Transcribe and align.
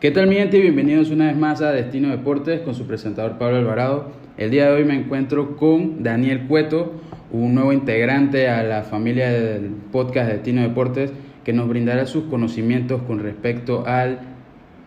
¿Qué 0.00 0.10
tal 0.10 0.28
mi 0.28 0.36
gente? 0.36 0.58
Bienvenidos 0.58 1.10
una 1.10 1.26
vez 1.26 1.36
más 1.36 1.60
a 1.60 1.72
Destino 1.72 2.08
Deportes 2.08 2.62
con 2.62 2.74
su 2.74 2.86
presentador 2.86 3.36
Pablo 3.36 3.58
Alvarado. 3.58 4.12
El 4.38 4.50
día 4.50 4.64
de 4.64 4.76
hoy 4.76 4.84
me 4.86 4.94
encuentro 4.94 5.58
con 5.58 6.02
Daniel 6.02 6.46
Cueto, 6.46 6.94
un 7.30 7.54
nuevo 7.54 7.70
integrante 7.70 8.48
a 8.48 8.62
la 8.62 8.82
familia 8.82 9.30
del 9.30 9.72
podcast 9.92 10.32
Destino 10.32 10.62
Deportes 10.62 11.12
que 11.44 11.52
nos 11.52 11.68
brindará 11.68 12.06
sus 12.06 12.24
conocimientos 12.24 13.02
con 13.02 13.18
respecto 13.18 13.84
a 13.86 14.06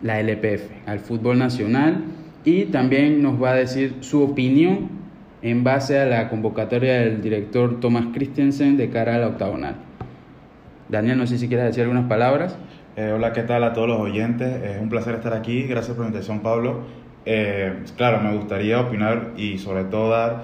la 0.01 0.19
LPF, 0.19 0.87
al 0.87 0.97
fútbol 0.97 1.37
nacional 1.37 2.05
y 2.43 2.65
también 2.65 3.21
nos 3.21 3.39
va 3.39 3.51
a 3.51 3.55
decir 3.55 3.97
su 3.99 4.23
opinión 4.23 4.89
en 5.43 5.63
base 5.63 5.99
a 5.99 6.07
la 6.07 6.27
convocatoria 6.27 7.01
del 7.01 7.21
director 7.21 7.79
Thomas 7.79 8.07
Christensen 8.15 8.77
de 8.77 8.89
cara 8.89 9.13
a 9.13 9.19
la 9.19 9.27
octagonal. 9.27 9.75
Daniel, 10.89 11.19
no 11.19 11.27
sé 11.27 11.37
si 11.37 11.47
quieres 11.47 11.67
decir 11.67 11.83
algunas 11.83 12.05
palabras. 12.05 12.57
Eh, 12.95 13.11
hola, 13.11 13.33
¿qué 13.33 13.41
tal 13.41 13.63
a 13.63 13.73
todos 13.73 13.87
los 13.87 13.99
oyentes? 13.99 14.61
Es 14.63 14.79
un 14.79 14.87
placer 14.87 15.15
estar 15.15 15.33
aquí. 15.33 15.63
Gracias 15.63 15.95
por 15.95 16.05
la 16.05 16.09
invitación, 16.09 16.41
Pablo. 16.41 16.81
Eh, 17.25 17.81
claro, 17.97 18.21
me 18.21 18.35
gustaría 18.35 18.79
opinar 18.79 19.31
y 19.35 19.57
sobre 19.57 19.85
todo 19.85 20.11
dar 20.11 20.43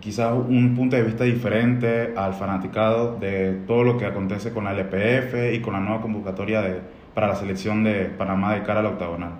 quizás 0.00 0.32
un 0.32 0.74
punto 0.74 0.96
de 0.96 1.02
vista 1.02 1.24
diferente 1.24 2.14
al 2.16 2.32
fanaticado 2.32 3.18
de 3.18 3.58
todo 3.66 3.84
lo 3.84 3.98
que 3.98 4.06
acontece 4.06 4.52
con 4.52 4.64
la 4.64 4.72
LPF 4.72 5.54
y 5.54 5.60
con 5.60 5.74
la 5.74 5.80
nueva 5.80 6.00
convocatoria 6.00 6.62
de, 6.62 6.80
para 7.12 7.28
la 7.28 7.34
selección 7.34 7.84
de 7.84 8.06
Panamá 8.06 8.54
de 8.54 8.62
cara 8.62 8.80
al 8.80 8.86
octagonal. 8.86 9.32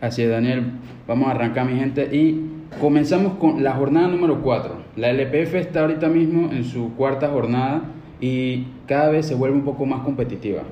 Así 0.00 0.22
es, 0.22 0.30
Daniel. 0.30 0.72
Vamos 1.06 1.28
a 1.28 1.32
arrancar, 1.32 1.66
mi 1.66 1.78
gente, 1.78 2.08
y 2.10 2.64
comenzamos 2.80 3.34
con 3.34 3.62
la 3.62 3.72
jornada 3.72 4.08
número 4.08 4.40
4. 4.40 4.76
La 4.96 5.10
LPF 5.10 5.56
está 5.56 5.82
ahorita 5.82 6.08
mismo 6.08 6.50
en 6.52 6.64
su 6.64 6.94
cuarta 6.94 7.28
jornada 7.28 7.82
y 8.18 8.66
cada 8.86 9.10
vez 9.10 9.26
se 9.26 9.34
vuelve 9.34 9.56
un 9.56 9.64
poco 9.64 9.84
más 9.84 10.00
competitiva. 10.00 10.62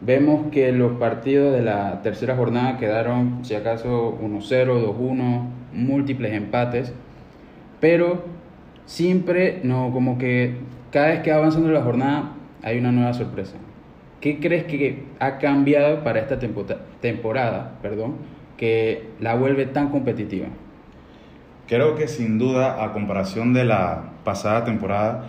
Vemos 0.00 0.50
que 0.52 0.70
los 0.72 0.92
partidos 0.92 1.52
de 1.52 1.62
la 1.62 2.02
tercera 2.02 2.36
jornada 2.36 2.78
quedaron, 2.78 3.44
si 3.44 3.54
acaso, 3.54 4.16
1-0, 4.22 4.96
2-1, 4.96 5.42
múltiples 5.72 6.32
empates, 6.32 6.92
pero 7.80 8.24
siempre, 8.86 9.60
no, 9.64 9.90
como 9.92 10.16
que 10.16 10.56
cada 10.92 11.08
vez 11.08 11.20
que 11.20 11.30
va 11.30 11.38
avanzando 11.38 11.70
la 11.70 11.82
jornada 11.82 12.32
hay 12.62 12.78
una 12.78 12.92
nueva 12.92 13.12
sorpresa. 13.12 13.56
¿Qué 14.20 14.40
crees 14.40 14.64
que 14.64 15.04
ha 15.20 15.38
cambiado 15.38 16.02
para 16.02 16.20
esta 16.20 16.38
temporada, 16.38 17.72
perdón, 17.82 18.16
que 18.56 19.10
la 19.20 19.34
vuelve 19.34 19.66
tan 19.66 19.90
competitiva? 19.90 20.46
Creo 21.68 21.96
que 21.96 22.08
sin 22.08 22.38
duda, 22.38 22.82
a 22.82 22.92
comparación 22.92 23.52
de 23.52 23.64
la 23.64 24.10
pasada 24.24 24.64
temporada, 24.64 25.26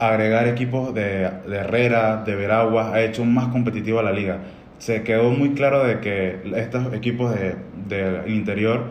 agregar 0.00 0.48
equipos 0.48 0.94
de, 0.94 1.30
Herrera, 1.46 2.24
de 2.24 2.34
Veraguas, 2.34 2.92
ha 2.92 3.02
hecho 3.02 3.24
más 3.24 3.48
competitiva 3.48 4.02
la 4.02 4.12
liga. 4.12 4.38
Se 4.78 5.02
quedó 5.02 5.30
muy 5.30 5.50
claro 5.50 5.84
de 5.84 6.00
que 6.00 6.40
estos 6.56 6.92
equipos 6.94 7.34
del 7.34 7.56
de, 7.86 8.22
interior 8.28 8.86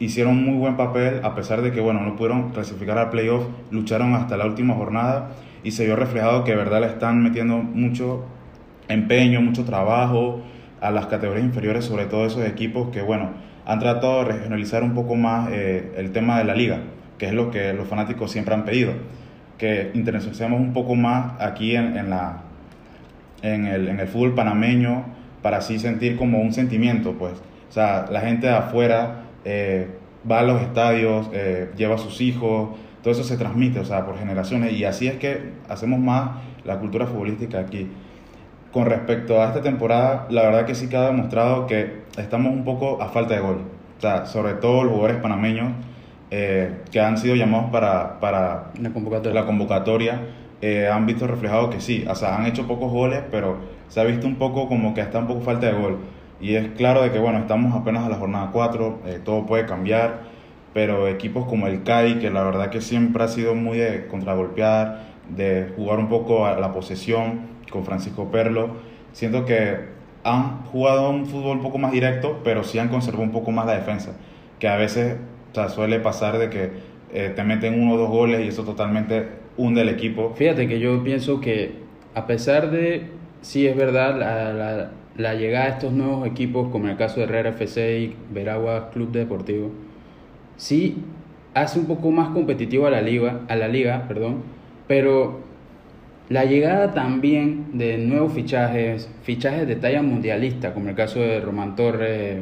hicieron 0.00 0.42
muy 0.42 0.58
buen 0.58 0.76
papel, 0.76 1.20
a 1.22 1.36
pesar 1.36 1.62
de 1.62 1.70
que 1.70 1.80
bueno, 1.80 2.00
no 2.00 2.16
pudieron 2.16 2.50
clasificar 2.50 2.98
al 2.98 3.10
playoff, 3.10 3.44
lucharon 3.70 4.14
hasta 4.14 4.36
la 4.36 4.46
última 4.46 4.74
jornada 4.74 5.30
y 5.62 5.70
se 5.70 5.84
vio 5.84 5.94
reflejado 5.94 6.42
que 6.42 6.56
verdad 6.56 6.80
le 6.80 6.88
están 6.88 7.22
metiendo 7.22 7.58
mucho 7.58 8.24
empeño, 8.88 9.40
mucho 9.40 9.64
trabajo 9.64 10.42
a 10.80 10.90
las 10.90 11.06
categorías 11.06 11.46
inferiores, 11.46 11.84
sobre 11.84 12.06
todo 12.06 12.26
esos 12.26 12.44
equipos 12.44 12.90
que 12.90 13.02
bueno, 13.02 13.30
han 13.66 13.78
tratado 13.78 14.24
de 14.24 14.32
regionalizar 14.32 14.82
un 14.82 14.94
poco 14.94 15.14
más 15.14 15.48
eh, 15.52 15.92
el 15.96 16.10
tema 16.10 16.38
de 16.38 16.44
la 16.44 16.56
liga, 16.56 16.80
que 17.18 17.26
es 17.26 17.32
lo 17.32 17.52
que 17.52 17.72
los 17.72 17.86
fanáticos 17.86 18.32
siempre 18.32 18.54
han 18.54 18.64
pedido 18.64 18.94
que 19.60 19.90
internacionalicemos 19.92 20.58
un 20.58 20.72
poco 20.72 20.94
más 20.94 21.38
aquí 21.38 21.76
en, 21.76 21.94
en 21.98 22.08
la, 22.08 22.38
en, 23.42 23.66
el, 23.66 23.88
en 23.88 24.00
el 24.00 24.08
fútbol 24.08 24.34
panameño 24.34 25.04
para 25.42 25.58
así 25.58 25.78
sentir 25.78 26.16
como 26.16 26.40
un 26.40 26.54
sentimiento, 26.54 27.12
pues. 27.18 27.34
O 27.68 27.72
sea, 27.72 28.06
la 28.10 28.22
gente 28.22 28.46
de 28.46 28.54
afuera 28.54 29.24
eh, 29.44 29.86
va 30.28 30.38
a 30.38 30.42
los 30.42 30.62
estadios, 30.62 31.28
eh, 31.34 31.70
lleva 31.76 31.96
a 31.96 31.98
sus 31.98 32.22
hijos, 32.22 32.70
todo 33.02 33.12
eso 33.12 33.22
se 33.22 33.36
transmite, 33.36 33.78
o 33.78 33.84
sea, 33.84 34.06
por 34.06 34.18
generaciones, 34.18 34.72
y 34.72 34.84
así 34.84 35.08
es 35.08 35.16
que 35.16 35.52
hacemos 35.68 36.00
más 36.00 36.30
la 36.64 36.78
cultura 36.78 37.06
futbolística 37.06 37.60
aquí. 37.60 37.86
Con 38.72 38.86
respecto 38.86 39.42
a 39.42 39.48
esta 39.48 39.60
temporada, 39.60 40.26
la 40.30 40.42
verdad 40.42 40.64
que 40.64 40.74
sí 40.74 40.88
que 40.88 40.96
ha 40.96 41.06
demostrado 41.06 41.66
que 41.66 42.04
estamos 42.16 42.50
un 42.52 42.64
poco 42.64 43.02
a 43.02 43.08
falta 43.08 43.34
de 43.34 43.40
gol. 43.40 43.60
O 43.98 44.00
sea, 44.00 44.24
sobre 44.24 44.54
todo 44.54 44.84
los 44.84 44.94
jugadores 44.94 45.20
panameños 45.20 45.72
eh, 46.30 46.82
que 46.90 47.00
han 47.00 47.18
sido 47.18 47.34
llamados 47.34 47.70
para, 47.70 48.20
para 48.20 48.70
la 48.80 48.90
convocatoria, 48.90 49.40
la 49.40 49.46
convocatoria 49.46 50.20
eh, 50.62 50.88
han 50.88 51.06
visto 51.06 51.26
reflejado 51.26 51.70
que 51.70 51.80
sí, 51.80 52.04
o 52.08 52.14
sea, 52.14 52.36
han 52.36 52.46
hecho 52.46 52.66
pocos 52.66 52.92
goles, 52.92 53.22
pero 53.30 53.56
se 53.88 54.00
ha 54.00 54.04
visto 54.04 54.26
un 54.26 54.36
poco 54.36 54.68
como 54.68 54.94
que 54.94 55.00
está 55.00 55.18
un 55.18 55.26
poco 55.26 55.40
falta 55.40 55.66
de 55.66 55.72
gol. 55.72 55.98
Y 56.40 56.54
es 56.54 56.68
claro 56.76 57.02
de 57.02 57.10
que, 57.10 57.18
bueno, 57.18 57.38
estamos 57.38 57.74
apenas 57.74 58.04
a 58.04 58.08
la 58.08 58.16
jornada 58.16 58.50
4, 58.52 59.00
eh, 59.06 59.20
todo 59.24 59.46
puede 59.46 59.66
cambiar, 59.66 60.20
pero 60.74 61.08
equipos 61.08 61.46
como 61.46 61.66
el 61.66 61.82
CAI, 61.82 62.18
que 62.18 62.30
la 62.30 62.42
verdad 62.44 62.70
que 62.70 62.80
siempre 62.80 63.24
ha 63.24 63.28
sido 63.28 63.54
muy 63.54 63.78
de 63.78 64.06
contragolpear, 64.06 65.10
de 65.28 65.72
jugar 65.76 65.98
un 65.98 66.08
poco 66.08 66.46
a 66.46 66.58
la 66.58 66.72
posesión 66.72 67.40
con 67.70 67.84
Francisco 67.84 68.30
Perlo, 68.30 68.70
siento 69.12 69.44
que 69.44 69.78
han 70.24 70.64
jugado 70.66 71.10
un 71.10 71.26
fútbol 71.26 71.58
un 71.58 71.62
poco 71.62 71.78
más 71.78 71.92
directo, 71.92 72.40
pero 72.44 72.64
sí 72.64 72.78
han 72.78 72.88
conservado 72.88 73.24
un 73.24 73.32
poco 73.32 73.50
más 73.50 73.66
la 73.66 73.72
defensa, 73.74 74.12
que 74.58 74.68
a 74.68 74.76
veces 74.76 75.16
o 75.50 75.54
sea, 75.54 75.68
suele 75.68 76.00
pasar 76.00 76.38
de 76.38 76.50
que 76.50 76.70
eh, 77.12 77.32
te 77.34 77.42
meten 77.42 77.80
uno 77.80 77.94
o 77.94 77.96
dos 77.96 78.10
goles 78.10 78.44
y 78.44 78.48
eso 78.48 78.64
totalmente 78.64 79.26
hunde 79.56 79.82
el 79.82 79.88
equipo. 79.88 80.32
Fíjate 80.36 80.68
que 80.68 80.78
yo 80.78 81.02
pienso 81.02 81.40
que 81.40 81.72
a 82.14 82.26
pesar 82.26 82.70
de, 82.70 83.08
sí 83.42 83.66
es 83.66 83.76
verdad, 83.76 84.18
la, 84.18 84.90
la, 85.16 85.34
llegada 85.34 85.66
de 85.66 85.70
estos 85.72 85.92
nuevos 85.92 86.26
equipos, 86.26 86.68
como 86.70 86.84
en 86.84 86.92
el 86.92 86.96
caso 86.96 87.16
de 87.16 87.24
Herrera 87.24 87.50
FC 87.50 88.00
y 88.00 88.16
Veragua 88.32 88.90
Club 88.90 89.10
Deportivo, 89.10 89.70
sí 90.56 90.98
hace 91.54 91.78
un 91.78 91.86
poco 91.86 92.10
más 92.10 92.28
competitivo 92.30 92.86
a 92.86 92.90
la 92.90 93.02
liga, 93.02 93.40
a 93.48 93.56
la 93.56 93.68
liga 93.68 94.06
perdón, 94.06 94.42
pero 94.86 95.40
la 96.28 96.44
llegada 96.44 96.92
también 96.94 97.66
de 97.72 97.98
nuevos 97.98 98.32
fichajes, 98.32 99.10
fichajes 99.22 99.66
de 99.66 99.76
talla 99.76 100.00
mundialista, 100.00 100.72
como 100.72 100.88
el 100.88 100.94
caso 100.94 101.18
de 101.18 101.40
Román 101.40 101.74
Torres, 101.74 102.38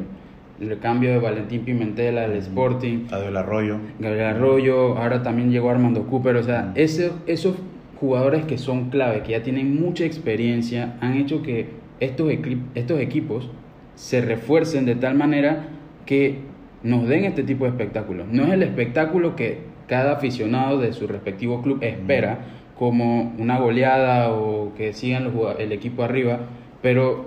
el 0.59 0.79
cambio 0.79 1.11
de 1.11 1.19
Valentín 1.19 1.61
Pimentel 1.61 2.17
al 2.17 2.33
Sporting. 2.33 3.07
Gabriel 3.09 3.37
Arroyo. 3.37 3.77
Gabriel 3.99 4.25
Arroyo, 4.25 4.97
ahora 4.97 5.23
también 5.23 5.51
llegó 5.51 5.69
Armando 5.69 6.05
Cooper, 6.07 6.35
o 6.35 6.43
sea, 6.43 6.71
ese, 6.75 7.11
esos 7.27 7.55
jugadores 7.99 8.45
que 8.45 8.57
son 8.57 8.89
clave, 8.89 9.23
que 9.23 9.31
ya 9.31 9.43
tienen 9.43 9.79
mucha 9.79 10.05
experiencia, 10.05 10.97
han 11.01 11.17
hecho 11.17 11.41
que 11.41 11.67
estos, 11.99 12.31
estos 12.75 12.99
equipos 12.99 13.49
se 13.95 14.21
refuercen 14.21 14.85
de 14.85 14.95
tal 14.95 15.15
manera 15.15 15.67
que 16.05 16.39
nos 16.83 17.07
den 17.07 17.25
este 17.25 17.43
tipo 17.43 17.65
de 17.65 17.71
espectáculos. 17.71 18.27
No 18.31 18.45
es 18.45 18.51
el 18.51 18.63
espectáculo 18.63 19.35
que 19.35 19.59
cada 19.87 20.13
aficionado 20.13 20.79
de 20.79 20.93
su 20.93 21.07
respectivo 21.07 21.61
club 21.61 21.79
espera, 21.81 22.39
como 22.77 23.33
una 23.37 23.59
goleada 23.59 24.31
o 24.31 24.73
que 24.75 24.93
sigan 24.93 25.33
el 25.57 25.71
equipo 25.73 26.03
arriba, 26.03 26.39
pero 26.81 27.25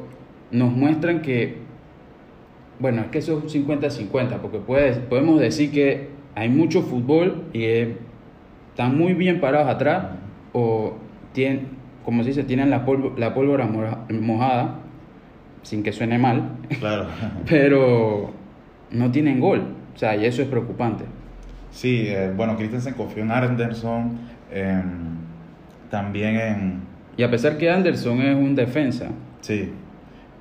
nos 0.50 0.72
muestran 0.72 1.20
que 1.20 1.56
bueno, 2.82 3.02
es 3.02 3.06
que 3.06 3.18
eso 3.18 3.42
es 3.46 3.54
50-50, 3.54 4.38
porque 4.40 4.58
podemos 4.58 5.40
decir 5.40 5.70
que 5.70 6.08
hay 6.34 6.48
mucho 6.48 6.82
fútbol 6.82 7.44
y 7.52 7.64
están 7.64 8.98
muy 8.98 9.14
bien 9.14 9.40
parados 9.40 9.68
atrás, 9.68 10.06
o 10.52 10.94
tienen, 11.32 11.68
como 12.04 12.24
se 12.24 12.30
dice, 12.30 12.42
tienen 12.42 12.70
la, 12.70 12.84
la 13.16 13.34
pólvora 13.34 13.66
mojada, 14.10 14.80
sin 15.62 15.84
que 15.84 15.92
suene 15.92 16.18
mal, 16.18 16.56
claro. 16.80 17.06
pero 17.48 18.32
no 18.90 19.12
tienen 19.12 19.38
gol, 19.38 19.62
o 19.94 19.98
sea, 19.98 20.16
y 20.16 20.26
eso 20.26 20.42
es 20.42 20.48
preocupante. 20.48 21.04
Sí, 21.70 22.06
eh, 22.08 22.32
bueno, 22.36 22.56
Christensen 22.56 22.94
confió 22.94 23.22
en 23.22 23.30
Anderson, 23.30 24.18
también 25.88 26.36
en... 26.36 26.80
Y 27.16 27.22
a 27.22 27.30
pesar 27.30 27.56
que 27.58 27.70
Anderson 27.70 28.20
es 28.20 28.34
un 28.34 28.54
defensa. 28.54 29.08
Sí 29.40 29.70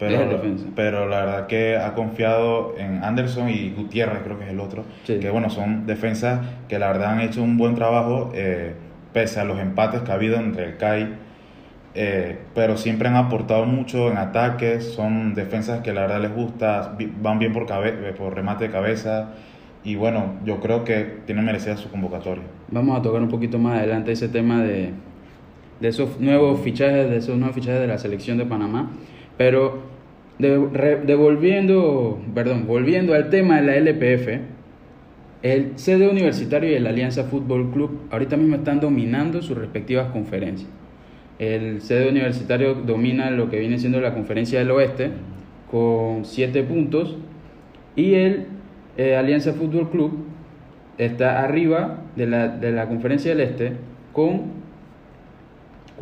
pero, 0.02 0.42
pero 0.76 1.08
la 1.08 1.20
verdad 1.20 1.48
que 1.48 1.78
ha 1.78 1.94
confiado 1.94 2.74
en 2.76 3.04
Anderson 3.04 3.50
y 3.50 3.70
Gutiérrez, 3.70 4.24
creo 4.24 4.40
que 4.40 4.46
es 4.46 4.50
el 4.50 4.60
otro, 4.60 4.84
que 5.06 5.30
bueno, 5.30 5.52
son 5.52 5.86
defensas 5.86 6.40
que 6.68 6.80
la 6.80 6.88
verdad 6.88 7.12
han 7.12 7.22
hecho 7.22 7.44
un 7.44 7.56
buen 7.58 7.76
trabajo, 7.76 8.32
eh, 8.34 8.74
pese 9.14 9.40
a 9.40 9.46
los 9.46 9.60
empates 9.60 10.02
que 10.02 10.12
ha 10.12 10.16
habido 10.16 10.38
entre 10.38 10.66
el 10.66 10.78
CAI, 10.78 11.08
eh, 11.94 12.40
pero 12.56 12.78
siempre 12.78 13.10
han 13.10 13.16
aportado 13.16 13.66
mucho 13.66 14.10
en 14.10 14.18
ataques, 14.18 14.92
son 14.92 15.36
defensas 15.36 15.82
que 15.82 15.94
la 15.94 16.02
verdad 16.02 16.22
les 16.22 16.34
gusta, 16.34 16.98
van 17.22 17.38
bien 17.38 17.54
por, 17.54 17.68
por 18.18 18.34
remate 18.34 18.66
de 18.66 18.72
cabeza. 18.72 19.34
Y 19.84 19.96
bueno, 19.96 20.36
yo 20.46 20.60
creo 20.60 20.84
que 20.84 21.22
tienen 21.26 21.44
merecida 21.46 21.76
su 21.76 21.90
convocatoria. 21.90 22.44
Vamos 22.70 23.00
a 23.00 23.02
tocar 23.02 23.22
un 23.22 23.30
poquito 23.30 23.60
más 23.60 23.80
adelante 23.80 24.12
ese 24.12 24.30
tema 24.30 24.64
de, 24.64 24.92
de 25.80 25.88
esos 25.88 26.20
nuevos 26.20 26.62
fichajes, 26.62 27.10
de 27.10 27.18
esos 27.18 27.38
nuevos 27.38 27.56
fichajes 27.56 27.82
de 27.82 27.88
la 27.88 27.98
selección 27.98 28.38
de 28.38 28.46
Panamá. 28.46 28.90
Pero 29.38 29.80
devolviendo, 30.40 32.20
perdón, 32.34 32.66
volviendo 32.68 33.14
al 33.14 33.30
tema 33.30 33.62
de 33.62 33.68
la 33.68 33.76
LPF, 33.78 34.42
el 35.44 35.72
CD 35.76 36.08
Universitario 36.08 36.70
y 36.70 36.76
el 36.76 36.86
Alianza 36.86 37.24
Fútbol 37.24 37.72
Club 37.72 38.02
ahorita 38.12 38.38
mismo 38.38 38.56
están 38.56 38.80
dominando 38.80 39.42
sus 39.42 39.58
respectivas 39.58 40.12
conferencias. 40.12 40.70
El 41.40 41.82
CD 41.82 42.10
Universitario 42.10 42.76
domina 42.76 43.32
lo 43.32 43.50
que 43.50 43.60
viene 43.60 43.80
siendo 43.80 44.00
la 44.00 44.14
conferencia 44.14 44.60
del 44.60 44.70
oeste 44.72 45.10
con 45.72 46.26
7 46.26 46.64
puntos 46.64 47.18
y 47.96 48.14
el 48.14 48.46
eh, 48.98 49.16
Alianza 49.16 49.54
Fútbol 49.54 49.90
Club 49.90 50.26
está 50.98 51.42
arriba 51.42 52.02
de 52.16 52.28
la, 52.28 52.48
de 52.48 52.72
la 52.72 52.88
Conferencia 52.88 53.32
del 53.32 53.42
Este 53.42 53.72
con 54.14 54.61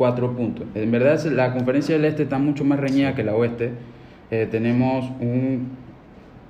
4 0.00 0.34
puntos. 0.34 0.66
En 0.74 0.90
verdad 0.90 1.22
la 1.26 1.52
Conferencia 1.52 1.94
del 1.94 2.06
Este 2.06 2.22
está 2.22 2.38
mucho 2.38 2.64
más 2.64 2.80
reñida 2.80 3.14
que 3.14 3.22
la 3.22 3.34
Oeste. 3.34 3.72
Eh, 4.30 4.48
tenemos 4.50 5.04
un 5.20 5.72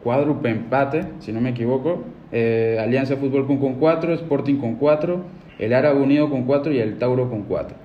cuádruple 0.05 0.51
empate, 0.51 1.07
si 1.19 1.33
no 1.33 1.41
me 1.41 1.51
equivoco. 1.51 2.05
Eh, 2.31 2.79
Alianza 2.81 3.17
Fútbol 3.17 3.47
Club 3.47 3.59
con 3.59 3.75
4, 3.75 4.15
Sporting 4.15 4.59
con 4.59 4.77
4, 4.77 5.25
el 5.59 5.75
Árabe 5.75 6.01
Unido 6.01 6.31
con 6.31 6.45
4 6.45 6.73
y 6.73 6.79
el 6.79 6.97
Tauro 6.99 7.29
con 7.29 7.43
4. 7.43 7.77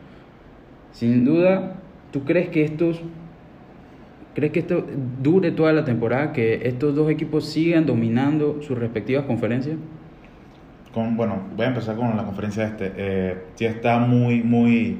Sin 0.92 1.26
duda, 1.26 1.78
¿tú 2.12 2.26
crees 2.26 2.50
que 2.50 2.64
estos 2.64 3.02
¿Crees 4.36 4.52
que 4.52 4.60
esto 4.60 4.86
dure 5.24 5.50
toda 5.50 5.74
la 5.74 5.84
temporada, 5.84 6.32
que 6.32 6.68
estos 6.68 6.94
dos 6.94 7.10
equipos 7.10 7.46
sigan 7.50 7.88
dominando 7.88 8.62
sus 8.62 8.78
respectivas 8.78 9.26
conferencias? 9.26 9.78
Con, 10.94 11.18
bueno, 11.18 11.40
voy 11.56 11.66
a 11.66 11.70
empezar 11.70 11.96
con 11.96 12.16
la 12.16 12.24
conferencia 12.24 12.68
este. 12.68 12.92
Eh, 12.98 13.38
sí 13.56 13.66
está 13.66 13.98
muy, 13.98 14.44
muy 14.44 14.98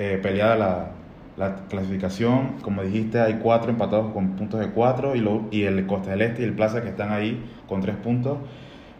eh, 0.00 0.18
peleada 0.22 0.56
la, 0.56 0.90
la, 1.36 1.56
clasificación. 1.68 2.56
Como 2.62 2.82
dijiste, 2.82 3.20
hay 3.20 3.34
cuatro 3.34 3.70
empatados 3.70 4.12
con 4.12 4.30
puntos 4.30 4.58
de 4.58 4.70
cuatro 4.70 5.14
y, 5.14 5.20
lo, 5.20 5.44
y 5.50 5.64
el 5.64 5.86
Costa 5.86 6.12
del 6.12 6.22
Este 6.22 6.40
y 6.40 6.44
el 6.46 6.54
Plaza 6.54 6.80
que 6.80 6.88
están 6.88 7.12
ahí 7.12 7.44
con 7.68 7.82
tres 7.82 7.96
puntos. 7.96 8.38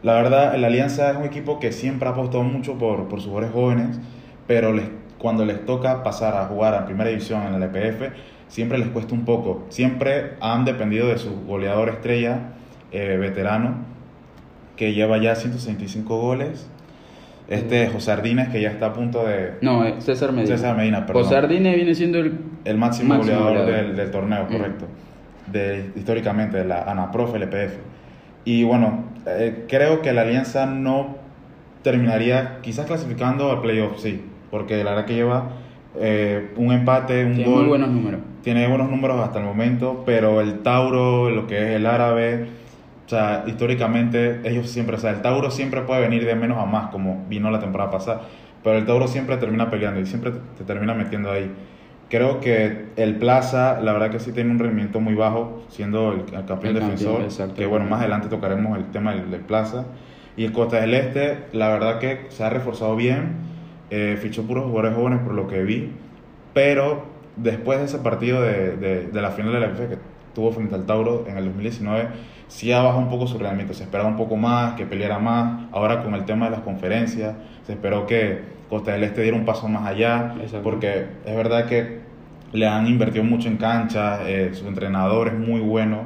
La 0.02 0.12
verdad, 0.14 0.54
la 0.56 0.66
Alianza 0.66 1.10
es 1.10 1.16
un 1.16 1.24
equipo 1.24 1.58
que 1.58 1.72
siempre 1.72 2.08
ha 2.08 2.12
apostado 2.12 2.42
mucho 2.44 2.76
por, 2.76 3.08
por 3.08 3.20
sus 3.20 3.28
jugadores 3.28 3.52
jóvenes, 3.54 4.00
pero 4.46 4.74
les, 4.74 4.90
cuando 5.18 5.46
les 5.46 5.64
toca 5.64 6.02
pasar 6.02 6.36
a 6.36 6.44
jugar 6.46 6.74
a 6.74 6.84
primera 6.84 7.08
división 7.08 7.42
en 7.46 7.54
el 7.54 7.62
EPF, 7.62 8.12
siempre 8.48 8.76
les 8.76 8.88
cuesta 8.88 9.14
un 9.14 9.24
poco. 9.24 9.64
Siempre 9.70 10.36
han 10.40 10.66
dependido 10.66 11.08
de 11.08 11.16
su 11.16 11.46
goleador 11.46 11.88
estrella, 11.88 12.52
eh, 12.92 13.16
veterano, 13.16 13.76
que 14.76 14.92
lleva 14.92 15.16
ya 15.16 15.34
165 15.34 16.18
goles. 16.18 16.69
Este 17.50 17.88
José 17.88 18.12
Ardínez, 18.12 18.48
que 18.48 18.60
ya 18.60 18.70
está 18.70 18.86
a 18.86 18.92
punto 18.92 19.26
de... 19.26 19.54
No, 19.60 19.84
eh, 19.84 19.96
César 19.98 20.30
Medina. 20.32 20.56
César 20.56 20.76
Medina, 20.76 21.04
perdón. 21.04 21.24
José 21.24 21.36
Ardínez 21.36 21.74
viene 21.74 21.94
siendo 21.96 22.18
el... 22.18 22.38
El 22.64 22.78
máximo, 22.78 23.16
goleador, 23.16 23.66
Del, 23.66 24.10
torneo, 24.12 24.44
mm. 24.44 24.52
correcto. 24.52 24.86
De, 25.50 25.90
históricamente, 25.96 26.58
de 26.58 26.64
la 26.64 26.84
ANAPROF, 26.84 27.34
LPF. 27.34 27.74
Y 28.44 28.62
bueno, 28.62 29.04
eh, 29.26 29.64
creo 29.68 30.00
que 30.00 30.12
la 30.12 30.22
Alianza 30.22 30.66
no 30.66 31.16
terminaría 31.82 32.58
quizás 32.62 32.86
clasificando 32.86 33.50
al 33.50 33.60
playoff, 33.60 33.98
sí, 33.98 34.22
porque 34.50 34.84
la 34.84 34.90
verdad 34.90 35.06
que 35.06 35.14
lleva 35.14 35.50
eh, 35.98 36.52
un 36.56 36.72
empate, 36.72 37.24
un 37.24 37.34
tiene 37.34 37.50
gol. 37.50 37.60
Muy 37.62 37.68
buenos 37.68 37.90
números. 37.90 38.20
Tiene 38.42 38.68
buenos 38.68 38.88
números 38.90 39.20
hasta 39.20 39.38
el 39.38 39.44
momento, 39.44 40.02
pero 40.06 40.40
el 40.40 40.60
Tauro, 40.60 41.30
lo 41.30 41.46
que 41.46 41.58
es 41.58 41.76
el 41.76 41.86
árabe, 41.86 42.46
o 43.10 43.12
sea, 43.12 43.42
históricamente 43.48 44.40
ellos 44.44 44.70
siempre, 44.70 44.94
o 44.94 44.98
sea, 45.00 45.10
el 45.10 45.20
Tauro 45.20 45.50
siempre 45.50 45.80
puede 45.80 46.00
venir 46.00 46.24
de 46.24 46.36
menos 46.36 46.58
a 46.58 46.64
más, 46.64 46.90
como 46.90 47.26
vino 47.28 47.50
la 47.50 47.58
temporada 47.58 47.90
pasada, 47.90 48.20
pero 48.62 48.78
el 48.78 48.86
Tauro 48.86 49.08
siempre 49.08 49.36
termina 49.36 49.68
peleando 49.68 49.98
y 49.98 50.06
siempre 50.06 50.30
te 50.56 50.62
termina 50.62 50.94
metiendo 50.94 51.28
ahí. 51.28 51.50
Creo 52.08 52.38
que 52.38 52.86
el 52.94 53.16
Plaza, 53.16 53.80
la 53.80 53.92
verdad 53.94 54.10
que 54.12 54.20
sí 54.20 54.30
tiene 54.30 54.52
un 54.52 54.60
rendimiento 54.60 55.00
muy 55.00 55.14
bajo, 55.14 55.64
siendo 55.70 56.12
el, 56.12 56.24
campeón 56.46 56.74
defensor, 56.74 57.26
que 57.56 57.66
bueno, 57.66 57.84
más 57.84 57.98
adelante 57.98 58.28
tocaremos 58.28 58.78
el 58.78 58.84
tema 58.92 59.12
del, 59.12 59.28
del 59.28 59.40
Plaza. 59.40 59.86
Y 60.36 60.44
el 60.44 60.52
Costa 60.52 60.80
del 60.80 60.94
Este, 60.94 61.46
la 61.52 61.68
verdad 61.68 61.98
que 61.98 62.26
se 62.28 62.44
ha 62.44 62.48
reforzado 62.48 62.94
bien 62.94 63.38
eh, 63.90 64.16
fichó 64.22 64.44
puros 64.44 64.66
jugadores 64.66 64.94
jóvenes 64.94 65.18
por 65.24 65.34
lo 65.34 65.48
que 65.48 65.64
vi, 65.64 65.90
pero 66.54 67.06
después 67.34 67.80
de 67.80 67.86
ese 67.86 67.98
partido 67.98 68.40
de, 68.40 68.76
de, 68.76 69.20
la 69.20 69.32
final 69.32 69.52
de 69.52 69.58
la 69.58 69.66
FF 69.66 69.88
que 69.88 69.98
tuvo 70.32 70.52
frente 70.52 70.76
al 70.76 70.86
Tauro 70.86 71.24
en 71.26 71.36
el 71.36 71.46
2019, 71.46 72.08
sí 72.50 72.72
ha 72.72 72.82
bajado 72.82 72.98
un 72.98 73.08
poco 73.08 73.26
su 73.26 73.38
rendimiento, 73.38 73.74
se 73.74 73.84
esperaba 73.84 74.08
un 74.08 74.16
poco 74.16 74.36
más, 74.36 74.74
que 74.74 74.84
peleara 74.84 75.18
más, 75.18 75.68
ahora 75.72 76.02
con 76.02 76.14
el 76.14 76.24
tema 76.24 76.46
de 76.46 76.50
las 76.50 76.60
conferencias, 76.60 77.34
se 77.64 77.72
esperó 77.72 78.06
que 78.06 78.40
Costa 78.68 78.92
del 78.92 79.04
Este 79.04 79.22
diera 79.22 79.36
un 79.36 79.44
paso 79.44 79.68
más 79.68 79.86
allá, 79.86 80.34
porque 80.62 81.06
es 81.24 81.36
verdad 81.36 81.66
que 81.66 82.00
le 82.52 82.66
han 82.66 82.88
invertido 82.88 83.24
mucho 83.24 83.48
en 83.48 83.56
cancha, 83.56 84.28
eh, 84.28 84.50
su 84.52 84.66
entrenador 84.66 85.28
es 85.28 85.34
muy 85.34 85.60
bueno, 85.60 86.02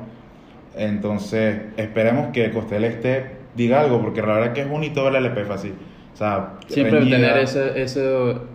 entonces 0.76 1.62
esperemos 1.78 2.28
que 2.32 2.50
Costa 2.50 2.74
del 2.74 2.84
Este 2.84 3.36
diga 3.56 3.80
algo, 3.80 4.02
porque 4.02 4.20
la 4.20 4.34
verdad 4.34 4.52
que 4.52 4.60
es 4.60 4.68
bonito 4.68 5.02
ver 5.04 5.16
el 5.16 5.24
LPF 5.24 5.50
así. 5.50 5.72
O 6.12 6.16
sea, 6.16 6.54
siempre 6.68 7.00
tener 7.00 7.38
esa, 7.38 7.76
esa, 7.76 8.00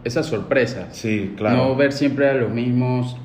esa, 0.06 0.24
sorpresa. 0.24 0.88
Sí, 0.92 1.34
claro. 1.36 1.58
No 1.58 1.76
ver 1.76 1.92
siempre 1.92 2.30
a 2.30 2.34
los 2.34 2.52
mismos 2.52 3.18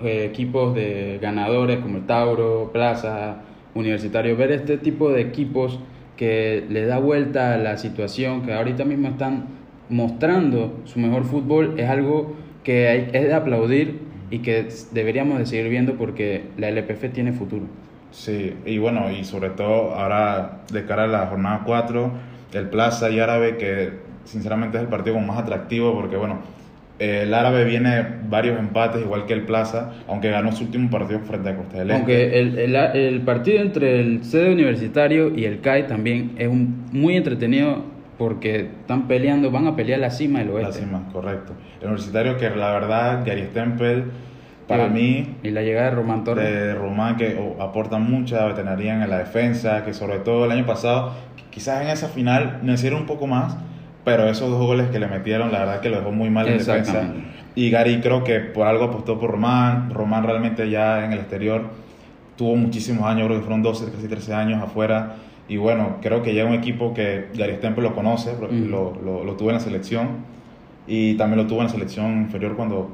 eh, 0.00 0.24
equipos 0.24 0.74
de 0.74 1.18
ganadores 1.20 1.80
como 1.80 1.98
el 1.98 2.06
Tauro, 2.06 2.70
Plaza, 2.72 3.42
Universitario. 3.74 4.36
Ver 4.36 4.52
este 4.52 4.78
tipo 4.78 5.10
de 5.10 5.20
equipos 5.20 5.78
que 6.16 6.64
le 6.68 6.86
da 6.86 6.98
vuelta 6.98 7.54
a 7.54 7.58
la 7.58 7.76
situación, 7.76 8.42
que 8.42 8.52
ahorita 8.52 8.84
mismo 8.84 9.08
están 9.08 9.46
mostrando 9.88 10.80
su 10.84 10.98
mejor 10.98 11.24
fútbol, 11.24 11.74
es 11.78 11.88
algo 11.88 12.34
que 12.62 13.10
es 13.12 13.24
de 13.24 13.34
aplaudir 13.34 14.00
y 14.30 14.38
que 14.38 14.68
deberíamos 14.92 15.38
de 15.38 15.46
seguir 15.46 15.68
viendo 15.68 15.94
porque 15.94 16.44
la 16.56 16.68
LPF 16.68 17.12
tiene 17.12 17.32
futuro. 17.32 17.64
Sí, 18.10 18.54
y 18.64 18.78
bueno, 18.78 19.10
y 19.10 19.24
sobre 19.24 19.50
todo 19.50 19.94
ahora 19.94 20.62
de 20.72 20.84
cara 20.86 21.04
a 21.04 21.08
la 21.08 21.26
jornada 21.26 21.62
4 21.66 22.12
el 22.52 22.68
Plaza 22.68 23.10
y 23.10 23.18
Árabe, 23.18 23.56
que 23.56 23.90
sinceramente 24.24 24.78
es 24.78 24.84
el 24.84 24.88
partido 24.88 25.18
más 25.18 25.38
atractivo 25.38 25.92
porque, 25.94 26.16
bueno, 26.16 26.38
el 26.98 27.34
Árabe 27.34 27.64
viene 27.64 28.06
varios 28.28 28.58
empates, 28.58 29.02
igual 29.02 29.26
que 29.26 29.32
el 29.32 29.42
Plaza, 29.42 29.92
aunque 30.08 30.30
ganó 30.30 30.52
su 30.52 30.64
último 30.64 30.90
partido 30.90 31.20
frente 31.20 31.50
a 31.50 31.56
Costa 31.56 31.78
del 31.78 31.90
Este. 31.90 31.96
Aunque 31.96 32.38
el, 32.38 32.58
el, 32.58 32.76
el, 32.76 33.20
partido 33.22 33.62
entre 33.62 34.00
el 34.00 34.24
sede 34.24 34.52
universitario 34.52 35.34
y 35.34 35.44
el 35.44 35.60
CAI 35.60 35.86
también 35.86 36.32
es 36.38 36.48
un, 36.48 36.86
muy 36.92 37.16
entretenido 37.16 37.84
porque 38.16 38.70
están 38.80 39.08
peleando, 39.08 39.50
van 39.50 39.66
a 39.66 39.74
pelear 39.74 39.98
la 39.98 40.10
cima 40.10 40.38
del 40.38 40.50
oeste. 40.50 40.80
La 40.80 40.86
cima, 40.86 41.08
correcto. 41.12 41.52
El 41.80 41.88
universitario 41.88 42.36
que 42.36 42.48
la 42.50 42.72
verdad, 42.72 43.24
Gary 43.26 43.42
Stempel, 43.50 44.04
para 44.68 44.86
mí... 44.86 45.34
Y 45.42 45.50
la 45.50 45.62
llegada 45.62 45.90
de 45.90 45.96
Román 45.96 46.24
Torres. 46.24 46.44
De 46.44 46.74
Román 46.74 47.16
que 47.16 47.36
aporta 47.58 47.98
mucha 47.98 48.46
veterinaria 48.46 49.02
en 49.02 49.10
la 49.10 49.18
defensa, 49.18 49.84
que 49.84 49.92
sobre 49.92 50.20
todo 50.20 50.44
el 50.44 50.52
año 50.52 50.64
pasado 50.64 51.12
Quizás 51.54 51.82
en 51.82 51.88
esa 51.88 52.08
final 52.08 52.58
necesitaron 52.64 53.02
un 53.02 53.06
poco 53.06 53.28
más, 53.28 53.56
pero 54.04 54.28
esos 54.28 54.50
dos 54.50 54.58
goles 54.58 54.88
que 54.90 54.98
le 54.98 55.06
metieron, 55.06 55.50
la 55.52 55.60
verdad 55.60 55.80
que 55.80 55.88
lo 55.88 55.98
dejó 55.98 56.12
muy 56.12 56.30
mal 56.30 56.46
en 56.48 56.58
defensa. 56.58 57.12
Y 57.54 57.70
Gary 57.70 58.00
creo 58.00 58.24
que 58.24 58.40
por 58.40 58.66
algo 58.66 58.84
apostó 58.84 59.18
por 59.18 59.30
Román. 59.30 59.90
Román 59.90 60.24
realmente 60.24 60.68
ya 60.68 61.04
en 61.04 61.12
el 61.12 61.20
exterior 61.20 61.62
tuvo 62.36 62.56
muchísimos 62.56 63.06
años, 63.06 63.26
creo 63.26 63.38
que 63.38 63.44
fueron 63.44 63.62
12, 63.62 63.92
casi 63.92 64.08
13 64.08 64.34
años 64.34 64.62
afuera. 64.62 65.16
Y 65.48 65.56
bueno, 65.56 65.96
creo 66.02 66.22
que 66.22 66.34
ya 66.34 66.44
un 66.44 66.54
equipo 66.54 66.94
que 66.94 67.28
Gary 67.34 67.54
Stemple 67.56 67.82
lo 67.82 67.94
conoce, 67.94 68.32
mm. 68.32 68.70
lo, 68.70 68.96
lo, 69.04 69.24
lo, 69.24 69.34
tuvo 69.34 69.50
en 69.50 69.54
la 69.54 69.60
selección. 69.60 70.08
Y 70.86 71.14
también 71.14 71.42
lo 71.42 71.46
tuvo 71.46 71.60
en 71.60 71.66
la 71.66 71.72
selección 71.72 72.22
inferior 72.22 72.56
cuando 72.56 72.90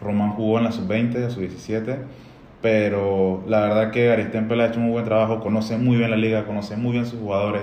Román 0.00 0.30
jugó 0.30 0.58
en 0.58 0.64
la 0.64 0.72
sub-20, 0.72 1.30
sub-17 1.30 1.98
pero 2.60 3.44
la 3.46 3.60
verdad 3.60 3.90
que 3.90 4.06
Gary 4.06 4.24
Stempel 4.24 4.60
ha 4.60 4.66
hecho 4.66 4.78
un 4.78 4.86
muy 4.86 4.92
buen 4.92 5.04
trabajo, 5.04 5.40
conoce 5.40 5.78
muy 5.78 5.96
bien 5.96 6.10
la 6.10 6.16
liga, 6.16 6.44
conoce 6.44 6.76
muy 6.76 6.92
bien 6.92 7.06
sus 7.06 7.20
jugadores, 7.20 7.62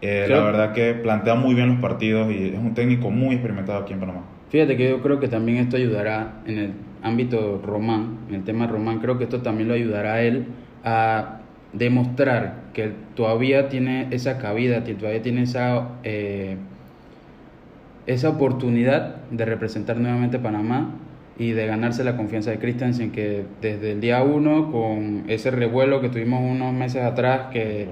eh, 0.00 0.26
la 0.28 0.42
verdad 0.42 0.72
que 0.72 0.94
plantea 0.94 1.34
muy 1.34 1.54
bien 1.54 1.68
los 1.68 1.78
partidos 1.78 2.30
y 2.32 2.48
es 2.48 2.58
un 2.58 2.74
técnico 2.74 3.10
muy 3.10 3.34
experimentado 3.34 3.80
aquí 3.80 3.92
en 3.92 4.00
Panamá. 4.00 4.22
Fíjate 4.50 4.76
que 4.76 4.88
yo 4.88 5.02
creo 5.02 5.20
que 5.20 5.28
también 5.28 5.58
esto 5.58 5.76
ayudará 5.76 6.40
en 6.46 6.58
el 6.58 6.72
ámbito 7.02 7.60
román, 7.64 8.18
en 8.28 8.36
el 8.36 8.44
tema 8.44 8.66
román, 8.66 9.00
creo 9.00 9.18
que 9.18 9.24
esto 9.24 9.42
también 9.42 9.68
lo 9.68 9.74
ayudará 9.74 10.14
a 10.14 10.22
él 10.22 10.46
a 10.84 11.40
demostrar 11.72 12.68
que 12.72 12.92
todavía 13.14 13.68
tiene 13.68 14.08
esa 14.10 14.38
cabida, 14.38 14.84
que 14.84 14.94
todavía 14.94 15.22
tiene 15.22 15.42
esa, 15.42 15.88
eh, 16.02 16.56
esa 18.06 18.30
oportunidad 18.30 19.16
de 19.30 19.44
representar 19.44 19.98
nuevamente 19.98 20.38
Panamá 20.38 20.94
y 21.38 21.52
de 21.52 21.66
ganarse 21.66 22.04
la 22.04 22.16
confianza 22.16 22.50
de 22.50 22.58
Christensen, 22.58 23.12
que 23.12 23.44
desde 23.60 23.92
el 23.92 24.00
día 24.00 24.22
uno, 24.22 24.72
con 24.72 25.24
ese 25.28 25.50
revuelo 25.50 26.00
que 26.00 26.08
tuvimos 26.08 26.40
unos 26.40 26.72
meses 26.72 27.02
atrás, 27.02 27.48
que 27.52 27.88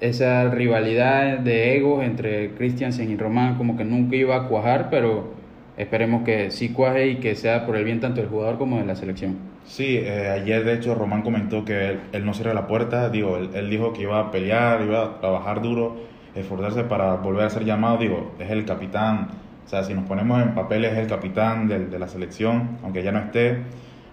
esa 0.00 0.48
rivalidad 0.50 1.38
de 1.38 1.76
egos 1.76 2.04
entre 2.04 2.52
Christensen 2.52 3.10
y 3.10 3.16
Román 3.16 3.56
como 3.56 3.76
que 3.76 3.84
nunca 3.84 4.16
iba 4.16 4.36
a 4.36 4.48
cuajar, 4.48 4.88
pero 4.90 5.34
esperemos 5.76 6.24
que 6.24 6.50
sí 6.50 6.70
cuaje 6.70 7.08
y 7.08 7.16
que 7.16 7.34
sea 7.34 7.66
por 7.66 7.76
el 7.76 7.84
bien 7.84 8.00
tanto 8.00 8.20
del 8.20 8.30
jugador 8.30 8.58
como 8.58 8.78
de 8.78 8.86
la 8.86 8.96
selección. 8.96 9.36
Sí, 9.64 9.98
eh, 9.98 10.28
ayer 10.30 10.64
de 10.64 10.74
hecho 10.74 10.94
Román 10.94 11.22
comentó 11.22 11.64
que 11.64 11.98
él, 12.12 12.24
no 12.24 12.32
cierra 12.32 12.54
la 12.54 12.66
puerta, 12.66 13.10
digo, 13.10 13.36
él, 13.36 13.50
él, 13.54 13.68
dijo 13.68 13.92
que 13.92 14.02
iba 14.02 14.18
a 14.18 14.30
pelear, 14.30 14.82
iba 14.82 15.04
a 15.04 15.20
trabajar 15.20 15.60
duro, 15.60 15.96
esforzarse 16.34 16.84
para 16.84 17.16
volver 17.16 17.44
a 17.44 17.50
ser 17.50 17.64
llamado, 17.64 17.98
digo, 17.98 18.32
es 18.38 18.50
el 18.50 18.64
capitán 18.64 19.28
o 19.68 19.70
sea, 19.70 19.84
si 19.84 19.92
nos 19.92 20.04
ponemos 20.04 20.40
en 20.40 20.54
papeles, 20.54 20.92
es 20.92 20.98
el 20.98 21.08
capitán 21.08 21.68
de, 21.68 21.84
de 21.84 21.98
la 21.98 22.08
selección, 22.08 22.78
aunque 22.82 23.02
ya 23.02 23.12
no 23.12 23.18
esté. 23.18 23.64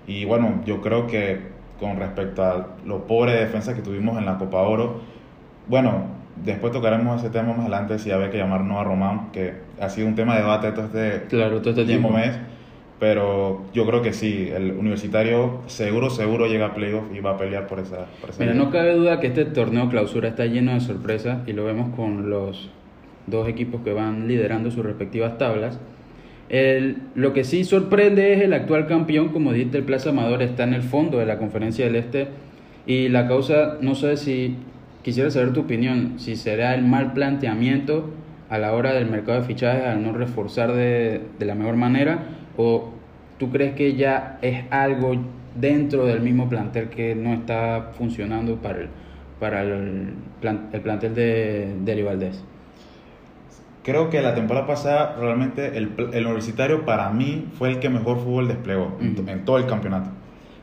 Y 0.06 0.26
bueno, 0.26 0.62
yo 0.66 0.82
creo 0.82 1.08
que 1.08 1.40
con 1.80 1.96
respecto 1.96 2.44
a 2.44 2.76
lo 2.86 3.08
pobre 3.08 3.32
de 3.32 3.46
defensa 3.46 3.74
que 3.74 3.82
tuvimos 3.82 4.18
en 4.18 4.26
la 4.26 4.38
Copa 4.38 4.58
Oro, 4.64 5.00
bueno, 5.68 6.06
después 6.44 6.72
tocaremos 6.74 7.22
ese 7.22 7.30
tema 7.32 7.50
más 7.54 7.60
adelante 7.62 7.98
si 8.00 8.12
había 8.12 8.30
que 8.30 8.38
llamar 8.38 8.62
no 8.62 8.80
a 8.80 8.84
Román, 8.84 9.32
que 9.32 9.54
ha 9.80 9.90
sido 9.90 10.08
un 10.08 10.16
tema 10.16 10.36
de 10.36 10.42
debate 10.42 10.72
todo 10.72 10.86
este, 10.86 11.26
claro, 11.28 11.60
todo 11.62 11.70
este 11.72 11.86
tiempo. 11.86 12.10
mes. 12.10 12.32
pero 13.00 13.64
yo 13.74 13.86
creo 13.86 14.02
que 14.02 14.14
sí, 14.14 14.50
el 14.56 14.72
universitario 14.72 15.62
seguro, 15.68 16.10
seguro 16.10 16.48
llega 16.48 16.68
a 16.68 16.74
playoff 16.74 17.04
y 17.14 17.20
va 17.20 17.32
a 17.32 17.38
pelear 17.38 17.68
por 17.68 17.80
esa. 17.80 18.06
Por 18.22 18.30
esa 18.30 18.40
Mira, 18.40 18.54
liga. 18.54 18.66
no 18.66 18.72
cabe 18.72 18.94
duda 18.96 19.20
que 19.20 19.28
este 19.28 19.46
torneo 19.46 19.90
clausura 19.90 20.30
está 20.30 20.46
lleno 20.46 20.74
de 20.74 20.80
sorpresas 20.80 21.40
y 21.48 21.52
lo 21.54 21.66
vemos 21.66 21.94
con 21.96 22.30
los 22.30 22.70
dos 23.28 23.48
equipos 23.50 23.82
que 23.82 23.92
van 23.92 24.28
liderando 24.28 24.72
sus 24.72 24.86
respectivas 24.86 25.38
tablas. 25.38 25.80
El- 26.48 26.98
lo 27.16 27.34
que 27.34 27.44
sí 27.44 27.64
sorprende 27.64 28.34
es 28.34 28.42
el 28.42 28.54
actual 28.54 28.88
campeón, 28.88 29.30
como 29.30 29.52
dijiste, 29.52 29.80
el 29.80 29.84
Plaza 29.84 30.12
Amador 30.12 30.42
está 30.42 30.64
en 30.64 30.74
el 30.74 30.84
fondo 30.84 31.18
de 31.18 31.26
la 31.26 31.38
Conferencia 31.38 31.86
del 31.86 31.96
Este 31.96 32.28
y 32.86 33.10
la 33.10 33.28
causa, 33.28 33.78
no 33.82 33.96
sé 33.96 34.16
si 34.16 34.56
quisiera 35.06 35.30
saber 35.30 35.54
tu 35.54 35.60
opinión, 35.62 36.16
si 36.18 36.36
será 36.36 36.74
el 36.74 36.82
mal 36.84 37.14
planteamiento 37.14 38.10
a 38.50 38.58
la 38.58 38.74
hora 38.74 38.92
del 38.92 39.08
mercado 39.08 39.40
de 39.40 39.46
fichajes 39.46 39.86
al 39.86 40.02
no 40.02 40.14
reforzar 40.14 40.74
de, 40.74 41.22
de 41.38 41.46
la 41.46 41.54
mejor 41.54 41.76
manera 41.76 42.24
o 42.58 42.90
tú 43.38 43.52
crees 43.52 43.76
que 43.76 43.94
ya 43.94 44.40
es 44.42 44.66
algo 44.72 45.16
dentro 45.54 46.08
del 46.08 46.22
mismo 46.22 46.50
plantel 46.50 46.90
que 46.90 47.14
no 47.14 47.36
está 47.36 47.92
funcionando 47.96 48.56
para 48.56 48.80
el, 48.80 48.88
para 49.40 49.62
el, 49.62 50.14
plan- 50.42 50.70
el 50.74 50.82
plantel 50.82 51.14
de, 51.14 51.76
de 51.84 52.04
Valdés? 52.04 52.44
Creo 53.84 54.10
que 54.10 54.24
la 54.24 54.34
temporada 54.34 54.66
pasada 54.66 55.16
realmente 55.20 55.78
el, 55.78 55.92
el 56.14 56.26
universitario 56.26 56.84
para 56.84 57.12
mí 57.12 57.46
fue 57.60 57.70
el 57.70 57.80
que 57.80 57.90
mejor 57.90 58.18
fútbol 58.18 58.48
desplegó 58.48 58.98
en, 59.00 59.46
todo 59.46 59.60
el 59.60 59.68
campeonato. 59.68 60.10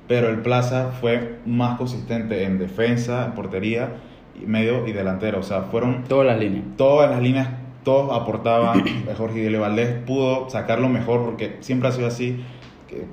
Pero 0.09 0.29
el 0.31 0.39
Plaza 0.39 0.91
fue 1.01 1.39
más 1.47 1.79
consistente 1.79 2.43
en 2.43 2.59
defensa, 2.59 3.25
en 3.25 3.33
portería, 3.33 3.91
medio 4.47 4.87
y 4.87 4.93
delantero. 4.93 5.41
O 5.41 5.43
sea, 5.43 5.63
fueron 5.63 6.05
Todas 6.05 6.27
las 6.27 6.39
líneas. 6.39 6.65
todas 6.77 7.11
las 7.11 7.21
líneas, 7.23 7.49
todos 7.85 8.11
aportaban. 8.21 8.83
Jorge 9.17 9.37
Guillermo 9.41 9.61
Valdés 9.63 9.95
pudo 10.07 10.49
sacarlo 10.51 10.89
mejor 10.89 11.25
porque 11.25 11.57
siempre 11.61 11.89
ha 11.89 11.93
sido 11.93 12.07
así. 12.09 12.43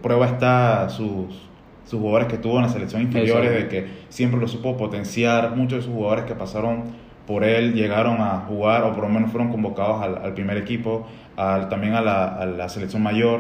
Prueba 0.02 0.26
está 0.26 0.90
sus, 0.90 1.48
sus 1.86 2.00
jugadores 2.00 2.28
que 2.28 2.38
tuvo 2.38 2.58
en 2.58 2.64
la 2.64 2.70
selección 2.70 3.02
inferiores, 3.02 3.52
Exacto. 3.52 3.76
de 3.76 3.82
que 3.84 3.88
siempre 4.10 4.40
lo 4.40 4.48
supo 4.48 4.76
potenciar. 4.76 5.56
Muchos 5.56 5.80
de 5.80 5.84
sus 5.84 5.94
jugadores 5.94 6.26
que 6.26 6.36
pasaron 6.36 6.84
por 7.26 7.44
él 7.44 7.74
llegaron 7.76 8.20
a 8.22 8.46
jugar 8.48 8.84
o 8.84 8.92
por 8.94 9.04
lo 9.04 9.10
menos 9.10 9.32
fueron 9.32 9.50
convocados 9.52 10.02
al, 10.02 10.18
al 10.18 10.34
primer 10.34 10.58
equipo, 10.58 11.06
al, 11.38 11.70
también 11.70 11.94
a 11.94 12.02
la, 12.02 12.26
a 12.26 12.46
la 12.46 12.68
selección 12.70 13.04
mayor. 13.04 13.40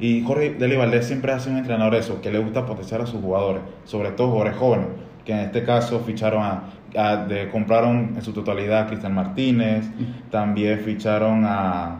Y 0.00 0.22
Jorge 0.24 0.54
Deli 0.54 0.74
Valdés 0.74 1.06
siempre 1.06 1.32
ha 1.32 1.38
sido 1.38 1.52
un 1.52 1.58
entrenador 1.58 1.94
eso, 1.94 2.20
que 2.22 2.30
le 2.32 2.38
gusta 2.38 2.64
potenciar 2.64 3.02
a 3.02 3.06
sus 3.06 3.20
jugadores, 3.20 3.60
sobre 3.84 4.10
todo 4.12 4.28
jugadores 4.28 4.56
jóvenes, 4.56 4.86
que 5.26 5.32
en 5.32 5.40
este 5.40 5.64
caso 5.64 6.00
ficharon 6.00 6.42
a, 6.42 6.62
a- 6.96 7.16
de, 7.26 7.48
compraron 7.50 8.12
en 8.16 8.22
su 8.22 8.32
totalidad 8.32 8.82
a 8.82 8.86
Cristian 8.86 9.14
Martínez, 9.14 9.84
también 10.30 10.78
ficharon 10.80 11.44
a, 11.44 11.98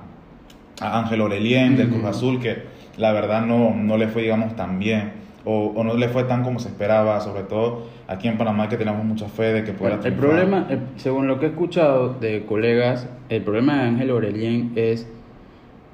a 0.81 0.99
Ángel 1.01 1.21
Orelien 1.21 1.77
del 1.77 1.89
Cruz. 1.89 2.05
Azul, 2.05 2.41
que 2.41 2.63
la 2.97 3.13
verdad 3.13 3.45
no, 3.45 3.75
no 3.75 3.97
le 3.99 4.09
fue, 4.09 4.23
digamos, 4.23 4.55
tan 4.57 4.79
bien, 4.79 5.13
o, 5.45 5.73
o 5.77 5.85
no 5.85 5.95
le 5.95 6.09
fue 6.09 6.25
tan 6.25 6.43
como 6.45 6.59
se 6.61 6.69
esperaba, 6.69 7.21
sobre 7.21 7.43
todo 7.43 7.87
aquí 8.09 8.29
en 8.29 8.39
Panamá 8.39 8.69
que 8.69 8.77
tenemos 8.77 9.05
mucha 9.05 9.29
fe 9.29 9.53
de 9.53 9.65
que 9.65 9.73
pueda 9.73 9.97
Bueno, 9.97 10.09
el 10.09 10.15
problema, 10.15 10.67
el- 10.71 10.81
según 10.97 11.27
lo 11.27 11.39
que 11.41 11.47
he 11.47 11.49
escuchado 11.51 12.15
de 12.15 12.45
colegas, 12.47 13.09
el 13.29 13.43
problema 13.43 13.77
de 13.77 13.89
Ángel 13.89 14.11
Aurelien 14.11 14.73
es 14.77 15.09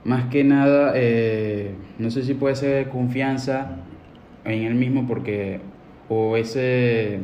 más 0.04 0.24
que 0.26 0.44
nada, 0.44 0.92
eh, 0.96 1.74
no 1.98 2.10
sé 2.10 2.22
si 2.24 2.34
puede 2.34 2.56
ser 2.56 2.88
confianza 2.88 3.76
en 4.44 4.64
él 4.64 4.74
mismo 4.74 5.06
porque 5.06 5.60
o 6.12 6.36
ese 6.36 7.20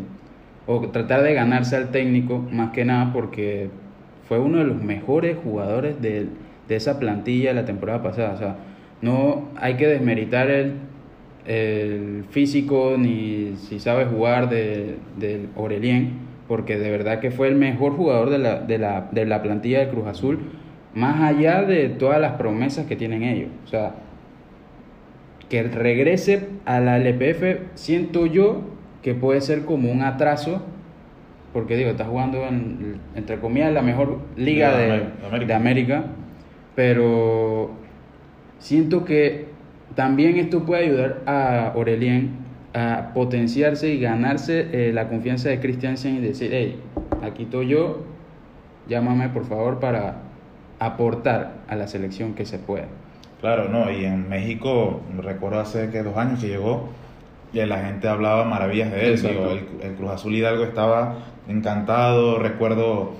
o 0.67 0.81
tratar 0.89 1.23
de 1.23 1.35
ganarse 1.35 1.77
al 1.77 1.91
técnico 1.91 2.39
más 2.51 2.73
que 2.73 2.85
nada 2.85 3.13
porque 3.13 3.71
fue 4.29 4.39
uno 4.39 4.59
de 4.59 4.65
los 4.65 4.83
mejores 4.83 5.37
jugadores 5.43 6.01
de, 6.03 6.27
de 6.69 6.77
esa 6.77 6.99
plantilla 6.99 7.55
la 7.55 7.65
temporada 7.65 8.03
pasada. 8.03 8.35
O 8.35 8.37
sea, 8.37 8.57
no 9.01 9.49
hay 9.57 9.75
que 9.75 9.87
desmeritar 9.87 10.51
el, 10.51 10.75
el 11.47 12.25
físico 12.31 12.97
ni 12.99 13.55
si 13.57 13.81
sabe 13.81 14.05
jugar 14.05 14.51
de, 14.51 14.97
del 15.19 15.49
Aurelien, 15.57 16.13
porque 16.47 16.79
de 16.79 16.91
verdad 16.91 17.21
que 17.21 17.31
fue 17.31 17.49
el 17.49 17.55
mejor 17.55 17.93
jugador 17.93 18.29
de 18.29 18.39
la, 18.39 18.61
de, 18.61 18.79
la, 18.79 19.09
de 19.11 19.25
la 19.25 19.43
plantilla 19.43 19.81
de 19.81 19.89
Cruz 19.89 20.07
Azul, 20.07 20.39
más 20.95 21.23
allá 21.23 21.63
de 21.63 21.89
todas 21.89 22.21
las 22.21 22.33
promesas 22.33 22.87
que 22.87 22.97
tienen 22.97 23.23
ellos. 23.23 23.49
O 23.65 23.69
sea, 23.69 23.95
que 25.49 25.63
regrese 25.63 26.49
a 26.67 26.81
la 26.81 26.99
LPF, 26.99 27.61
siento 27.75 28.27
yo 28.27 28.78
que 29.03 29.15
puede 29.15 29.41
ser 29.41 29.65
como 29.65 29.91
un 29.91 30.03
atraso, 30.03 30.63
porque 31.53 31.77
digo, 31.77 31.91
está 31.91 32.05
jugando 32.05 32.45
en, 32.47 33.01
entre 33.15 33.39
comillas, 33.39 33.73
la 33.73 33.83
mejor 33.83 34.21
liga 34.37 34.77
De 34.77 34.85
América. 35.27 35.47
de 35.47 35.55
América, 35.55 36.05
pero 36.75 37.71
siento 38.59 39.05
que 39.05 39.47
también 39.95 40.37
esto 40.37 40.65
puede 40.65 40.85
ayudar 40.85 41.23
a 41.27 41.69
Aurelien 41.69 42.37
a 42.75 43.13
potenciarse 43.15 43.89
y 43.89 43.99
ganarse 43.99 44.69
eh, 44.73 44.93
la 44.93 45.09
confianza 45.09 45.49
de 45.49 45.59
Christiansen 45.59 46.17
y 46.17 46.21
decir, 46.21 46.51
hey, 46.53 46.81
aquí 47.23 47.45
estoy 47.45 47.69
yo, 47.69 48.05
llámame 48.89 49.29
por 49.31 49.47
favor 49.47 49.81
para 49.81 50.17
aportar 50.79 51.55
a 51.69 51.77
la 51.77 51.89
selección 51.89 52.35
que 52.35 52.45
se 52.45 52.59
pueda. 52.59 52.87
Claro, 53.41 53.69
no, 53.69 53.91
y 53.91 54.05
en 54.05 54.29
México, 54.29 55.01
recuerdo 55.19 55.61
hace 55.61 55.91
que 55.91 56.03
dos 56.03 56.17
años 56.17 56.41
que 56.41 56.49
llegó, 56.49 56.89
y 57.53 57.65
la 57.65 57.79
gente 57.79 58.09
hablaba 58.09 58.45
maravillas 58.45 58.91
de 58.93 59.09
él. 59.09 59.23
Digo, 59.23 59.51
el, 59.51 59.67
el 59.83 59.95
Cruz 59.97 60.11
Azul 60.11 60.35
Hidalgo 60.35 60.65
estaba 60.65 61.19
encantado. 61.49 62.39
Recuerdo 62.39 63.13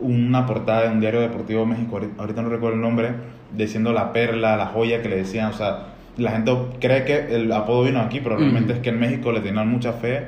una 0.00 0.46
portada 0.46 0.82
de 0.82 0.88
un 0.90 1.00
diario 1.00 1.20
deportivo 1.20 1.60
de 1.60 1.66
México, 1.66 2.00
ahorita- 2.18 2.42
no 2.42 2.48
recuerdo 2.48 2.74
el 2.76 2.82
nombre, 2.82 3.10
diciendo 3.56 3.92
la 3.92 4.12
perla, 4.12 4.56
la 4.56 4.66
joya 4.66 5.00
que 5.02 5.08
le 5.08 5.16
decían. 5.16 5.50
O 5.50 5.52
sea, 5.52 5.86
la 6.16 6.32
gente 6.32 6.52
cree 6.80 7.04
que 7.04 7.34
el 7.34 7.50
apodo 7.52 7.84
vino 7.84 8.00
aquí, 8.00 8.20
pero 8.20 8.36
realmente 8.36 8.74
es 8.74 8.78
que 8.80 8.90
en 8.90 9.00
México 9.00 9.32
le 9.32 9.40
tenían 9.40 9.68
mucha 9.68 9.92
fe. 9.92 10.24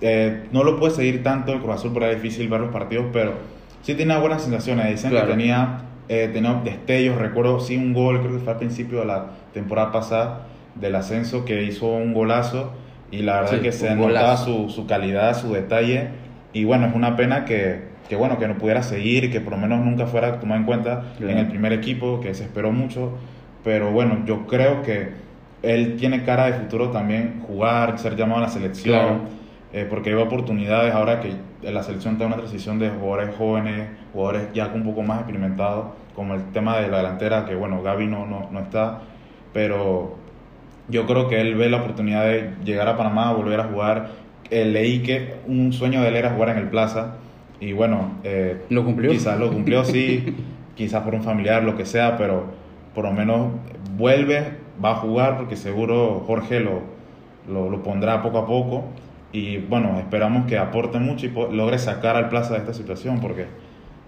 Eh, 0.00 0.44
no 0.52 0.62
lo 0.64 0.78
puede 0.78 0.94
seguir 0.94 1.22
tanto 1.22 1.52
el 1.52 1.60
Cruz 1.60 1.74
Azul 1.76 1.92
porque 1.92 2.10
es 2.12 2.22
difícil 2.22 2.48
ver 2.48 2.60
los 2.60 2.70
partidos, 2.70 3.06
pero 3.12 3.32
sí 3.82 3.94
tenía 3.94 4.18
buenas 4.18 4.42
sensaciones. 4.42 4.88
Dicen 4.90 5.10
Claro. 5.10 5.26
que 5.26 5.32
tenía, 5.32 5.78
eh, 6.08 6.30
tenía 6.32 6.54
destellos. 6.64 7.16
Recuerdo, 7.18 7.58
sí, 7.60 7.76
un 7.76 7.92
gol, 7.94 8.20
creo 8.20 8.32
que 8.34 8.38
fue 8.38 8.52
al 8.52 8.58
principio 8.58 9.00
de 9.00 9.06
la 9.06 9.26
temporada 9.54 9.90
pasada 9.92 10.46
del 10.80 10.94
ascenso, 10.96 11.44
que 11.44 11.62
hizo 11.64 11.86
un 11.88 12.14
golazo. 12.14 12.72
Y 13.10 13.22
la 13.22 13.40
verdad 13.40 13.56
Sí, 13.56 13.60
que 13.62 13.72
se 13.72 13.94
notaba 13.94 14.36
su, 14.36 14.68
su 14.68 14.86
calidad, 14.86 15.34
su 15.36 15.52
detalle. 15.52 16.08
Y 16.52 16.64
bueno, 16.64 16.86
es 16.86 16.94
una 16.94 17.16
pena 17.16 17.44
que, 17.44 17.84
que, 18.08 18.16
bueno, 18.16 18.38
que 18.38 18.48
no 18.48 18.58
pudiera 18.58 18.82
seguir 18.82 19.30
que 19.32 19.40
por 19.40 19.52
lo 19.54 19.58
menos 19.58 19.84
nunca 19.84 20.06
fuera 20.06 20.40
tomado 20.40 20.60
en 20.60 20.66
cuenta 20.66 21.04
Claro. 21.18 21.32
en 21.32 21.38
el 21.38 21.48
primer 21.48 21.72
equipo, 21.72 22.20
que 22.20 22.34
se 22.34 22.44
esperó 22.44 22.70
mucho. 22.72 23.12
Pero 23.64 23.90
bueno, 23.92 24.24
yo 24.26 24.46
creo 24.46 24.82
que 24.82 25.10
él 25.62 25.96
tiene 25.96 26.22
cara 26.24 26.46
de 26.46 26.52
futuro 26.54 26.90
también 26.90 27.42
jugar, 27.46 27.98
ser 27.98 28.14
llamado 28.16 28.38
a 28.38 28.42
la 28.42 28.48
selección. 28.48 28.98
Claro. 29.00 29.20
eh, 29.72 29.86
porque 29.88 30.10
hay 30.10 30.16
oportunidades 30.16 30.94
ahora 30.94 31.20
que 31.20 31.32
la 31.62 31.82
selección 31.82 32.14
está 32.14 32.24
en 32.24 32.28
una 32.28 32.36
transición 32.38 32.78
de 32.78 32.88
jugadores 32.90 33.34
jóvenes, 33.36 33.88
jugadores 34.12 34.48
ya 34.54 34.68
un 34.74 34.84
poco 34.84 35.02
más 35.02 35.18
experimentados, 35.18 35.86
como 36.14 36.34
el 36.34 36.42
tema 36.52 36.78
de 36.78 36.88
la 36.88 36.98
delantera, 36.98 37.44
que 37.46 37.54
bueno, 37.54 37.82
Gaby 37.82 38.06
no, 38.06 38.26
no, 38.26 38.48
no 38.50 38.60
está, 38.60 39.00
pero 39.52 40.17
yo 40.88 41.06
creo 41.06 41.28
que 41.28 41.40
él 41.40 41.54
ve 41.54 41.68
la 41.68 41.78
oportunidad 41.78 42.24
de 42.24 42.50
llegar 42.64 42.88
a 42.88 42.96
Panamá, 42.96 43.32
volver 43.32 43.60
a 43.60 43.64
jugar. 43.64 44.10
Eh, 44.50 44.64
leí 44.64 45.02
que 45.02 45.36
un 45.46 45.72
sueño 45.72 46.02
de 46.02 46.08
él 46.08 46.16
era 46.16 46.30
jugar 46.30 46.50
en 46.50 46.58
el 46.58 46.68
Plaza, 46.68 47.16
y 47.60 47.72
bueno, 47.72 48.12
eh, 48.24 48.62
¿Lo 48.70 48.84
cumplió? 48.84 49.10
Quizás 49.10 49.38
lo 49.38 49.50
cumplió, 49.50 49.84
sí, 49.84 50.36
quizás 50.76 51.02
por 51.02 51.14
un 51.14 51.22
familiar, 51.22 51.64
lo 51.64 51.76
que 51.76 51.84
sea, 51.84 52.16
pero 52.16 52.46
por 52.94 53.04
lo 53.04 53.12
menos 53.12 53.48
vuelve, 53.96 54.52
va 54.82 54.92
a 54.92 54.94
jugar, 54.96 55.36
porque 55.36 55.56
seguro 55.56 56.22
Jorge 56.26 56.60
lo, 56.60 56.82
lo, 57.48 57.68
lo 57.68 57.82
pondrá 57.82 58.22
poco 58.22 58.38
a 58.38 58.46
poco. 58.46 58.84
Y 59.32 59.58
bueno, 59.58 59.98
esperamos 59.98 60.46
que 60.46 60.56
aporte 60.56 60.98
mucho 60.98 61.26
y 61.26 61.30
logre 61.54 61.78
sacar 61.78 62.16
al 62.16 62.28
Plaza 62.28 62.54
de 62.54 62.60
esta 62.60 62.72
situación, 62.72 63.20
porque 63.20 63.46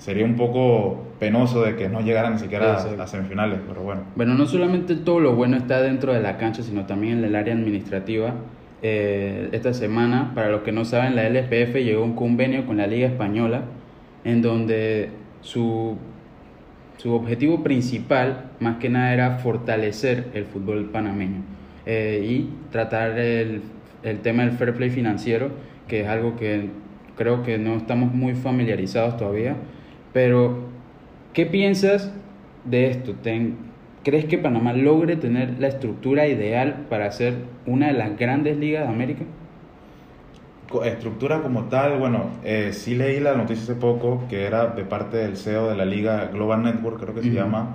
sería 0.00 0.24
un 0.24 0.34
poco 0.34 1.04
penoso 1.18 1.62
de 1.62 1.76
que 1.76 1.88
no 1.88 2.00
llegara 2.00 2.30
ni 2.30 2.38
siquiera 2.38 2.70
a 2.70 2.72
Exacto. 2.72 2.96
las 2.96 3.10
semifinales, 3.10 3.60
pero 3.68 3.82
bueno. 3.82 4.02
Bueno, 4.16 4.34
no 4.34 4.46
solamente 4.46 4.96
todo 4.96 5.20
lo 5.20 5.34
bueno 5.34 5.58
está 5.58 5.82
dentro 5.82 6.14
de 6.14 6.20
la 6.20 6.38
cancha, 6.38 6.62
sino 6.62 6.86
también 6.86 7.18
en 7.18 7.24
el 7.24 7.36
área 7.36 7.54
administrativa. 7.54 8.34
Eh, 8.82 9.50
esta 9.52 9.74
semana, 9.74 10.32
para 10.34 10.48
los 10.48 10.62
que 10.62 10.72
no 10.72 10.86
saben, 10.86 11.14
la 11.16 11.26
LPF 11.26 11.74
llegó 11.76 12.02
a 12.02 12.06
un 12.06 12.16
convenio 12.16 12.64
con 12.64 12.78
la 12.78 12.86
Liga 12.86 13.06
Española, 13.08 13.64
en 14.24 14.40
donde 14.40 15.10
su, 15.42 15.98
su 16.96 17.12
objetivo 17.12 17.62
principal, 17.62 18.52
más 18.58 18.78
que 18.78 18.88
nada, 18.88 19.12
era 19.12 19.36
fortalecer 19.38 20.28
el 20.32 20.46
fútbol 20.46 20.86
panameño 20.86 21.42
eh, 21.84 22.26
y 22.26 22.48
tratar 22.72 23.18
el, 23.18 23.60
el 24.02 24.20
tema 24.20 24.44
del 24.44 24.52
fair 24.52 24.72
play 24.74 24.88
financiero, 24.88 25.50
que 25.88 26.00
es 26.00 26.08
algo 26.08 26.36
que 26.36 26.70
creo 27.16 27.42
que 27.42 27.58
no 27.58 27.76
estamos 27.76 28.14
muy 28.14 28.34
familiarizados 28.34 29.18
todavía. 29.18 29.56
Pero, 30.12 30.68
¿qué 31.32 31.46
piensas 31.46 32.12
de 32.64 32.90
esto? 32.90 33.14
Ten- 33.16 33.72
¿Crees 34.02 34.24
que 34.26 34.38
Panamá 34.38 34.72
logre 34.72 35.16
tener 35.16 35.58
la 35.60 35.68
estructura 35.68 36.26
ideal 36.26 36.86
para 36.88 37.10
ser 37.12 37.34
una 37.66 37.88
de 37.88 37.92
las 37.94 38.16
grandes 38.18 38.56
ligas 38.56 38.84
de 38.86 38.88
América? 38.94 39.24
Estructura 40.84 41.42
como 41.42 41.64
tal, 41.68 41.98
bueno, 41.98 42.38
eh, 42.44 42.72
sí 42.72 42.94
leí 42.94 43.18
la 43.18 43.34
noticia 43.34 43.64
hace 43.64 43.74
poco 43.74 44.28
que 44.28 44.44
era 44.46 44.68
de 44.68 44.84
parte 44.84 45.16
del 45.16 45.36
CEO 45.36 45.68
de 45.68 45.74
la 45.76 45.84
liga 45.84 46.26
Global 46.26 46.62
Network, 46.62 47.00
creo 47.00 47.12
que 47.12 47.24
se 47.24 47.32
llama, 47.34 47.74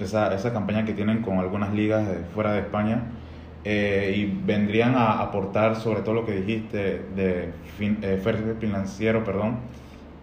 esa, 0.00 0.34
esa 0.34 0.52
campaña 0.52 0.84
que 0.84 0.92
tienen 0.92 1.22
con 1.22 1.38
algunas 1.38 1.72
ligas 1.72 2.08
de 2.08 2.24
fuera 2.24 2.52
de 2.54 2.60
España 2.60 3.12
eh, 3.62 4.14
y 4.16 4.24
vendrían 4.44 4.96
a 4.96 5.20
aportar 5.22 5.76
sobre 5.76 6.00
todo 6.02 6.14
lo 6.14 6.26
que 6.26 6.32
dijiste 6.32 7.06
de 7.14 7.52
fin, 7.76 7.98
eh, 8.02 8.20
financiero, 8.58 9.22
perdón. 9.22 9.58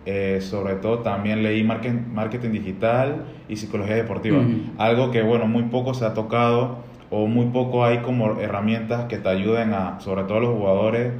Eh, 0.05 0.39
sobre 0.41 0.75
todo 0.75 0.99
también 0.99 1.43
leí 1.43 1.63
marketing, 1.63 2.13
marketing 2.13 2.51
digital 2.51 3.25
y 3.49 3.57
psicología 3.57 3.95
deportiva, 3.95 4.41
algo 4.77 5.11
que 5.11 5.21
bueno, 5.21 5.45
muy 5.45 5.63
poco 5.63 5.93
se 5.93 6.05
ha 6.05 6.13
tocado 6.13 6.77
o 7.11 7.27
muy 7.27 7.47
poco 7.47 7.83
hay 7.83 7.99
como 7.99 8.39
herramientas 8.39 9.05
que 9.05 9.17
te 9.17 9.29
ayuden 9.29 9.73
a, 9.73 9.99
sobre 9.99 10.23
todo 10.23 10.37
a 10.37 10.41
los 10.41 10.57
jugadores 10.57 11.13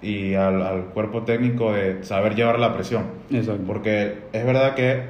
y 0.00 0.34
al, 0.34 0.62
al 0.62 0.84
cuerpo 0.86 1.22
técnico 1.22 1.72
de 1.72 2.02
saber 2.04 2.34
llevar 2.34 2.58
la 2.58 2.74
presión. 2.74 3.04
Exacto. 3.30 3.62
Porque 3.66 4.18
es 4.32 4.44
verdad 4.44 4.74
que 4.74 5.02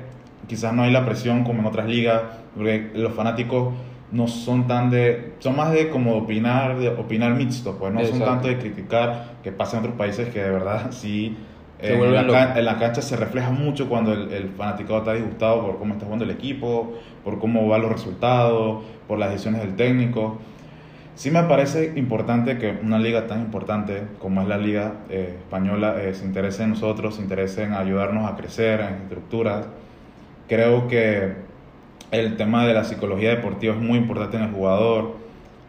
quizás 0.46 0.74
no 0.74 0.82
hay 0.82 0.92
la 0.92 1.04
presión 1.06 1.44
como 1.44 1.60
en 1.60 1.66
otras 1.66 1.86
ligas, 1.86 2.22
porque 2.54 2.90
los 2.94 3.12
fanáticos 3.14 3.72
no 4.10 4.28
son 4.28 4.66
tan 4.66 4.90
de, 4.90 5.32
son 5.38 5.56
más 5.56 5.72
de 5.72 5.88
como 5.88 6.16
opinar, 6.16 6.78
de 6.78 6.88
opinar 6.88 7.34
mixto, 7.34 7.78
pues 7.78 7.92
no 7.92 8.04
son 8.04 8.20
tanto 8.20 8.48
de 8.48 8.58
criticar 8.58 9.36
que 9.42 9.52
pasa 9.52 9.78
en 9.78 9.84
otros 9.84 9.96
países 9.96 10.28
que 10.28 10.42
de 10.42 10.50
verdad 10.50 10.90
sí 10.90 11.36
en, 11.82 12.12
la 12.12 12.58
en, 12.58 12.64
la 12.64 12.78
cancha 12.78 13.02
se 13.02 13.16
refleja 13.16 13.50
mucho 13.50 13.88
cuando 13.88 14.12
el, 14.12 14.32
el 14.32 14.48
fanático 14.50 14.98
está 14.98 15.14
disgustado 15.14 15.66
por 15.66 15.78
cómo 15.78 15.94
está 15.94 16.06
jugando 16.06 16.24
el 16.24 16.30
equipo, 16.30 16.94
por 17.24 17.38
cómo 17.38 17.68
van 17.68 17.82
los 17.82 17.92
resultados, 17.92 18.82
por 19.08 19.18
las 19.18 19.30
decisiones 19.30 19.62
del 19.62 19.76
técnico. 19.76 20.38
Sí 21.14 21.30
me 21.30 21.42
parece 21.42 21.92
importante 21.96 22.56
que 22.56 22.78
una 22.82 22.98
liga 22.98 23.26
tan 23.26 23.40
importante 23.40 24.04
como 24.18 24.40
es 24.40 24.48
la 24.48 24.56
liga 24.56 24.94
eh, 25.10 25.36
española 25.38 25.96
eh, 26.02 26.14
se 26.14 26.24
interese 26.24 26.62
en 26.62 26.70
nosotros, 26.70 27.16
se 27.16 27.22
interese 27.22 27.64
en 27.64 27.74
ayudarnos 27.74 28.30
a 28.30 28.34
crecer 28.36 28.80
en 28.80 29.02
estructuras. 29.02 29.66
Creo 30.48 30.88
que 30.88 31.34
el 32.12 32.36
tema 32.36 32.66
de 32.66 32.74
la 32.74 32.84
psicología 32.84 33.30
deportiva 33.30 33.74
es 33.74 33.80
muy 33.80 33.98
importante 33.98 34.38
en 34.38 34.44
el 34.44 34.52
jugador, 34.52 35.16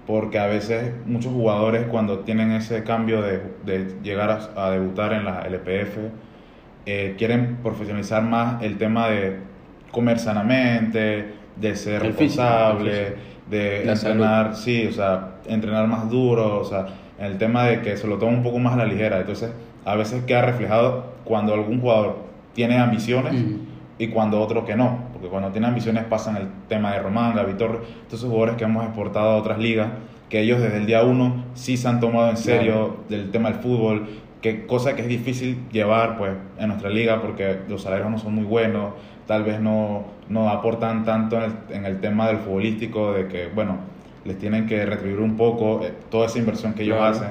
porque 0.06 0.38
a 0.40 0.48
veces 0.48 0.94
muchos 1.06 1.32
jugadores 1.32 1.88
cuando 1.88 2.20
tienen 2.20 2.52
ese 2.52 2.84
cambio 2.84 3.22
de, 3.22 3.42
de 3.66 3.96
llegar 4.04 4.52
a, 4.56 4.72
debutar 4.72 5.14
en 5.14 5.26
la 5.26 5.48
LPF, 5.48 5.98
eh, 6.86 7.16
quieren 7.18 7.58
profesionalizar 7.64 8.24
más 8.24 8.62
el 8.62 8.78
tema 8.78 9.10
de 9.10 9.38
comer 9.92 10.20
sanamente, 10.20 11.34
de 11.56 11.76
ser 11.76 12.02
responsable, 12.02 13.16
de 13.50 13.90
entrenar, 13.90 14.56
sí, 14.56 14.88
o 14.88 14.92
sea, 14.92 15.36
entrenar 15.46 15.88
más 15.88 16.10
duro, 16.10 16.60
o 16.60 16.66
sea, 16.66 16.88
el 17.20 17.38
tema 17.38 17.66
de 17.66 17.82
que 17.82 17.96
se 17.96 18.08
lo 18.08 18.18
toma 18.18 18.34
un 18.34 18.44
poco 18.44 18.60
más 18.60 18.74
a 18.74 18.78
la 18.78 18.86
ligera. 18.86 19.20
Entonces, 19.20 19.52
a 19.86 19.96
veces 19.96 20.24
queda 20.24 20.42
reflejado 20.42 21.14
cuando 21.24 21.54
algún 21.54 21.80
jugador 21.80 22.18
tiene 22.54 22.78
ambiciones 22.78 23.36
y 23.98 24.08
cuando 24.08 24.42
otro 24.42 24.66
que 24.66 24.76
no. 24.76 25.00
Porque 25.14 25.28
cuando 25.28 25.50
tiene 25.50 25.68
ambiciones 25.68 26.06
pasan 26.06 26.38
el 26.38 26.48
tema 26.68 26.94
de 26.94 27.00
Román, 27.00 27.36
Gavitor, 27.36 27.84
todos 28.08 28.14
esos 28.14 28.30
jugadores 28.30 28.56
que 28.56 28.64
hemos 28.64 28.84
exportado 28.84 29.32
a 29.32 29.36
otras 29.38 29.60
ligas, 29.60 29.90
que 30.30 30.42
ellos 30.42 30.60
desde 30.62 30.78
el 30.78 30.86
día 30.86 31.04
uno 31.04 31.46
sí 31.54 31.78
se 31.78 31.88
han 31.88 32.00
tomado 32.00 32.30
en 32.30 32.38
serio 32.38 32.98
del 33.10 33.32
tema 33.32 33.50
del 33.50 33.60
fútbol, 33.60 34.08
que 34.42 34.66
cosa 34.66 34.96
que 34.96 35.04
es 35.04 35.08
difícil 35.08 35.58
llevar 35.72 36.18
pues 36.18 36.32
en 36.58 36.68
nuestra 36.68 36.90
liga 36.90 37.22
porque 37.22 37.60
los 37.70 37.84
salarios 37.84 38.10
no 38.10 38.18
son 38.18 38.36
muy 38.36 38.44
buenos, 38.44 38.94
tal 39.26 39.44
vez 39.44 39.62
no, 39.62 40.04
no 40.28 40.50
aportan 40.50 41.06
tanto 41.06 41.38
en 41.38 41.44
el, 41.44 41.54
en 41.70 41.86
el 41.86 42.02
tema 42.02 42.28
del 42.28 42.38
futbolístico, 42.38 43.14
de 43.14 43.28
que 43.28 43.48
bueno, 43.48 43.78
les 44.26 44.38
tienen 44.38 44.66
que 44.66 44.86
retribuir 44.86 45.22
un 45.22 45.38
poco 45.38 45.84
eh, 45.84 45.94
toda 46.10 46.26
esa 46.26 46.40
inversión 46.40 46.74
que 46.74 46.84
ellos 46.84 47.00
hacen, 47.00 47.30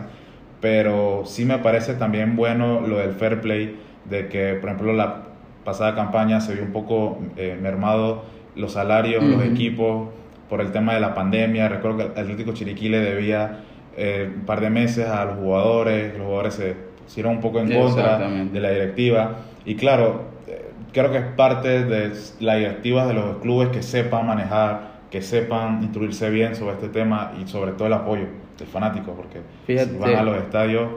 pero 0.61 1.23
sí 1.27 1.45
me 1.45 1.59
parece 1.59 1.95
también 1.95 2.37
bueno 2.37 2.81
lo 2.81 2.99
del 2.99 3.13
fair 3.13 3.41
play, 3.41 3.79
de 4.09 4.29
que 4.29 4.55
por 4.55 4.71
ejemplo 4.71 4.93
la 4.93 5.32
pasada 5.65 5.95
campaña 5.95 6.41
se 6.41 6.55
vio 6.55 6.65
un 6.65 6.73
poco 6.73 7.19
eh, 7.37 7.59
mermado 7.61 8.23
los 8.55 8.73
salarios, 8.73 9.25
los 9.25 9.43
equipos, 9.45 10.09
por 10.49 10.61
el 10.61 10.73
tema 10.73 10.95
de 10.95 11.01
la 11.01 11.15
pandemia. 11.15 11.69
Recuerdo 11.69 11.97
que 11.97 12.21
Atlético 12.21 12.53
Chiriquí 12.53 12.89
le 12.89 13.01
debía 13.01 13.61
eh, 13.97 14.31
un 14.35 14.45
par 14.45 14.61
de 14.61 14.69
meses 14.69 15.09
a 15.09 15.25
los 15.25 15.37
jugadores, 15.37 16.13
los 16.13 16.27
jugadores 16.27 16.55
se 16.55 16.77
hicieron 17.07 17.37
un 17.37 17.41
poco 17.41 17.61
en 17.61 17.73
contra 17.73 18.19
de 18.19 18.61
la 18.61 18.71
directiva. 18.71 19.37
Y 19.65 19.77
claro, 19.77 20.25
eh, 20.47 20.71
creo 20.93 21.11
que 21.11 21.19
es 21.19 21.25
parte 21.37 21.85
de 21.85 22.13
la 22.41 22.57
directiva 22.57 23.07
de 23.07 23.15
los 23.15 23.39
clubes 23.39 23.71
que 23.71 23.83
sepan 23.83 24.27
manejar, 24.27 25.01
que 25.11 25.23
sepan 25.23 25.83
instruirse 25.83 26.29
bien 26.29 26.55
sobre 26.55 26.75
este 26.75 26.89
tema 26.89 27.33
y 27.43 27.49
sobre 27.49 27.73
todo 27.73 27.87
el 27.87 27.95
apoyo 27.95 28.27
del 28.59 28.69
fanático, 28.69 29.13
porque 29.13 29.41
si 29.67 29.97
van 29.99 30.17
a 30.17 30.23
los 30.23 30.37
estadios 30.37 30.89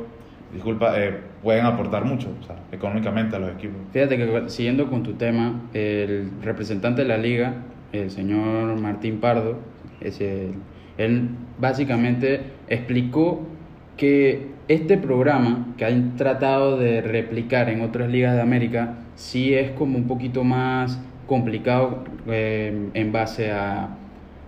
disculpa, 0.56 1.00
eh, 1.00 1.20
pueden 1.46 1.64
aportar 1.64 2.04
mucho 2.06 2.30
económicamente 2.72 3.36
a 3.36 3.40
los 3.40 3.52
equipos. 3.52 3.78
Fíjate 3.94 4.18
que 4.18 4.50
siguiendo 4.50 4.90
con 4.90 5.04
tu 5.04 5.14
tema, 5.14 5.62
el 5.76 6.32
representante 6.42 7.04
de 7.04 7.08
la 7.08 7.18
liga, 7.18 7.54
el 7.94 8.10
señor 8.10 8.82
Martín 8.82 9.20
Pardo, 9.20 9.60
él 10.98 11.30
básicamente 11.60 12.42
explicó 12.68 13.44
que 13.96 14.48
este 14.68 14.98
programa 14.98 15.68
que 15.78 15.86
han 15.86 16.16
tratado 16.16 16.80
de 16.80 17.02
replicar 17.02 17.70
en 17.70 17.82
otras 17.82 18.10
ligas 18.10 18.34
de 18.34 18.42
América 18.42 18.96
sí 19.14 19.54
es 19.54 19.70
como 19.70 20.00
un 20.00 20.08
poquito 20.08 20.44
más 20.44 21.00
complicado 21.28 22.06
eh, 22.26 22.90
en 22.96 23.12
base 23.12 23.52
a 23.52 23.90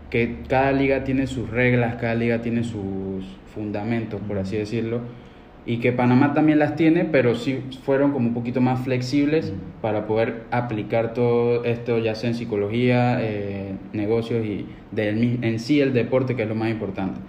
que 0.09 0.37
cada 0.47 0.71
liga 0.71 1.03
tiene 1.03 1.27
sus 1.27 1.47
reglas, 1.51 1.97
cada 1.97 2.15
liga 2.15 2.41
tiene 2.41 2.63
sus 2.63 3.23
fundamentos, 3.53 4.19
por 4.27 4.39
así 4.39 4.57
decirlo 4.57 5.26
y 5.67 5.77
que 5.77 5.91
Panamá 5.91 6.33
también 6.33 6.59
las 6.59 6.77
tiene, 6.77 7.03
pero 7.03 7.35
sí 7.35 7.59
fueron 7.83 8.13
como 8.13 8.29
un 8.29 8.33
poquito 8.33 8.61
más 8.61 8.79
flexibles 8.85 9.53
para 9.81 10.07
poder 10.07 10.43
aplicar 10.49 11.13
todo 11.13 11.65
esto, 11.65 11.99
ya 11.99 12.15
sea 12.15 12.29
en 12.29 12.35
psicología, 12.35 13.17
eh, 13.21 13.73
negocios 13.91 14.45
y 14.45 14.65
del, 14.93 15.43
en 15.43 15.59
sí 15.59 15.81
el 15.81 15.93
deporte, 15.93 16.37
que 16.37 16.43
es 16.43 16.47
lo 16.47 16.55
más 16.55 16.71
importante. 16.71 17.19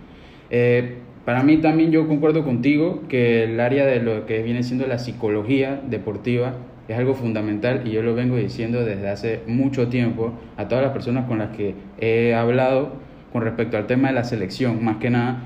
Eh, 0.51 0.99
para 1.25 1.43
mí 1.43 1.57
también 1.57 1.91
yo 1.91 2.07
concuerdo 2.07 2.45
contigo 2.45 3.03
que 3.09 3.43
el 3.43 3.59
área 3.59 3.85
de 3.85 4.01
lo 4.01 4.25
que 4.25 4.41
viene 4.43 4.63
siendo 4.63 4.87
la 4.87 4.99
psicología 4.99 5.83
deportiva 5.91 6.55
es 6.87 6.97
algo 6.97 7.15
fundamental 7.15 7.83
y 7.87 7.91
yo 7.91 8.03
lo 8.03 8.15
vengo 8.15 8.37
diciendo 8.37 8.85
desde 8.85 9.09
hace 9.09 9.41
mucho 9.49 9.89
tiempo 9.89 10.33
a 10.57 10.69
todas 10.69 10.85
las 10.85 10.93
personas 10.93 11.27
con 11.27 11.39
las 11.39 11.55
que 11.57 11.75
he 12.01 12.35
hablado 12.35 12.93
con 13.33 13.43
respecto 13.43 13.77
al 13.77 13.87
tema 13.87 14.09
de 14.09 14.15
la 14.15 14.25
selección, 14.25 14.83
más 14.83 14.97
que 14.99 15.11
nada, 15.11 15.43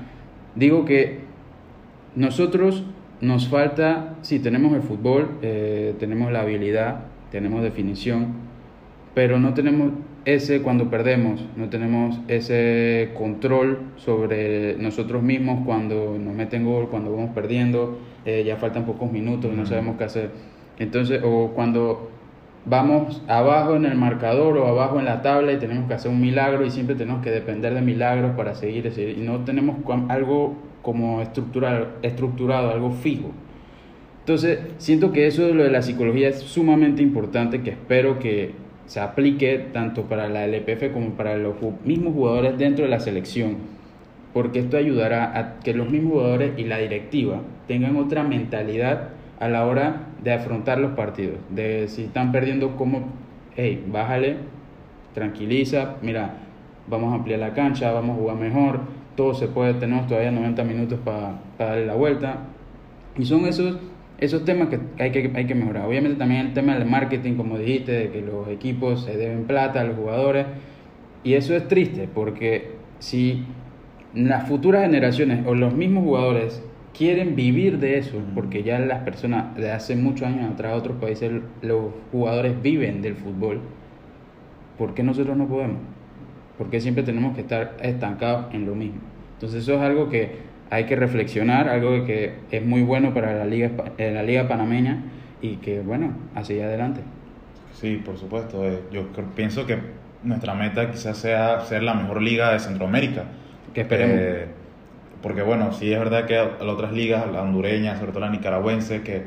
digo 0.55 0.85
que 0.85 1.32
nosotros 2.15 2.83
nos 3.21 3.47
falta, 3.47 4.15
sí, 4.21 4.39
tenemos 4.39 4.73
el 4.73 4.81
fútbol, 4.81 5.37
eh, 5.41 5.95
tenemos 5.99 6.31
la 6.31 6.41
habilidad, 6.41 7.05
tenemos 7.31 7.63
definición, 7.63 8.33
pero 9.13 9.39
no 9.39 9.53
tenemos 9.53 9.93
ese 10.25 10.61
cuando 10.61 10.89
perdemos, 10.89 11.43
no 11.55 11.69
tenemos 11.69 12.19
ese 12.27 13.11
control 13.17 13.79
sobre 13.97 14.75
nosotros 14.77 15.21
mismos 15.21 15.65
cuando 15.65 16.17
nos 16.19 16.33
meten 16.33 16.65
gol, 16.65 16.89
cuando 16.89 17.15
vamos 17.15 17.31
perdiendo, 17.33 17.99
eh, 18.25 18.43
ya 18.45 18.57
faltan 18.57 18.85
pocos 18.85 19.11
minutos 19.11 19.51
y 19.53 19.55
no 19.55 19.65
sabemos 19.65 19.97
qué 19.97 20.03
hacer. 20.03 20.31
Entonces, 20.79 21.21
o 21.23 21.51
cuando 21.53 22.09
vamos 22.65 23.21
abajo 23.27 23.75
en 23.75 23.85
el 23.85 23.95
marcador 23.95 24.57
o 24.57 24.67
abajo 24.67 24.99
en 24.99 25.05
la 25.05 25.21
tabla 25.21 25.51
y 25.51 25.57
tenemos 25.57 25.87
que 25.87 25.93
hacer 25.93 26.09
un 26.09 26.21
milagro 26.21 26.65
y 26.65 26.71
siempre 26.71 26.95
tenemos 26.95 27.21
que 27.21 27.29
depender 27.29 27.73
de 27.73 27.81
milagros 27.81 28.31
para 28.35 28.55
seguir, 28.55 28.91
y 28.97 29.21
no 29.21 29.39
tenemos 29.43 29.77
algo 30.09 30.55
como 30.83 31.21
estructurado, 31.21 31.87
estructurado, 32.03 32.69
algo 32.69 32.91
fijo. 32.91 33.31
Entonces, 34.19 34.59
siento 34.77 35.11
que 35.11 35.25
eso 35.25 35.47
de 35.47 35.55
lo 35.55 35.63
de 35.63 35.71
la 35.71 35.81
psicología 35.81 36.29
es 36.29 36.39
sumamente 36.39 37.01
importante, 37.01 37.61
que 37.61 37.71
espero 37.71 38.19
que 38.19 38.51
se 38.85 38.99
aplique 38.99 39.57
tanto 39.73 40.03
para 40.03 40.29
la 40.29 40.45
LPF 40.45 40.93
como 40.93 41.11
para 41.11 41.37
los 41.37 41.55
mismos 41.83 42.13
jugadores 42.13 42.57
dentro 42.57 42.85
de 42.85 42.91
la 42.91 42.99
selección, 42.99 43.57
porque 44.33 44.59
esto 44.59 44.77
ayudará 44.77 45.37
a 45.37 45.59
que 45.59 45.73
los 45.73 45.89
mismos 45.89 46.13
jugadores 46.13 46.51
y 46.57 46.65
la 46.65 46.77
directiva 46.77 47.41
tengan 47.67 47.95
otra 47.95 48.23
mentalidad 48.23 49.09
a 49.39 49.47
la 49.47 49.65
hora 49.65 50.07
de 50.23 50.33
afrontar 50.33 50.79
los 50.79 50.93
partidos, 50.93 51.37
de 51.49 51.87
si 51.87 52.03
están 52.03 52.31
perdiendo 52.31 52.75
como, 52.75 53.07
hey, 53.55 53.83
bájale, 53.87 54.37
tranquiliza, 55.13 55.95
mira, 56.01 56.35
vamos 56.87 57.11
a 57.11 57.15
ampliar 57.15 57.39
la 57.39 57.53
cancha, 57.53 57.91
vamos 57.91 58.17
a 58.17 58.19
jugar 58.21 58.37
mejor, 58.37 58.79
todo 59.15 59.33
se 59.33 59.47
puede, 59.47 59.73
tenemos 59.75 60.07
todavía 60.07 60.31
90 60.31 60.63
minutos 60.63 60.99
para 61.03 61.39
darle 61.57 61.85
la 61.85 61.95
vuelta. 61.95 62.37
Y 63.17 63.25
son 63.25 63.45
esos, 63.45 63.77
esos 64.17 64.43
temas 64.45 64.69
que 64.69 64.79
hay, 65.01 65.11
que 65.11 65.31
hay 65.33 65.45
que 65.45 65.55
mejorar. 65.55 65.85
Obviamente 65.85 66.17
también 66.17 66.47
el 66.47 66.53
tema 66.53 66.75
del 66.75 66.85
marketing, 66.85 67.35
como 67.35 67.57
dijiste, 67.57 67.91
de 67.91 68.09
que 68.11 68.21
los 68.21 68.47
equipos 68.47 69.03
se 69.03 69.17
deben 69.17 69.45
plata 69.45 69.81
a 69.81 69.83
los 69.83 69.95
jugadores. 69.95 70.47
Y 71.23 71.33
eso 71.33 71.55
es 71.55 71.67
triste, 71.67 72.09
porque 72.13 72.71
si 72.99 73.45
las 74.13 74.47
futuras 74.47 74.83
generaciones 74.83 75.45
o 75.47 75.55
los 75.55 75.73
mismos 75.73 76.03
jugadores 76.03 76.61
quieren 76.95 77.35
vivir 77.35 77.79
de 77.79 77.97
eso, 77.97 78.19
porque 78.35 78.63
ya 78.63 78.79
las 78.79 79.03
personas 79.03 79.55
de 79.55 79.71
hace 79.71 79.95
muchos 79.95 80.27
años 80.27 80.51
atrás, 80.51 80.77
otros 80.77 80.97
países, 80.97 81.31
los 81.61 81.91
jugadores 82.11 82.61
viven 82.61 83.01
del 83.01 83.15
fútbol, 83.15 83.61
¿por 84.77 84.93
qué 84.93 85.03
nosotros 85.03 85.35
no 85.35 85.47
podemos? 85.47 85.77
Porque 86.57 86.79
siempre 86.79 87.03
tenemos 87.03 87.35
que 87.35 87.41
estar 87.41 87.77
estancados 87.81 88.53
en 88.53 88.65
lo 88.65 88.75
mismo. 88.75 88.99
Entonces 89.33 89.63
eso 89.63 89.75
es 89.75 89.81
algo 89.81 90.09
que 90.09 90.53
hay 90.69 90.85
que 90.85 90.95
reflexionar, 90.95 91.69
algo 91.69 92.05
que 92.05 92.33
es 92.51 92.65
muy 92.65 92.81
bueno 92.81 93.13
para 93.13 93.33
la 93.33 93.45
liga, 93.45 93.71
eh, 93.97 94.11
la 94.11 94.23
liga 94.23 94.47
panameña 94.47 95.03
y 95.41 95.57
que 95.57 95.81
bueno, 95.81 96.13
así 96.35 96.59
adelante. 96.59 97.01
Sí, 97.73 98.01
por 98.03 98.17
supuesto. 98.17 98.65
Eh, 98.67 98.79
yo 98.91 99.07
pienso 99.35 99.65
que 99.65 99.77
nuestra 100.23 100.53
meta 100.55 100.89
quizás 100.89 101.17
sea 101.17 101.61
ser 101.61 101.83
la 101.83 101.93
mejor 101.93 102.21
liga 102.21 102.53
de 102.53 102.59
Centroamérica. 102.59 103.25
Que 103.73 103.81
esperemos. 103.81 104.17
Eh, 104.19 104.45
porque 105.21 105.41
bueno, 105.41 105.71
sí 105.71 105.91
es 105.91 105.99
verdad 105.99 106.25
que 106.25 106.37
a 106.37 106.45
las 106.45 106.61
otras 106.61 106.91
ligas, 106.91 107.31
la 107.31 107.41
hondureña, 107.41 107.97
sobre 107.97 108.11
todo 108.11 108.21
la 108.21 108.29
nicaragüense, 108.29 109.01
que 109.03 109.23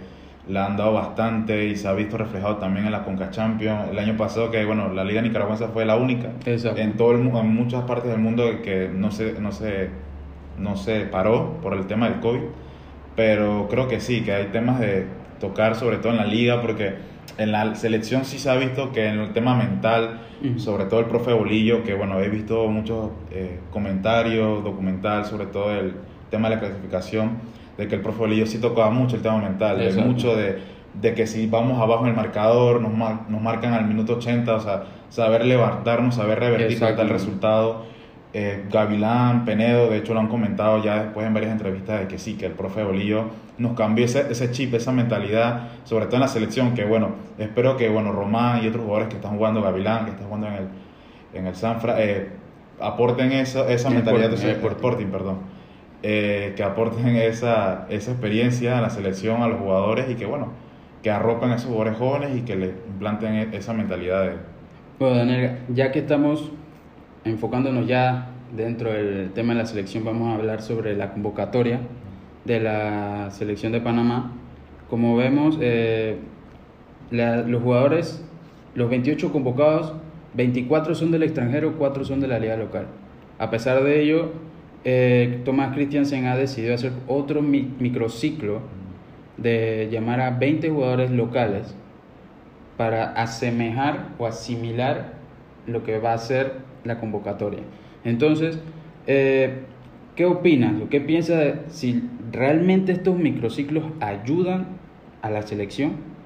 la 0.49 0.67
han 0.67 0.77
dado 0.77 0.93
bastante 0.93 1.67
y 1.67 1.77
se 1.77 1.89
ha 1.89 1.93
visto 1.93 2.17
reflejado 2.17 2.57
también 2.57 2.87
en 2.87 2.93
la 2.93 3.05
Conca 3.05 3.31
Champions. 3.31 3.91
El 3.91 3.99
año 3.99 4.17
pasado 4.17 4.51
que 4.51 4.65
bueno, 4.65 4.93
la 4.93 5.05
liga 5.05 5.21
nicaragüense 5.21 5.67
fue 5.69 5.85
la 5.85 5.97
única 5.97 6.31
Exacto. 6.45 6.81
en 6.81 6.97
todo 6.97 7.13
el, 7.13 7.21
en 7.27 7.55
muchas 7.55 7.83
partes 7.83 8.11
del 8.11 8.21
mundo 8.21 8.45
que 8.63 8.89
no 8.93 9.11
se, 9.11 9.33
no 9.41 9.51
se, 9.51 9.91
no 10.59 10.77
se 10.77 11.01
paró 11.01 11.59
por 11.63 11.75
el 11.75 11.87
tema 11.87 12.09
del 12.09 12.21
COVID. 12.21 12.41
Pero 13.17 13.67
creo 13.69 13.89
que 13.89 13.99
sí, 14.01 14.23
que 14.23 14.33
hay 14.33 14.47
temas 14.47 14.79
de 14.79 15.07
tocar 15.41 15.75
sobre 15.75 15.99
todo 15.99 16.13
en 16.13 16.19
la 16.19 16.27
liga 16.27 16.61
porque 16.63 16.95
en 17.39 17.53
la 17.53 17.75
selección 17.75 18.25
sí 18.25 18.39
se 18.39 18.49
ha 18.51 18.57
visto 18.57 18.93
que 18.93 19.09
en 19.09 19.19
el 19.19 19.33
tema 19.33 19.55
mental, 19.57 20.21
Ujú. 20.43 20.59
sobre 20.59 20.85
todo 20.85 21.01
el 21.01 21.07
profe 21.07 21.33
Bolillo, 21.33 21.83
que 21.83 21.95
bueno, 21.95 22.21
he 22.21 22.29
visto 22.29 22.69
muchos 22.69 23.11
eh, 23.33 23.59
comentarios, 23.71 24.63
documental, 24.63 25.25
sobre 25.25 25.47
todo 25.47 25.75
el 25.75 25.95
tema 26.31 26.49
de 26.49 26.55
la 26.57 26.61
clasificación, 26.61 27.33
de 27.77 27.89
que 27.89 27.95
el 27.97 28.01
profe 28.01 28.19
Bolillo 28.21 28.47
sí 28.47 28.59
tocaba 28.59 28.91
mucho 28.91 29.17
el 29.17 29.23
tema 29.23 29.39
mental, 29.39 29.79
de 29.79 29.85
mucho 30.07 30.35
de, 30.37 30.59
de 31.01 31.15
que 31.15 31.27
si 31.27 31.47
vamos 31.47 31.81
abajo 31.81 32.05
en 32.05 32.11
el 32.11 32.17
marcador, 32.17 32.81
nos, 32.81 32.93
mar- 32.95 33.21
nos 33.29 33.41
marcan 33.43 33.75
al 33.75 33.87
minuto 33.87 34.15
80, 34.17 34.55
o 34.55 34.61
sea, 34.61 34.85
saber 35.11 35.45
levantarnos, 35.45 36.15
saber 36.15 36.39
revertir 36.41 36.79
tal 36.97 37.09
resultado. 37.13 37.97
Eh, 38.33 38.65
Gavilán, 38.71 39.45
Penedo, 39.47 39.89
de 39.89 39.99
hecho 39.99 40.13
lo 40.13 40.21
han 40.21 40.29
comentado 40.29 40.83
ya 40.83 41.05
después 41.05 41.27
en 41.27 41.33
varias 41.33 41.53
entrevistas 41.53 42.01
de 42.01 42.07
que 42.09 42.19
sí, 42.19 42.35
que 42.35 42.45
el 42.47 42.53
profe 42.53 42.83
Bolillo 42.83 43.25
nos 43.57 43.73
cambió 43.75 44.05
ese, 44.05 44.27
ese 44.31 44.51
chip, 44.51 44.75
esa 44.75 44.93
mentalidad, 44.93 45.69
sobre 45.85 46.05
todo 46.07 46.17
en 46.17 46.21
la 46.23 46.29
selección, 46.29 46.75
que 46.75 46.85
bueno, 46.85 47.11
espero 47.39 47.79
que 47.79 47.89
bueno, 47.89 48.13
Román 48.13 48.63
y 48.63 48.69
otros 48.69 48.83
jugadores 48.85 49.09
que 49.09 49.15
están 49.17 49.37
jugando, 49.39 49.63
Gavilán, 49.63 50.05
que 50.05 50.11
está 50.11 50.25
jugando 50.25 50.49
en 50.49 50.53
el, 50.55 50.69
en 51.33 51.47
el 51.47 51.55
Sanfra, 51.55 51.95
eh, 52.03 52.29
aporten 52.79 53.33
esa, 53.33 53.71
esa 53.71 53.89
En 53.89 53.95
mentalidad, 53.95 54.29
de. 54.31 54.53
Sporting, 54.77 55.07
perdón, 55.07 55.39
eh, 56.09 56.53
que 56.57 56.63
aporten 56.63 57.09
esa, 57.17 57.87
esa 57.89 58.13
experiencia 58.13 58.79
a 58.79 58.81
la 58.81 58.91
selección, 58.91 59.43
a 59.43 59.49
los 59.49 59.59
jugadores 59.61 60.09
y 60.11 60.15
que 60.15 60.27
bueno, 60.27 60.53
que 61.03 61.11
arropen 61.11 61.51
a 61.51 61.57
esos 61.57 61.67
jugadores 61.71 61.97
jóvenes 61.99 62.37
y 62.37 62.43
que 62.43 62.57
le 62.57 62.67
implanten 62.89 63.35
e- 63.35 63.57
esa 63.57 63.73
mentalidad 63.73 64.23
de, 64.25 64.33
Bueno, 64.99 65.17
Daniel, 65.17 65.59
ya 65.69 65.91
que 65.93 66.01
estamos 66.01 66.53
enfocándonos 67.25 67.87
ya 67.87 68.29
dentro 68.57 68.93
del 68.93 69.33
tema 69.33 69.53
de 69.55 69.61
la 69.61 69.67
selección, 69.67 70.05
vamos 70.05 70.29
a 70.33 70.37
hablar 70.37 70.63
sobre 70.63 70.97
la 70.97 71.13
convocatoria 71.13 71.81
de 72.45 72.61
la 72.61 73.31
selección 73.31 73.73
de 73.73 73.81
Panamá. 73.81 74.33
Como 74.89 75.17
vemos, 75.17 75.59
eh, 75.61 76.19
la- 77.11 77.43
los 77.43 77.63
jugadores, 77.63 78.25
los 78.75 78.89
28 78.91 79.33
convocados, 79.33 79.95
24 80.35 80.95
son 80.95 81.11
del 81.11 81.23
extranjero, 81.23 81.75
4 81.79 82.05
son 82.05 82.21
de 82.21 82.29
la 82.29 82.39
liga 82.39 82.57
local. 82.57 82.87
A 83.39 83.51
pesar 83.51 83.83
de 83.83 84.03
ello, 84.03 84.31
eh, 84.87 85.43
Tomás 85.45 85.75
Christiansen 85.75 86.27
ha 86.27 86.37
decidido 86.39 86.75
hacer 86.75 87.05
otro 87.09 87.43
mi- 87.43 87.77
microciclo 87.81 88.63
de 89.37 89.89
llamar 89.93 90.21
a 90.23 90.33
20 90.33 90.71
jugadores 90.71 91.11
locales 91.13 91.79
para 92.77 93.13
asemejar 93.13 94.15
o 94.19 94.27
asimilar 94.27 95.25
lo 95.67 95.83
que 95.85 95.99
va 95.99 96.13
a 96.15 96.19
ser 96.19 96.67
la 96.85 97.01
convocatoria. 97.01 97.63
Entonces, 98.05 98.63
eh, 99.07 99.69
¿qué 100.15 100.27
opinas 100.27 100.75
qué 100.91 101.01
piensas 101.01 101.39
de 101.39 101.65
si 101.69 102.19
realmente 102.33 102.93
estos 102.93 103.17
microciclos 103.19 103.85
ayudan 104.01 104.81
a 105.23 105.31
la 105.31 105.43
selección? 105.43 106.17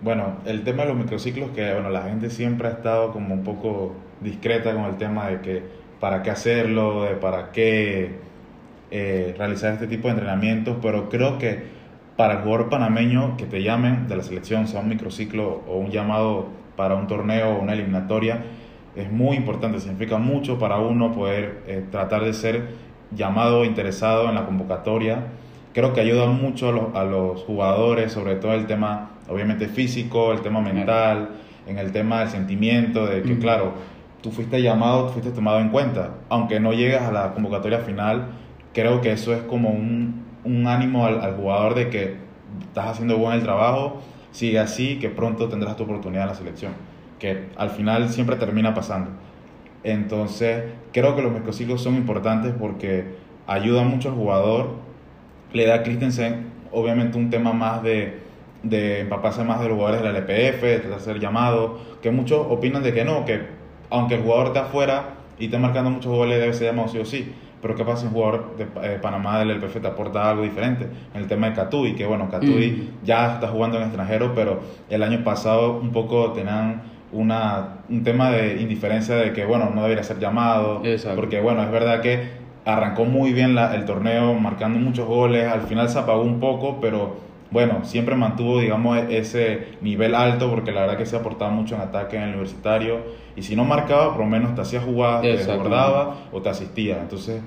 Bueno, 0.00 0.42
el 0.46 0.64
tema 0.64 0.84
de 0.84 0.88
los 0.90 0.98
microciclos, 0.98 1.50
que 1.52 1.72
bueno, 1.74 1.90
la 1.90 2.04
gente 2.04 2.30
siempre 2.30 2.68
ha 2.68 2.70
estado 2.72 3.12
como 3.12 3.34
un 3.34 3.44
poco 3.44 4.14
discreta 4.20 4.74
con 4.74 4.84
el 4.84 4.96
tema 4.96 5.28
de 5.28 5.42
que 5.42 5.79
para 6.00 6.22
qué 6.22 6.30
hacerlo, 6.30 7.04
de 7.04 7.14
para 7.14 7.52
qué 7.52 8.16
eh, 8.90 9.34
realizar 9.38 9.74
este 9.74 9.86
tipo 9.86 10.08
de 10.08 10.14
entrenamientos, 10.14 10.78
pero 10.82 11.08
creo 11.08 11.38
que 11.38 11.62
para 12.16 12.34
el 12.34 12.40
jugador 12.40 12.68
panameño 12.68 13.36
que 13.36 13.46
te 13.46 13.62
llamen 13.62 14.08
de 14.08 14.16
la 14.16 14.22
selección, 14.22 14.66
sea 14.66 14.80
un 14.80 14.88
microciclo 14.88 15.62
o 15.68 15.76
un 15.76 15.90
llamado 15.90 16.48
para 16.76 16.94
un 16.94 17.06
torneo 17.06 17.50
o 17.50 17.60
una 17.60 17.74
eliminatoria, 17.74 18.42
es 18.96 19.10
muy 19.12 19.36
importante, 19.36 19.78
significa 19.78 20.18
mucho 20.18 20.58
para 20.58 20.78
uno 20.78 21.12
poder 21.12 21.62
eh, 21.66 21.84
tratar 21.90 22.24
de 22.24 22.32
ser 22.32 22.68
llamado, 23.12 23.64
interesado 23.64 24.28
en 24.28 24.34
la 24.34 24.44
convocatoria. 24.44 25.26
Creo 25.72 25.92
que 25.92 26.00
ayuda 26.00 26.26
mucho 26.26 26.70
a 26.70 26.72
los, 26.72 26.94
a 26.94 27.04
los 27.04 27.42
jugadores, 27.42 28.12
sobre 28.12 28.34
todo 28.34 28.54
el 28.54 28.66
tema, 28.66 29.10
obviamente, 29.28 29.68
físico, 29.68 30.32
el 30.32 30.40
tema 30.40 30.60
mental, 30.60 31.28
en 31.66 31.78
el 31.78 31.92
tema 31.92 32.20
del 32.20 32.30
sentimiento, 32.30 33.06
de 33.06 33.22
que, 33.22 33.38
claro, 33.38 33.74
tú 34.22 34.30
fuiste 34.30 34.62
llamado, 34.62 35.06
tú 35.06 35.12
fuiste 35.14 35.30
tomado 35.30 35.60
en 35.60 35.70
cuenta. 35.70 36.14
Aunque 36.28 36.60
no 36.60 36.72
llegas 36.72 37.02
a 37.02 37.12
la 37.12 37.32
convocatoria 37.34 37.80
final, 37.80 38.28
creo 38.72 39.00
que 39.00 39.12
eso 39.12 39.32
es 39.34 39.42
como 39.42 39.70
un, 39.70 40.24
un 40.44 40.66
ánimo 40.66 41.06
al, 41.06 41.20
al 41.20 41.36
jugador 41.36 41.74
de 41.74 41.90
que 41.90 42.16
estás 42.62 42.86
haciendo 42.86 43.18
buen 43.18 43.34
el 43.34 43.42
trabajo, 43.42 44.00
sigue 44.32 44.58
así, 44.58 44.98
que 44.98 45.08
pronto 45.08 45.48
tendrás 45.48 45.76
tu 45.76 45.84
oportunidad 45.84 46.24
en 46.24 46.28
la 46.28 46.34
selección, 46.34 46.72
que 47.18 47.48
al 47.56 47.70
final 47.70 48.08
siempre 48.10 48.36
termina 48.36 48.74
pasando. 48.74 49.10
Entonces, 49.82 50.64
creo 50.92 51.16
que 51.16 51.22
los 51.22 51.32
microciclos 51.32 51.82
son 51.82 51.96
importantes 51.96 52.52
porque 52.58 53.14
ayudan 53.46 53.88
mucho 53.88 54.10
al 54.10 54.14
jugador, 54.14 54.74
le 55.52 55.66
da 55.66 55.76
a 55.76 55.82
Christensen 55.82 56.50
obviamente 56.72 57.18
un 57.18 57.30
tema 57.30 57.52
más 57.52 57.82
de, 57.82 58.20
de 58.62 59.00
empaparse 59.00 59.42
más 59.42 59.60
de 59.60 59.68
los 59.68 59.76
jugadores 59.76 60.02
de 60.02 60.12
la 60.12 60.18
LPF, 60.18 60.62
de 60.62 61.00
ser 61.00 61.18
llamado, 61.18 61.78
que 62.02 62.10
muchos 62.10 62.46
opinan 62.48 62.82
de 62.82 62.92
que 62.92 63.04
no, 63.04 63.24
que 63.24 63.59
aunque 63.90 64.14
el 64.14 64.22
jugador 64.22 64.48
está 64.48 64.60
afuera 64.62 65.04
y 65.38 65.46
está 65.46 65.58
marcando 65.58 65.90
muchos 65.90 66.12
goles, 66.12 66.38
debe 66.40 66.52
ser 66.54 66.68
llamado 66.68 66.88
sí 66.88 66.98
o 66.98 67.04
sí. 67.04 67.32
Pero 67.62 67.74
¿qué 67.74 67.84
pasa 67.84 68.02
si 68.02 68.06
un 68.06 68.12
jugador 68.14 68.56
de 68.56 68.64
eh, 68.82 68.98
Panamá 69.02 69.38
del 69.38 69.50
LPF 69.50 69.80
te 69.82 69.86
aporta 69.88 70.30
algo 70.30 70.42
diferente? 70.44 70.86
En 71.14 71.20
el 71.20 71.26
tema 71.26 71.48
de 71.50 71.54
Catui, 71.56 71.94
que 71.94 72.06
bueno, 72.06 72.30
Catui 72.30 72.70
Mm. 72.70 73.04
ya 73.04 73.34
está 73.34 73.48
jugando 73.48 73.76
en 73.76 73.82
extranjero, 73.84 74.32
pero 74.34 74.60
el 74.88 75.02
año 75.02 75.22
pasado 75.24 75.78
un 75.78 75.90
poco 75.90 76.32
tenían 76.32 76.82
una, 77.12 77.80
un 77.90 78.02
tema 78.02 78.30
de 78.30 78.62
indiferencia 78.62 79.16
de 79.16 79.32
que, 79.32 79.44
bueno, 79.44 79.70
no 79.74 79.82
debería 79.82 80.04
ser 80.04 80.18
llamado, 80.18 80.80
Exacto. 80.84 81.16
porque 81.20 81.40
bueno, 81.40 81.62
es 81.62 81.70
verdad 81.70 82.00
que 82.00 82.28
arrancó 82.64 83.04
muy 83.04 83.32
bien 83.32 83.54
la- 83.54 83.74
el 83.74 83.84
torneo, 83.84 84.32
marcando 84.34 84.78
muchos 84.78 85.06
goles, 85.06 85.46
al 85.46 85.62
final 85.62 85.88
se 85.88 85.98
apagó 85.98 86.22
un 86.22 86.40
poco, 86.40 86.78
pero 86.80 87.16
bueno, 87.50 87.84
siempre 87.84 88.14
mantuvo, 88.16 88.60
digamos, 88.60 88.96
e- 88.98 89.18
ese 89.18 89.78
nivel 89.80 90.14
alto, 90.14 90.50
porque 90.50 90.72
la 90.72 90.82
verdad 90.82 90.96
que 90.96 91.06
se 91.06 91.16
aportaba 91.16 91.50
mucho 91.50 91.74
en 91.74 91.80
ataque 91.82 92.16
en 92.16 92.22
el 92.24 92.28
universitario, 92.30 92.98
y 93.36 93.42
si 93.42 93.56
no 93.56 93.64
marcaba, 93.64 94.10
por 94.12 94.20
lo 94.20 94.26
menos 94.26 94.54
te 94.54 94.60
hacía 94.60 94.80
jugadas, 94.80 95.22
te 95.22 95.28
desbordaba 95.36 96.16
o 96.32 96.42
te 96.42 96.48
asistía. 96.48 96.98
Entonces, 97.00 97.42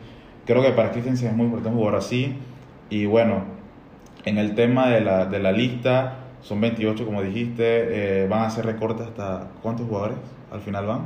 creo 0.46 0.62
que 0.62 0.72
para 0.72 0.92
Christensen 0.92 1.30
es 1.30 1.36
muy 1.36 1.46
importante 1.46 1.70
un 1.70 1.76
jugador 1.78 2.00
así, 2.00 2.36
y 2.90 3.06
bueno, 3.06 3.44
en 4.26 4.38
el 4.38 4.56
tema 4.56 4.88
de 4.90 5.02
la, 5.02 5.26
de 5.26 5.40
la 5.40 5.52
lista, 5.52 6.18
son 6.42 6.60
28 6.60 7.06
como 7.06 7.22
dijiste, 7.22 8.24
eh, 8.24 8.28
van 8.28 8.42
a 8.42 8.46
hacer 8.48 8.66
recortes 8.66 9.08
hasta 9.08 9.48
¿cuántos 9.62 9.88
jugadores 9.88 10.18
al 10.52 10.60
final 10.62 10.86
van? 10.86 11.06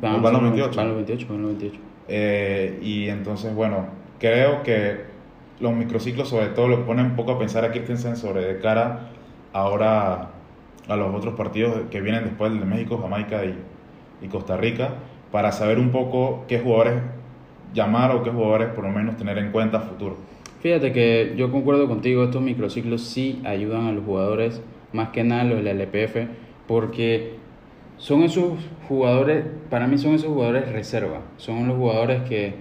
Van, 0.00 0.22
Van 0.22 0.32
los 0.32 0.32
son 0.32 0.42
28. 0.44 0.76
Van 0.76 0.88
los 0.88 0.96
28, 0.96 1.26
van 1.30 1.42
los 1.42 1.50
28. 1.58 1.80
Eh, 2.08 2.78
y 2.82 3.08
entonces, 3.08 3.54
bueno, 3.54 3.86
creo 4.18 4.62
que 4.62 5.13
los 5.60 5.72
microciclos 5.72 6.28
sobre 6.28 6.48
todo 6.48 6.68
lo 6.68 6.84
ponen 6.86 7.06
un 7.06 7.16
poco 7.16 7.32
a 7.32 7.38
pensar 7.38 7.64
a 7.64 7.70
Christensen 7.70 8.16
sobre 8.16 8.44
de 8.44 8.60
cara 8.60 9.10
ahora 9.52 10.30
a 10.88 10.96
los 10.96 11.14
otros 11.14 11.34
partidos 11.34 11.82
que 11.90 12.00
vienen 12.00 12.24
después 12.24 12.52
de 12.52 12.64
México, 12.64 12.98
Jamaica 13.00 13.44
y, 13.44 13.58
y 14.22 14.28
Costa 14.28 14.56
Rica, 14.56 14.94
para 15.30 15.52
saber 15.52 15.78
un 15.78 15.90
poco 15.90 16.44
qué 16.48 16.58
jugadores 16.60 16.94
llamar 17.72 18.14
o 18.14 18.22
qué 18.22 18.30
jugadores 18.30 18.68
por 18.68 18.84
lo 18.84 18.90
menos 18.90 19.16
tener 19.16 19.38
en 19.38 19.50
cuenta 19.50 19.78
a 19.78 19.80
futuro. 19.80 20.16
Fíjate 20.60 20.92
que 20.92 21.34
yo 21.36 21.50
concuerdo 21.50 21.88
contigo, 21.88 22.24
estos 22.24 22.40
microciclos 22.40 23.02
sí 23.02 23.42
ayudan 23.44 23.86
a 23.86 23.92
los 23.92 24.04
jugadores, 24.04 24.62
más 24.92 25.10
que 25.10 25.22
nada 25.22 25.44
los 25.44 25.62
de 25.62 25.70
LPF, 25.70 26.28
porque 26.66 27.34
son 27.98 28.22
esos 28.22 28.54
jugadores, 28.88 29.44
para 29.68 29.86
mí 29.86 29.98
son 29.98 30.14
esos 30.14 30.28
jugadores 30.28 30.72
reserva, 30.72 31.20
son 31.36 31.68
los 31.68 31.76
jugadores 31.76 32.22
que 32.22 32.54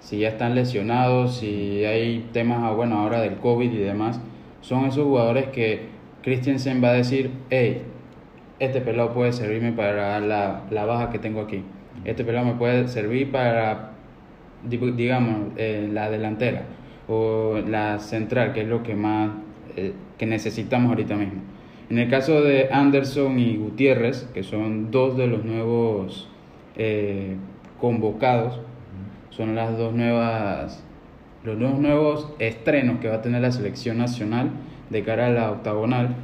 si 0.00 0.18
ya 0.20 0.28
están 0.28 0.54
lesionados, 0.54 1.36
si 1.38 1.84
hay 1.84 2.28
temas, 2.32 2.58
ah, 2.62 2.72
bueno, 2.72 2.98
ahora 2.98 3.20
del 3.20 3.36
COVID 3.36 3.72
y 3.72 3.78
demás, 3.78 4.20
son 4.60 4.86
esos 4.86 5.04
jugadores 5.04 5.48
que 5.48 5.86
Christensen 6.22 6.82
va 6.82 6.88
a 6.90 6.94
decir, 6.94 7.30
hey, 7.50 7.82
este 8.58 8.80
pelado 8.80 9.12
puede 9.12 9.32
servirme 9.32 9.72
para 9.72 10.20
la, 10.20 10.62
la 10.70 10.84
baja 10.84 11.10
que 11.10 11.18
tengo 11.18 11.40
aquí, 11.40 11.62
este 12.04 12.24
pelado 12.24 12.46
me 12.46 12.54
puede 12.54 12.88
servir 12.88 13.30
para, 13.30 13.92
di- 14.68 14.78
digamos, 14.92 15.52
eh, 15.56 15.88
la 15.92 16.10
delantera 16.10 16.64
o 17.08 17.58
la 17.66 17.98
central, 17.98 18.52
que 18.52 18.62
es 18.62 18.68
lo 18.68 18.82
que 18.82 18.94
más 18.94 19.30
eh, 19.76 19.92
que 20.18 20.26
necesitamos 20.26 20.90
ahorita 20.90 21.14
mismo. 21.16 21.40
En 21.88 21.98
el 21.98 22.10
caso 22.10 22.42
de 22.42 22.68
Anderson 22.70 23.38
y 23.38 23.56
Gutiérrez, 23.56 24.28
que 24.34 24.42
son 24.42 24.90
dos 24.90 25.16
de 25.16 25.26
los 25.26 25.44
nuevos 25.44 26.28
eh, 26.76 27.36
convocados, 27.80 28.60
son 29.38 29.54
las 29.54 29.78
dos 29.78 29.94
nuevas, 29.94 30.82
los 31.44 31.60
dos 31.60 31.78
nuevos 31.78 32.28
estrenos 32.40 32.98
que 32.98 33.08
va 33.08 33.14
a 33.14 33.22
tener 33.22 33.40
la 33.40 33.52
selección 33.52 33.96
nacional 33.96 34.50
de 34.90 35.04
cara 35.04 35.28
a 35.28 35.30
la 35.30 35.52
octagonal. 35.52 36.16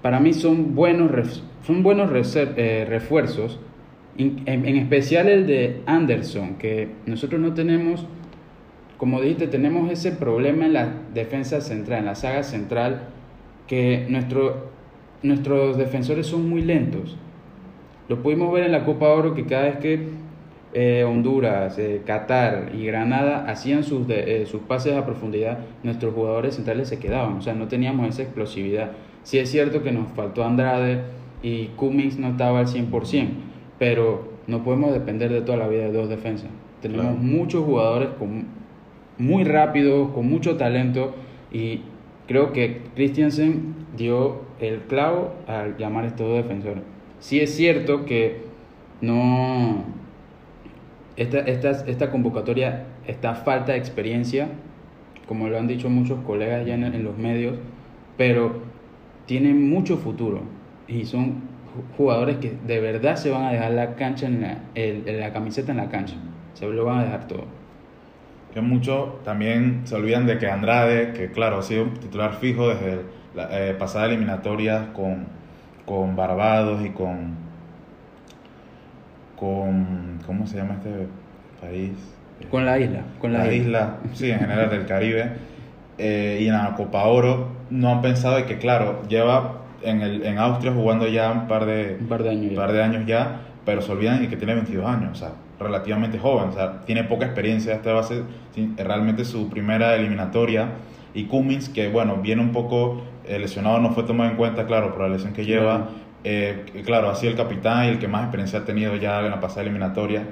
para 0.00 0.18
mí 0.18 0.32
son 0.32 0.74
buenos, 0.74 1.44
son 1.66 1.82
buenos 1.82 2.10
eh, 2.36 2.86
refuerzos, 2.88 3.60
en, 4.16 4.48
especial 4.48 5.28
el 5.28 5.46
de 5.46 5.82
Anderson, 5.84 6.54
que 6.54 6.88
nosotros 7.04 7.38
no 7.38 7.52
tenemos, 7.52 8.06
como 8.96 9.20
dijiste, 9.20 9.46
tenemos 9.48 9.90
ese 9.92 10.12
problema 10.12 10.64
en 10.64 10.72
la 10.72 10.88
defensa 11.12 11.60
central, 11.60 11.98
en 12.00 12.06
la 12.06 12.14
saga 12.14 12.44
central, 12.44 13.08
que 13.66 14.06
nuestro, 14.08 14.70
nuestros 15.22 15.76
defensores 15.76 16.28
son 16.28 16.48
muy 16.48 16.62
lentos. 16.62 17.18
Lo 18.08 18.22
pudimos 18.22 18.50
ver 18.52 18.64
en 18.64 18.72
la 18.72 18.86
Copa 18.86 19.08
Oro 19.08 19.34
que 19.34 19.44
cada 19.44 19.64
vez 19.64 19.76
que 19.78 20.23
eh, 20.74 21.04
Honduras, 21.04 21.78
eh, 21.78 22.02
Qatar 22.04 22.72
y 22.74 22.84
Granada 22.84 23.46
hacían 23.48 23.84
sus, 23.84 24.06
eh, 24.08 24.44
sus 24.46 24.62
pases 24.62 24.94
a 24.96 25.06
profundidad, 25.06 25.60
nuestros 25.84 26.12
jugadores 26.12 26.56
centrales 26.56 26.88
se 26.88 26.98
quedaban, 26.98 27.34
o 27.34 27.42
sea, 27.42 27.54
no 27.54 27.68
teníamos 27.68 28.08
esa 28.08 28.22
explosividad. 28.22 28.90
Sí 29.22 29.38
es 29.38 29.50
cierto 29.50 29.84
que 29.84 29.92
nos 29.92 30.08
faltó 30.12 30.44
Andrade 30.44 31.02
y 31.44 31.66
Cummings 31.76 32.18
no 32.18 32.28
estaba 32.28 32.58
al 32.58 32.66
100%, 32.66 33.28
pero 33.78 34.32
no 34.48 34.64
podemos 34.64 34.92
depender 34.92 35.30
de 35.30 35.42
toda 35.42 35.58
la 35.58 35.68
vida 35.68 35.84
de 35.84 35.92
dos 35.92 36.08
defensas. 36.08 36.50
Tenemos 36.82 37.18
muchos 37.18 37.64
jugadores 37.64 38.08
con, 38.18 38.46
muy 39.16 39.44
rápidos, 39.44 40.10
con 40.10 40.28
mucho 40.28 40.56
talento 40.56 41.14
y 41.52 41.82
creo 42.26 42.52
que 42.52 42.82
Christiansen 42.96 43.76
dio 43.96 44.42
el 44.60 44.80
clavo 44.80 45.34
al 45.46 45.76
llamar 45.78 46.04
a 46.04 46.08
estos 46.08 46.26
dos 46.26 46.36
defensores. 46.36 46.82
Sí 47.20 47.38
es 47.38 47.54
cierto 47.54 48.04
que 48.04 48.42
no 49.00 49.84
esta, 51.16 51.38
esta, 51.40 51.70
esta 51.70 52.10
convocatoria 52.10 52.84
está 53.06 53.34
falta 53.34 53.72
de 53.72 53.78
experiencia, 53.78 54.48
como 55.28 55.48
lo 55.48 55.58
han 55.58 55.66
dicho 55.66 55.88
muchos 55.88 56.18
colegas 56.26 56.66
ya 56.66 56.74
en, 56.74 57.04
los 57.04 57.16
medios, 57.16 57.56
pero 58.16 58.62
tienen 59.26 59.68
mucho 59.68 59.96
futuro 59.96 60.42
y 60.88 61.04
son 61.04 61.42
jugadores 61.96 62.36
que 62.36 62.56
de 62.66 62.80
verdad 62.80 63.16
se 63.16 63.30
van 63.30 63.44
a 63.44 63.52
dejar 63.52 63.72
la 63.72 63.94
cancha 63.94 64.26
en 64.26 64.42
la, 64.42 64.58
la 64.74 65.32
camiseta 65.32 65.72
en 65.72 65.78
la 65.78 65.88
cancha, 65.88 66.16
se 66.54 66.66
lo 66.66 66.84
van 66.84 66.98
a 66.98 67.04
dejar 67.04 67.28
todo. 67.28 67.44
Que 68.52 68.60
muchos 68.60 69.22
también 69.24 69.82
se 69.84 69.96
olvidan 69.96 70.26
de 70.26 70.38
que 70.38 70.48
Andrade, 70.48 71.12
que 71.12 71.30
claro 71.30 71.58
ha 71.58 71.62
sido 71.62 71.84
un 71.84 71.94
titular 71.94 72.34
fijo 72.34 72.68
desde 72.68 73.00
la 73.34 73.48
eh, 73.50 73.74
pasada 73.74 74.06
eliminatoria 74.06 74.92
con, 74.92 75.26
con 75.86 76.14
Barbados 76.14 76.84
y 76.84 76.90
con 76.90 77.43
con, 79.44 80.18
¿cómo 80.26 80.46
se 80.46 80.56
llama 80.56 80.74
este 80.74 81.06
país? 81.60 81.92
Con 82.50 82.64
la 82.64 82.78
isla, 82.78 83.02
con 83.20 83.32
la, 83.32 83.52
isla. 83.52 83.96
sí, 84.14 84.30
en 84.30 84.38
general 84.38 84.70
del 84.70 84.86
Caribe. 84.86 85.32
Eh, 85.98 86.40
y 86.42 86.48
en 86.48 86.54
la 86.54 86.74
Copa 86.74 87.04
Oro 87.04 87.48
no 87.70 87.90
han 87.90 88.02
pensado 88.02 88.36
de 88.36 88.46
que, 88.46 88.58
claro, 88.58 89.02
lleva 89.08 89.60
en, 89.82 90.00
el, 90.00 90.24
en 90.24 90.38
Austria 90.38 90.72
jugando 90.72 91.06
ya 91.06 91.30
un 91.30 91.46
par 91.46 91.66
de, 91.66 91.98
un 92.00 92.08
par 92.08 92.22
de 92.22 92.30
años, 92.30 92.54
par 92.54 92.72
de 92.72 92.82
años 92.82 93.06
ya, 93.06 93.42
pero 93.64 93.80
se 93.80 93.92
olvidan 93.92 94.20
de 94.20 94.28
que 94.28 94.36
tiene 94.36 94.54
22 94.54 94.84
años, 94.86 95.10
o 95.12 95.14
sea, 95.14 95.32
relativamente 95.60 96.18
joven, 96.18 96.48
o 96.48 96.52
sea, 96.52 96.80
tiene 96.84 97.04
poca 97.04 97.26
experiencia, 97.26 97.74
esta 97.74 97.92
va 97.92 98.00
a 98.00 98.04
ser 98.04 98.24
realmente 98.76 99.24
su 99.24 99.48
primera 99.48 99.94
eliminatoria. 99.94 100.68
Y 101.14 101.26
Cummins, 101.26 101.68
que 101.68 101.88
bueno, 101.90 102.16
viene 102.16 102.42
un 102.42 102.50
poco 102.50 103.02
eh, 103.26 103.38
lesionado, 103.38 103.78
no 103.78 103.90
fue 103.90 104.02
tomado 104.02 104.30
en 104.30 104.36
cuenta, 104.36 104.66
claro, 104.66 104.92
por 104.92 105.02
la 105.02 105.08
lesión 105.08 105.32
que 105.32 105.44
lleva. 105.44 105.90
Eh, 106.24 106.64
claro, 106.86 107.10
ha 107.10 107.14
sido 107.14 107.32
el 107.32 107.36
capitán 107.36 107.84
y 107.84 107.88
el 107.88 107.98
que 107.98 108.08
más 108.08 108.22
experiencia 108.22 108.60
ha 108.60 108.64
tenido 108.64 108.96
ya 108.96 109.20
en 109.20 109.30
la 109.30 109.40
pasada 109.40 109.62
eliminatoria. 109.62 110.24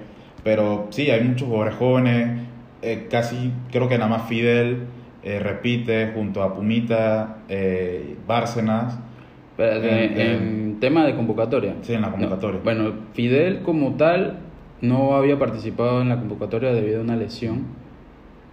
Pero 0.42 0.88
sí, 0.90 1.10
hay 1.10 1.22
muchos 1.22 1.46
jugadores 1.46 1.74
jóvenes. 1.74 2.40
Eh, 2.80 3.06
casi 3.10 3.52
creo 3.70 3.88
que 3.88 3.98
nada 3.98 4.10
más 4.10 4.28
Fidel 4.28 4.86
eh, 5.22 5.38
repite 5.38 6.10
junto 6.14 6.42
a 6.42 6.54
Pumita, 6.54 7.36
Bárcenas. 8.26 8.98
en, 9.58 10.78
tema 10.80 11.06
de 11.06 11.14
convocatoria. 11.14 11.76
Sí, 11.82 11.92
en 11.92 12.00
la 12.00 12.10
convocatoria. 12.10 12.60
bueno, 12.64 12.92
Fidel 13.12 13.60
como 13.62 13.94
tal 13.94 14.38
no 14.80 15.14
había 15.14 15.38
participado 15.38 16.00
en 16.00 16.08
la 16.08 16.18
convocatoria 16.18 16.72
debido 16.72 17.00
a 17.00 17.02
una 17.04 17.16
lesión. 17.16 17.66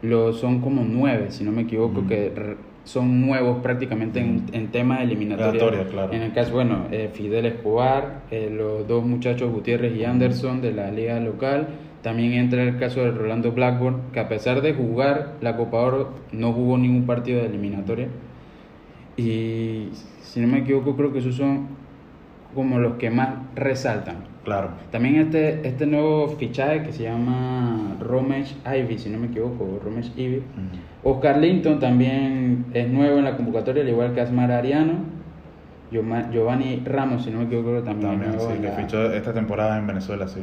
Lo, 0.02 0.32
son 0.34 0.62
como 0.62 0.84
nueve, 0.84 1.32
si 1.32 1.44
no 1.44 1.52
me 1.52 1.64
equivoco, 1.64 2.06
que 2.08 2.32
son 2.84 3.22
nuevos 3.22 3.62
prácticamente 3.62 4.20
en, 4.20 4.46
en 4.52 4.68
tema 4.70 4.98
de 4.98 5.04
eliminatoria. 5.04 5.88
Claro. 5.88 6.12
En 6.14 6.22
el 6.22 6.34
caso, 6.34 6.54
bueno, 6.54 6.88
eh, 6.92 7.10
Fidel 7.14 7.46
Escobar, 7.46 8.22
eh, 8.32 8.50
los 8.52 8.88
dos 8.88 9.06
muchachos 9.06 9.52
Gutiérrez 9.52 9.96
y 9.96 10.06
Anderson 10.06 10.62
de 10.62 10.72
la 10.72 10.92
liga 10.92 11.20
local. 11.20 11.68
También 12.02 12.34
entra 12.34 12.64
el 12.64 12.78
caso 12.78 13.02
de 13.02 13.12
Rolando 13.12 13.52
Blackburn, 13.52 14.12
que 14.14 14.22
a 14.22 14.30
pesar 14.30 14.62
de 14.62 14.74
jugar 14.74 15.36
la 15.42 15.58
Copa 15.58 15.78
Oro, 15.80 16.14
no 16.32 16.54
jugó 16.54 16.78
ningún 16.78 17.06
partido 17.06 17.42
de 17.42 17.48
eliminatoria. 17.48 18.08
Y 19.18 19.90
si 20.22 20.40
no 20.40 20.48
me 20.48 20.60
equivoco, 20.60 20.96
creo 20.96 21.12
que 21.12 21.20
esos 21.20 21.36
son 21.36 21.68
como 22.56 22.80
los 22.80 22.94
que 22.94 23.10
más 23.10 23.30
resaltan. 23.54 24.29
Claro. 24.44 24.70
También 24.92 25.16
este, 25.18 25.68
este 25.68 25.86
nuevo 25.86 26.30
fichaje 26.30 26.84
que 26.84 26.94
se 26.94 27.04
llama 27.04 27.98
Romesh 28.00 28.56
Ivy, 28.66 28.98
si 28.98 29.10
no 29.10 29.20
me 29.20 29.28
equivoco, 29.28 29.80
Romesh 29.84 30.12
Ivy. 30.16 30.44
Oscar 31.04 31.38
Linton 31.38 31.80
también 31.80 32.66
es 32.74 32.90
nuevo 32.90 33.18
en 33.18 33.26
la 33.26 33.36
convocatoria, 33.36 33.84
al 33.84 33.90
igual 33.90 34.14
que 34.14 34.22
Asmar 34.22 34.52
Ariano. 34.52 35.20
Giovanni 35.92 36.84
Ramos, 36.86 37.24
si 37.24 37.32
no 37.32 37.40
me 37.40 37.46
equivoco, 37.46 37.82
también, 37.82 38.22
también 38.22 38.40
sí, 38.40 38.62
que 38.62 38.70
fichó 38.70 39.12
esta 39.12 39.34
temporada 39.34 39.78
en 39.78 39.88
Venezuela, 39.88 40.28
sí. 40.28 40.42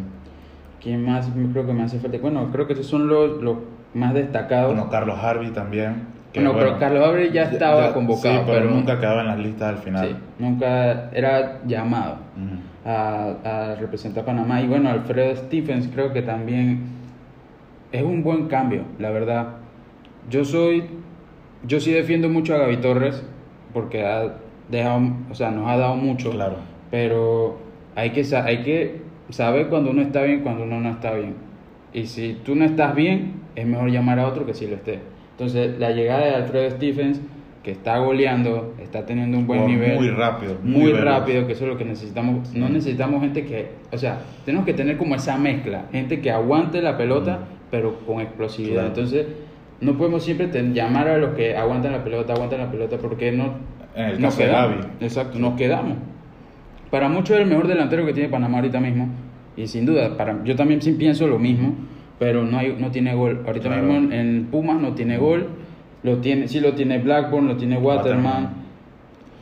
¿Quién 0.83 1.05
más 1.05 1.31
creo 1.53 1.67
que 1.67 1.73
me 1.73 1.85
hace 1.85 1.99
falta? 2.01 2.19
Bueno, 2.21 2.49
creo 2.53 2.67
que 2.67 2.73
esos 2.73 2.87
son 2.87 3.07
los, 3.07 3.41
los 3.43 3.57
más 3.95 4.13
destacados. 4.13 4.75
Bueno, 4.75 4.91
Carlos 4.91 5.19
Harvey 5.23 5.51
también. 5.51 6.03
no, 6.35 6.53
pero 6.53 6.79
Carlos 6.79 7.09
Harvey 7.09 7.33
ya 7.33 7.45
estaba 7.45 7.95
convocado. 7.95 8.41
Sí, 8.41 8.45
pero, 8.45 8.71
nunca 8.71 8.99
quedaba 8.99 9.21
en 9.21 9.29
las 9.29 9.39
listas 9.39 9.69
al 9.69 9.79
final. 9.79 10.09
Sí, 10.09 10.17
nunca 10.39 11.11
era 11.13 11.61
llamado 11.65 12.17
a, 12.87 13.77
representar 13.79 14.23
a 14.23 14.27
Panamá. 14.27 14.63
Y 14.63 14.69
bueno, 14.69 14.89
Alfredo 14.91 15.35
Stephens 15.37 15.89
creo 15.93 16.13
que 16.13 16.23
también 16.23 16.85
es 17.93 18.03
un 18.03 18.23
buen 18.23 18.47
cambio, 18.47 18.83
la 18.99 19.11
verdad. 19.11 19.57
Yo 20.31 20.45
soy, 20.45 20.85
yo 21.67 21.81
sí 21.81 21.93
defiendo 21.93 22.29
mucho 22.29 22.55
a 22.55 22.59
Gaby 22.59 22.79
Torres 22.79 23.23
porque 23.73 24.05
ha 24.05 24.37
dejado, 24.69 25.01
o 25.31 25.35
sea, 25.35 25.51
nos 25.51 25.69
ha 25.69 25.77
dado 25.77 25.97
mucho. 25.97 26.31
Claro. 26.31 26.57
Pero 26.91 27.59
hay 27.95 28.11
que, 28.11 28.25
hay 28.37 28.63
que 28.63 29.01
saber 29.31 29.69
cuando 29.69 29.91
uno 29.91 30.03
está 30.03 30.23
bien, 30.23 30.41
cuando 30.41 30.65
uno 30.65 30.81
no 30.81 30.91
está 30.91 31.13
bien. 31.15 31.35
Y 31.93 32.07
si 32.07 32.35
tú 32.45 32.55
no 32.55 32.65
estás 32.65 32.95
bien, 32.95 33.43
es 33.57 33.67
mejor 33.67 33.91
llamar 33.91 34.19
a 34.19 34.29
otro 34.29 34.47
que 34.47 34.55
si 34.55 34.67
lo 34.67 34.77
esté. 34.77 35.01
Entonces, 35.33 35.79
la 35.79 35.91
llegada 35.91 36.25
de 36.25 36.35
Alfredo 36.35 36.71
Stephens 36.71 37.21
que 37.67 37.73
está 37.73 37.99
goleando, 37.99 38.77
está 38.81 39.05
teniendo 39.05 39.37
un 39.39 39.49
buen 39.49 39.67
nivel. 39.67 39.97
Muy 39.97 40.11
rápido. 40.11 40.57
Muy, 40.63 40.93
rápido, 40.93 41.49
que 41.49 41.55
eso 41.55 41.65
es 41.65 41.73
lo 41.73 41.77
que 41.77 41.85
necesitamos. 41.85 42.55
No 42.55 42.69
necesitamos 42.69 43.21
gente 43.21 43.45
que, 43.45 43.71
o 43.91 43.99
sea, 43.99 44.21
tenemos 44.45 44.65
que 44.65 44.73
tener 44.73 44.97
como 44.97 45.17
esa 45.17 45.37
mezcla, 45.37 45.87
gente 45.91 46.21
que 46.21 46.31
aguante 46.31 46.81
la 46.81 46.97
pelota, 46.97 47.41
pero 47.73 47.99
con 48.07 48.21
explosividad. 48.21 48.87
Entonces, 48.87 49.27
no 49.81 49.99
podemos 49.99 50.23
siempre 50.23 50.49
llamar 50.73 51.09
a 51.09 51.19
los 51.19 51.35
que 51.35 51.57
aguantan 51.57 51.91
la 51.91 52.05
pelota, 52.05 52.35
aguantan 52.35 52.61
la 52.61 52.71
pelota, 52.71 52.99
porque 52.99 53.33
no... 53.33 53.55
En 53.97 54.11
el 54.11 54.21
caso 54.21 54.39
quedamos. 54.39 54.87
Exacto, 55.01 55.37
nos 55.41 55.57
quedamos. 55.57 55.99
Para 56.93 57.09
muchos 57.09 57.31
es 57.37 57.43
el 57.43 57.49
mejor 57.49 57.67
delantero 57.67 58.07
que 58.07 58.13
tiene 58.13 58.29
Panamá 58.29 58.59
ahorita 58.59 58.79
mismo, 58.79 59.09
y 59.57 59.67
sin 59.67 59.87
duda, 59.87 60.17
para, 60.17 60.45
yo 60.45 60.55
también 60.55 60.81
sí 60.81 60.93
pienso 60.93 61.27
lo 61.27 61.41
mismo, 61.41 61.75
pero 62.21 62.45
no, 62.45 62.59
hay, 62.59 62.77
no 62.79 62.93
tiene 62.93 63.13
gol. 63.17 63.43
Ahorita 63.45 63.71
mismo 63.71 64.13
en 64.13 64.47
Pumas 64.53 64.81
no 64.81 64.95
tiene 64.95 65.19
gol 65.19 65.49
lo 66.07 66.19
tiene, 66.19 66.47
sí 66.47 66.61
lo 66.61 66.73
tiene 66.75 66.99
Blackburn, 66.99 67.49
lo 67.49 67.57
tiene 67.57 67.79
Waterman. 67.79 68.51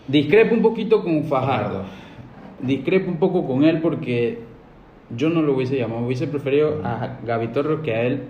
Discrepo 0.09 0.55
un 0.55 0.63
poquito 0.63 1.05
con 1.05 1.25
Fajardo. 1.25 1.83
Discrepo 2.61 3.11
un 3.11 3.19
poco 3.19 3.47
con 3.47 3.65
él 3.65 3.83
porque 3.83 4.39
yo 5.15 5.29
no 5.29 5.43
lo 5.43 5.55
hubiese 5.55 5.77
llamado. 5.77 6.07
Hubiese 6.07 6.27
preferido 6.27 6.81
a 6.83 7.19
Gaby 7.27 7.49
Torres 7.49 7.81
que 7.85 7.95
a 7.95 8.03
él. 8.05 8.23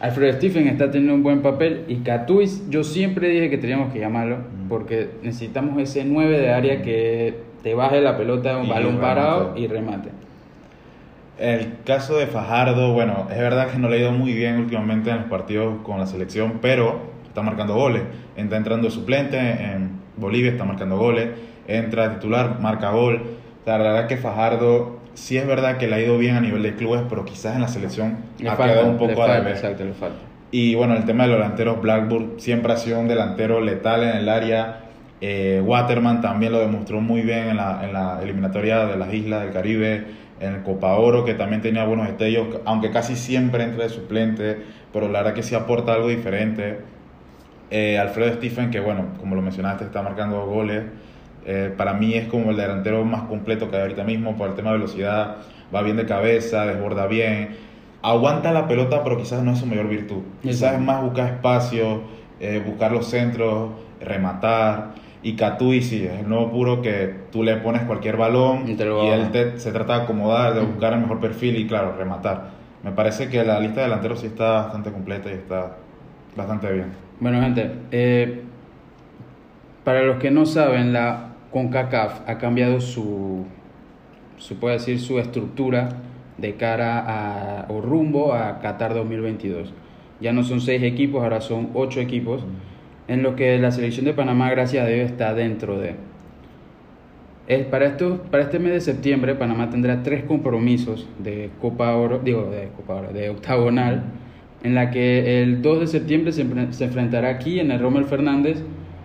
Alfredo 0.00 0.32
Stephen 0.32 0.66
está 0.66 0.90
teniendo 0.90 1.12
un 1.12 1.22
buen 1.22 1.42
papel 1.42 1.84
y 1.88 1.96
Catuis 1.96 2.68
yo 2.70 2.84
siempre 2.84 3.28
dije 3.28 3.50
que 3.50 3.58
teníamos 3.58 3.92
que 3.92 3.98
llamarlo 3.98 4.38
porque 4.68 5.08
necesitamos 5.22 5.78
ese 5.80 6.04
9 6.04 6.38
de 6.38 6.50
área 6.50 6.82
que 6.82 7.34
te 7.62 7.74
baje 7.74 8.00
la 8.00 8.16
pelota 8.16 8.58
un 8.58 8.68
balón 8.68 8.98
parado 8.98 9.54
y 9.56 9.66
remate. 9.66 10.08
El 11.38 11.74
caso 11.84 12.16
de 12.16 12.26
Fajardo, 12.26 12.94
bueno, 12.94 13.26
es 13.30 13.38
verdad 13.38 13.70
que 13.70 13.78
no 13.78 13.90
le 13.90 13.96
ha 13.96 14.00
ido 14.00 14.12
muy 14.12 14.32
bien 14.32 14.58
últimamente 14.58 15.10
en 15.10 15.16
los 15.16 15.26
partidos 15.26 15.82
con 15.82 15.98
la 15.98 16.06
selección, 16.06 16.60
pero 16.62 17.15
está 17.36 17.42
marcando 17.42 17.74
goles. 17.74 18.02
Está 18.34 18.56
entrando 18.56 18.90
suplente 18.90 19.38
en 19.38 19.90
Bolivia, 20.16 20.52
está 20.52 20.64
marcando 20.64 20.96
goles. 20.96 21.28
Entra 21.68 22.14
titular, 22.14 22.60
marca 22.60 22.90
gol. 22.90 23.20
la 23.66 23.76
verdad 23.76 24.06
que 24.06 24.16
Fajardo 24.16 25.00
sí 25.12 25.36
es 25.36 25.46
verdad 25.46 25.76
que 25.76 25.86
le 25.86 25.96
ha 25.96 26.00
ido 26.00 26.16
bien 26.16 26.36
a 26.36 26.40
nivel 26.40 26.62
de 26.62 26.74
clubes, 26.74 27.02
pero 27.10 27.26
quizás 27.26 27.54
en 27.54 27.60
la 27.60 27.68
selección 27.68 28.16
ha 28.48 28.56
quedado 28.56 28.88
un 28.88 28.96
poco 28.96 29.22
a 29.22 29.36
Exacto, 29.50 29.84
le 29.84 29.92
falta. 29.92 30.18
Y 30.50 30.74
bueno, 30.76 30.96
el 30.96 31.04
tema 31.04 31.24
de 31.24 31.30
los 31.30 31.38
delanteros, 31.38 31.82
Blackburn 31.82 32.34
siempre 32.38 32.72
ha 32.72 32.76
sido 32.78 33.00
un 33.00 33.08
delantero 33.08 33.60
letal 33.60 34.02
en 34.02 34.16
el 34.16 34.28
área. 34.30 34.84
Eh, 35.20 35.62
Waterman 35.62 36.22
también 36.22 36.52
lo 36.52 36.60
demostró 36.60 37.02
muy 37.02 37.20
bien 37.20 37.48
en 37.48 37.56
la, 37.58 37.84
en 37.84 37.92
la 37.92 38.18
eliminatoria 38.22 38.86
de 38.86 38.96
las 38.96 39.12
Islas 39.12 39.42
del 39.42 39.52
Caribe, 39.52 40.06
en 40.40 40.54
el 40.54 40.62
Copa 40.62 40.94
Oro, 40.94 41.26
que 41.26 41.34
también 41.34 41.60
tenía 41.60 41.84
buenos 41.84 42.06
destellos, 42.06 42.60
aunque 42.64 42.90
casi 42.90 43.14
siempre 43.14 43.64
entra 43.64 43.84
de 43.84 43.90
suplente, 43.90 44.58
pero 44.92 45.08
la 45.08 45.18
verdad 45.18 45.34
que 45.34 45.42
sí 45.42 45.54
aporta 45.54 45.92
algo 45.92 46.08
diferente. 46.08 46.95
Eh, 47.70 47.98
Alfredo 47.98 48.32
Stephen, 48.34 48.70
que 48.70 48.80
bueno, 48.80 49.06
como 49.18 49.34
lo 49.34 49.42
mencionaste, 49.42 49.84
está 49.84 50.02
marcando 50.02 50.44
goles. 50.46 50.84
Eh, 51.44 51.72
para 51.76 51.94
mí 51.94 52.14
es 52.14 52.26
como 52.28 52.50
el 52.50 52.56
delantero 52.56 53.04
más 53.04 53.22
completo 53.22 53.70
que 53.70 53.76
hay 53.76 53.82
ahorita 53.82 54.04
mismo 54.04 54.36
por 54.36 54.48
el 54.48 54.54
tema 54.54 54.72
de 54.72 54.78
velocidad. 54.78 55.36
Va 55.74 55.82
bien 55.82 55.96
de 55.96 56.06
cabeza, 56.06 56.64
desborda 56.66 57.06
bien. 57.06 57.56
Aguanta 58.02 58.52
la 58.52 58.68
pelota, 58.68 59.02
pero 59.02 59.16
quizás 59.16 59.42
no 59.42 59.52
es 59.52 59.58
su 59.58 59.66
mayor 59.66 59.88
virtud. 59.88 60.22
Quizás 60.42 60.74
es 60.74 60.80
más 60.80 61.02
buscar 61.02 61.32
espacio, 61.34 62.02
eh, 62.40 62.62
buscar 62.64 62.92
los 62.92 63.06
centros, 63.06 63.70
rematar. 64.00 64.94
Y 65.22 65.34
Catui 65.34 65.82
sí, 65.82 66.04
es 66.04 66.20
el 66.20 66.28
nuevo 66.28 66.50
puro 66.52 66.82
que 66.82 67.12
tú 67.32 67.42
le 67.42 67.56
pones 67.56 67.82
cualquier 67.82 68.16
balón 68.16 68.64
Y 68.68 68.72
y, 68.80 69.08
él 69.08 69.30
te- 69.32 69.58
se 69.58 69.72
trata 69.72 69.96
de 69.98 70.02
acomodar, 70.04 70.54
de 70.54 70.60
buscar 70.60 70.92
el 70.92 71.00
mejor 71.00 71.18
perfil 71.20 71.56
y 71.56 71.66
claro, 71.66 71.94
rematar. 71.98 72.50
Me 72.84 72.92
parece 72.92 73.28
que 73.28 73.42
la 73.42 73.58
lista 73.58 73.76
de 73.80 73.86
delanteros 73.86 74.20
sí 74.20 74.26
está 74.26 74.52
bastante 74.52 74.92
completa 74.92 75.28
y 75.30 75.34
está 75.34 75.76
bastante 76.36 76.70
bien. 76.72 77.05
Bueno, 77.18 77.40
gente, 77.40 77.70
eh, 77.92 78.42
para 79.84 80.02
los 80.02 80.18
que 80.18 80.30
no 80.30 80.44
saben, 80.44 80.92
la 80.92 81.28
CONCACAF 81.50 82.28
ha 82.28 82.36
cambiado 82.36 82.80
su, 82.80 83.46
se 84.36 84.54
puede 84.54 84.74
decir, 84.74 85.00
su 85.00 85.18
estructura 85.18 85.88
de 86.36 86.56
cara 86.56 86.98
a, 87.06 87.66
o 87.70 87.80
rumbo 87.80 88.34
a 88.34 88.60
Qatar 88.60 88.92
2022. 88.92 89.72
Ya 90.20 90.32
no 90.32 90.42
son 90.42 90.60
seis 90.60 90.82
equipos, 90.82 91.22
ahora 91.22 91.40
son 91.40 91.70
ocho 91.72 92.00
equipos, 92.00 92.44
en 93.08 93.22
lo 93.22 93.34
que 93.34 93.58
la 93.58 93.70
selección 93.70 94.04
de 94.04 94.12
Panamá, 94.12 94.50
gracias 94.50 94.84
a 94.84 94.88
Dios, 94.88 95.10
está 95.10 95.32
dentro 95.32 95.78
de. 95.78 95.94
Es 97.46 97.64
para, 97.66 97.86
esto, 97.86 98.24
para 98.30 98.42
este 98.42 98.58
mes 98.58 98.72
de 98.72 98.80
septiembre, 98.80 99.36
Panamá 99.36 99.70
tendrá 99.70 100.02
tres 100.02 100.24
compromisos 100.24 101.08
de 101.18 101.48
Copa 101.60 101.94
Oro, 101.94 102.18
digo, 102.18 102.50
de 102.50 102.68
Copa 102.76 102.96
Oro, 102.96 103.12
de 103.12 103.30
octagonal, 103.30 104.02
en 104.62 104.74
la 104.74 104.90
que 104.90 105.42
el 105.42 105.62
2 105.62 105.80
de 105.80 105.86
septiembre 105.86 106.32
se, 106.32 106.44
enfren- 106.46 106.72
se 106.72 106.84
enfrentará 106.84 107.28
aquí 107.28 107.60
en 107.60 107.70
el 107.70 107.80
Rommel 107.80 108.04
Fernández 108.04 108.62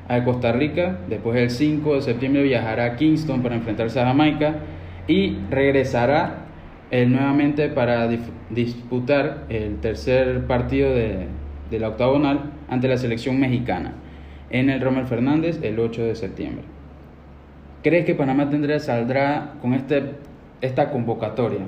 a 0.08 0.24
Costa 0.24 0.52
Rica, 0.52 0.98
después 1.10 1.38
el 1.38 1.50
5 1.50 1.96
de 1.96 2.02
septiembre 2.02 2.44
viajará 2.44 2.86
a 2.86 2.96
Kingston 2.96 3.42
para 3.42 3.56
enfrentarse 3.56 4.00
a 4.00 4.06
Jamaica 4.06 4.56
y 5.08 5.38
regresará 5.50 6.46
eh, 6.92 7.06
nuevamente 7.06 7.70
para 7.70 8.10
disputar 8.50 9.46
el 9.50 9.78
tercer 9.78 10.46
partido 10.48 10.94
de, 10.94 11.28
la 11.80 11.88
octagonal 11.88 12.52
ante 12.68 12.90
la 12.90 12.98
selección 12.98 13.40
mexicana 13.40 13.94
en 14.50 14.70
el 14.70 14.82
Rommel 14.82 15.06
Fernández 15.06 15.60
el 15.64 15.80
8 15.80 16.04
de 16.04 16.16
septiembre. 16.16 16.66
¿Crees 17.82 18.06
que 18.06 18.14
Panamá 18.14 18.50
tendrá, 18.50 18.78
saldrá 18.80 19.54
con 19.62 19.74
este, 19.74 20.04
esta 20.60 20.92
convocatoria? 20.92 21.62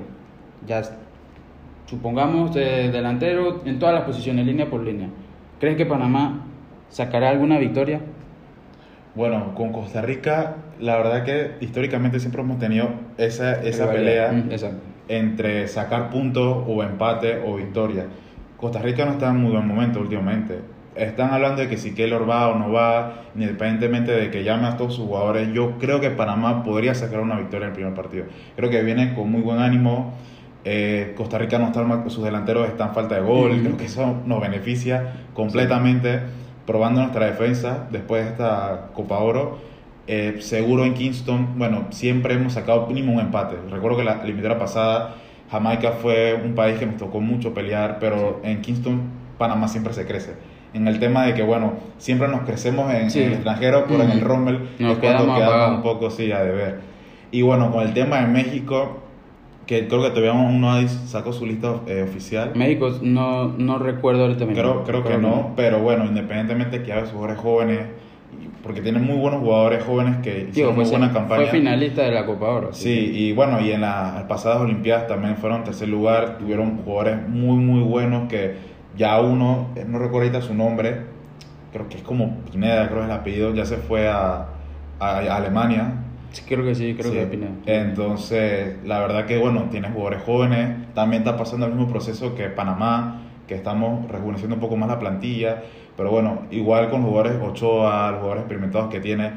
Ya 0.66 0.82
supongamos 1.86 2.54
eh, 2.56 2.90
delantero 2.92 3.62
en 3.64 3.78
todas 3.78 3.94
las 3.94 4.04
posiciones, 4.04 4.46
línea 4.46 4.68
por 4.68 4.82
línea. 4.82 5.08
¿Crees 5.60 5.76
que 5.76 5.86
Panamá 5.86 6.46
sacará 6.88 7.30
alguna 7.30 7.58
victoria? 7.58 8.00
Bueno, 9.14 9.54
con 9.54 9.72
Costa 9.72 10.02
Rica, 10.02 10.56
la 10.80 10.96
verdad 10.96 11.24
que 11.24 11.52
históricamente 11.60 12.18
siempre 12.18 12.42
hemos 12.42 12.58
tenido 12.58 12.90
esa, 13.16 13.62
esa 13.62 13.90
pelea 13.90 14.32
Mm, 14.32 14.48
entre 15.08 15.68
sacar 15.68 16.10
puntos 16.10 16.64
o 16.66 16.82
empate 16.82 17.42
o 17.46 17.56
victoria. 17.56 18.06
Costa 18.56 18.80
Rica 18.80 19.04
no 19.04 19.12
está 19.12 19.30
en 19.30 19.36
muy 19.36 19.52
buen 19.52 19.66
momento 19.66 20.00
últimamente. 20.00 20.60
Están 20.96 21.32
hablando 21.32 21.60
de 21.60 21.68
que 21.68 21.76
si 21.76 21.92
Keylor 21.94 22.28
va 22.28 22.48
o 22.48 22.58
no 22.58 22.72
va, 22.72 23.24
independientemente 23.34 24.12
de 24.12 24.30
que 24.30 24.44
llame 24.44 24.66
a 24.68 24.76
todos 24.76 24.94
sus 24.94 25.06
jugadores, 25.06 25.52
yo 25.52 25.78
creo 25.78 26.00
que 26.00 26.10
Panamá 26.10 26.62
podría 26.62 26.94
sacar 26.94 27.20
una 27.20 27.36
victoria 27.36 27.66
en 27.66 27.70
el 27.70 27.74
primer 27.74 27.94
partido. 27.94 28.26
Creo 28.56 28.70
que 28.70 28.82
viene 28.82 29.14
con 29.14 29.30
muy 29.30 29.42
buen 29.42 29.58
ánimo. 29.58 30.14
Eh, 30.64 31.12
Costa 31.16 31.36
Rica 31.38 31.58
no 31.58 31.66
está, 31.66 31.82
mal- 31.82 32.04
sus 32.10 32.24
delanteros 32.24 32.66
están 32.68 32.94
falta 32.94 33.16
de 33.16 33.20
gol, 33.20 33.52
Ujú. 33.52 33.60
creo 33.60 33.76
que 33.76 33.84
eso 33.84 34.14
nos 34.26 34.40
beneficia 34.40 35.12
completamente, 35.34 36.20
probando 36.66 37.00
nuestra 37.00 37.26
defensa 37.26 37.86
después 37.90 38.24
de 38.24 38.30
esta 38.30 38.86
Copa 38.94 39.18
Oro. 39.18 39.58
Eh, 40.06 40.36
seguro 40.40 40.84
en 40.84 40.94
Kingston, 40.94 41.58
bueno, 41.58 41.84
siempre 41.90 42.34
hemos 42.34 42.54
sacado 42.54 42.86
mínimo 42.86 43.12
un 43.12 43.20
empate. 43.20 43.56
Recuerdo 43.70 43.98
que 43.98 44.04
la 44.04 44.14
eliminatoria 44.22 44.58
pasada, 44.58 45.14
Jamaica 45.50 45.92
fue 45.92 46.34
un 46.42 46.54
país 46.54 46.78
que 46.78 46.86
nos 46.86 46.96
tocó 46.96 47.20
mucho 47.20 47.52
pelear, 47.54 47.98
pero 48.00 48.40
en 48.42 48.60
Kingston, 48.62 49.00
Panamá 49.38 49.68
siempre 49.68 49.92
se 49.92 50.06
crece. 50.06 50.32
En 50.72 50.88
el 50.88 50.98
tema 50.98 51.24
de 51.26 51.34
que, 51.34 51.42
bueno, 51.42 51.74
siempre 51.98 52.26
nos 52.28 52.40
crecemos 52.40 52.92
en, 52.92 53.10
Sí. 53.10 53.20
en 53.20 53.26
el 53.28 53.32
extranjero, 53.34 53.84
pero 53.86 54.02
en 54.02 54.10
el. 54.10 54.20
Rommel 54.20 54.70
Nos 54.78 54.92
es 54.92 54.98
cuando 54.98 55.34
quedamos 55.34 55.76
un 55.76 55.82
poco, 55.82 56.10
sí, 56.10 56.32
a 56.32 56.42
deber. 56.42 56.80
Y 57.30 57.42
bueno, 57.42 57.70
con 57.70 57.82
el 57.82 57.94
tema 57.94 58.16
de 58.20 58.26
México, 58.26 59.03
que 59.66 59.88
creo 59.88 60.02
que 60.02 60.10
todavía 60.10 60.32
aún 60.32 60.60
no 60.60 60.72
hay- 60.72 60.88
sacó 60.88 61.32
su 61.32 61.46
lista 61.46 61.76
eh, 61.86 62.02
oficial. 62.02 62.52
México 62.54 62.90
no, 63.02 63.48
no 63.48 63.78
recuerdo 63.78 64.22
ahorita 64.22 64.44
mismo. 64.44 64.60
Creo, 64.62 64.84
creo 64.84 65.04
que 65.04 65.16
no, 65.18 65.52
pero 65.56 65.78
bueno, 65.80 66.04
independientemente 66.04 66.82
que 66.82 66.92
haya 66.92 67.02
sus 67.06 67.12
jugadores 67.12 67.38
jóvenes, 67.40 67.80
porque 68.62 68.80
tienen 68.80 69.04
muy 69.04 69.16
buenos 69.16 69.40
jugadores 69.40 69.84
jóvenes 69.84 70.16
que 70.18 70.34
Digo, 70.34 70.48
hicieron 70.50 70.74
muy 70.76 70.84
fue, 70.84 70.98
buena 70.98 71.12
campaña. 71.12 71.42
fue 71.42 71.50
finalista 71.58 72.02
de 72.02 72.10
la 72.12 72.26
Copa 72.26 72.46
Oro. 72.48 72.68
así 72.70 72.82
Sí, 72.84 73.10
y 73.14 73.32
bueno, 73.32 73.60
y 73.60 73.72
en 73.72 73.80
las 73.82 74.22
pasadas 74.24 74.60
Olimpiadas 74.60 75.06
también 75.06 75.36
fueron 75.36 75.64
tercer 75.64 75.88
lugar, 75.88 76.38
tuvieron 76.38 76.78
jugadores 76.78 77.26
muy, 77.28 77.56
muy 77.56 77.80
buenos 77.82 78.28
que 78.28 78.54
ya 78.96 79.20
uno, 79.20 79.68
eh, 79.76 79.84
no 79.88 79.98
recuerdo 79.98 80.28
ahorita 80.28 80.40
su 80.42 80.54
nombre, 80.54 81.02
creo 81.72 81.88
que 81.88 81.96
es 81.98 82.02
como 82.02 82.38
Pineda, 82.50 82.86
creo 82.88 82.98
que 83.00 83.04
es 83.06 83.10
el 83.10 83.16
apellido, 83.16 83.54
ya 83.54 83.64
se 83.66 83.76
fue 83.76 84.08
a, 84.08 84.46
a- 84.98 85.18
a 85.18 85.36
Alemania. 85.36 86.03
Sí, 86.34 86.42
creo 86.46 86.64
que 86.64 86.74
sí, 86.74 86.94
creo 86.94 87.10
Sí. 87.12 87.18
que 87.18 87.26
Pineda. 87.26 87.52
Entonces, 87.66 88.76
la 88.84 89.00
verdad 89.00 89.26
que 89.26 89.38
bueno, 89.38 89.68
tiene 89.70 89.88
jugadores 89.90 90.22
jóvenes, 90.24 90.92
también 90.94 91.22
está 91.22 91.36
pasando 91.36 91.66
el 91.66 91.72
mismo 91.72 91.88
proceso 91.90 92.34
que 92.34 92.44
Panamá, 92.48 93.22
que 93.48 93.54
estamos 93.54 94.10
rejuveneciendo 94.10 94.56
un 94.56 94.60
poco 94.60 94.76
más 94.76 94.88
la 94.88 94.98
plantilla, 94.98 95.62
pero 95.96 96.10
bueno, 96.10 96.42
igual 96.50 96.90
con 96.90 97.00
los 97.02 97.10
jugadores 97.10 97.38
Ochoa, 97.42 98.10
los 98.10 98.18
jugadores 98.20 98.42
experimentados 98.42 98.88
que 98.90 99.00
tiene, 99.00 99.30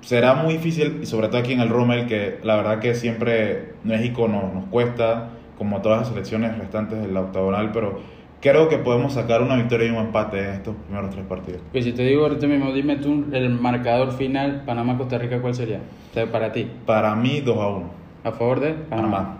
será 0.00 0.34
muy 0.34 0.54
difícil, 0.54 0.98
y 1.02 1.06
sobre 1.06 1.28
todo 1.28 1.38
aquí 1.38 1.52
en 1.52 1.60
el 1.60 1.68
Rommel, 1.70 2.06
que 2.06 2.38
la 2.42 2.56
verdad 2.56 2.78
que 2.78 2.94
siempre 2.94 3.72
México 3.84 4.28
nos, 4.28 4.52
nos 4.54 4.64
cuesta, 4.66 5.30
como 5.56 5.80
todas 5.82 6.00
las 6.00 6.08
selecciones 6.08 6.56
restantes 6.58 7.00
del 7.00 7.16
octagonal, 7.16 7.70
pero 7.72 8.00
creo 8.40 8.68
que 8.68 8.78
podemos 8.78 9.12
sacar 9.14 9.42
una 9.42 9.56
victoria 9.56 9.88
y 9.88 9.90
un 9.90 9.96
empate 9.96 10.40
en 10.40 10.50
estos 10.54 10.74
primeros 10.86 11.10
tres 11.10 11.24
partidos. 11.26 11.60
Pues 11.72 11.84
si 11.84 11.92
te 11.92 12.02
digo 12.04 12.22
ahorita 12.24 12.46
mismo, 12.46 12.72
dime 12.72 12.96
tú 12.96 13.26
el 13.32 13.50
marcador 13.50 14.12
final 14.12 14.62
Panamá-Costa 14.66 15.18
Rica, 15.18 15.40
¿cuál 15.40 15.54
sería? 15.54 15.80
O 16.10 16.14
sea, 16.14 16.30
para 16.30 16.52
ti, 16.52 16.70
Para 16.86 17.14
mí, 17.14 17.40
2 17.40 17.58
a 17.58 17.68
1. 17.68 17.86
a 18.24 18.32
favor 18.32 18.60
de 18.60 18.72
Panamá. 18.74 19.10
Panamá. 19.18 19.34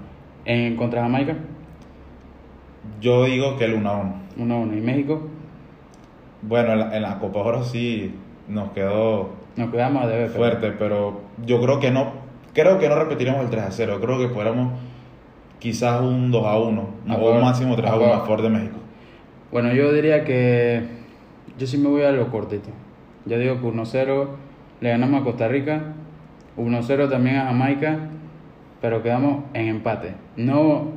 En 0.45 0.77
contra 0.77 1.03
Jamaica, 1.03 1.37
Yo 3.01 3.25
digo 3.25 3.57
que 3.57 3.65
el 3.67 3.75
1 3.75 3.89
a 3.91 3.97
1. 3.99 4.15
1-1. 4.39 4.79
¿Y 4.79 4.81
México? 4.81 5.29
Bueno, 6.43 6.73
en 6.73 6.79
la, 6.79 6.97
en 6.97 7.03
la 7.03 7.19
Copa 7.19 7.41
Oro 7.41 7.63
sí 7.65 8.15
nos 8.49 8.71
quedó 8.71 9.31
Nos 9.57 9.71
quedamos 9.71 10.05
a 10.05 10.07
deber. 10.07 10.27
pero- 10.29 10.39
fuerte, 10.39 10.71
pero 10.79 11.21
yo 11.45 11.61
creo 11.61 11.81
que 11.81 11.91
no, 11.91 12.13
creo 12.55 12.79
que 12.79 12.89
no 12.89 12.95
repetiremos 12.97 13.43
el 13.43 13.51
3 13.51 13.65
a 13.65 13.71
0. 13.71 13.99
Creo 14.01 14.19
que 14.19 14.29
podremos 14.29 14.73
quizás 15.59 16.01
un 16.01 16.31
2 16.31 16.47
a 16.47 16.59
1 16.59 16.89
A 17.09 17.13
o 17.13 17.17
favor- 17.17 17.35
un 17.37 17.41
máximo 17.43 17.77
3 17.77 17.91
a 17.91 17.95
a 17.95 17.99
1 17.99 18.15
a 18.15 18.21
favor 18.21 18.43
de 18.43 18.49
México. 18.49 18.77
Bueno, 19.51 19.73
yo 19.73 19.93
diría 19.93 20.25
que 20.25 20.83
yo 21.59 21.67
sí 21.67 21.79
me 21.79 21.89
voy 21.89 22.03
a 22.03 22.13
lo 22.13 22.31
cortito. 22.31 22.69
Yo 23.25 23.39
digo 23.39 23.61
que 23.61 23.67
1-0 23.67 24.27
le 24.81 24.91
ganamos 24.91 25.21
a 25.23 25.25
Costa 25.25 25.49
Rica, 25.49 25.81
1-0 26.57 27.09
también 27.11 27.37
a 27.37 27.47
Jamaica, 27.47 27.99
pero 28.81 29.03
quedamos 29.03 29.45
en 29.55 29.69
empate. 29.69 30.13
No, 30.37 30.93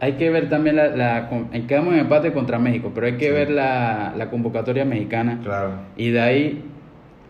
hay 0.00 0.12
que 0.14 0.30
ver 0.30 0.48
también 0.48 0.76
la, 0.76 0.88
la 0.88 1.28
quedamos 1.66 1.94
en 1.94 2.00
empate 2.00 2.32
contra 2.32 2.58
México, 2.58 2.90
pero 2.94 3.06
hay 3.06 3.16
que 3.16 3.26
Sí. 3.26 3.32
ver 3.32 3.50
la, 3.50 4.14
la 4.16 4.30
convocatoria 4.30 4.84
mexicana 4.84 5.40
Claro. 5.42 5.72
y 5.96 6.10
de 6.10 6.20
ahí 6.20 6.64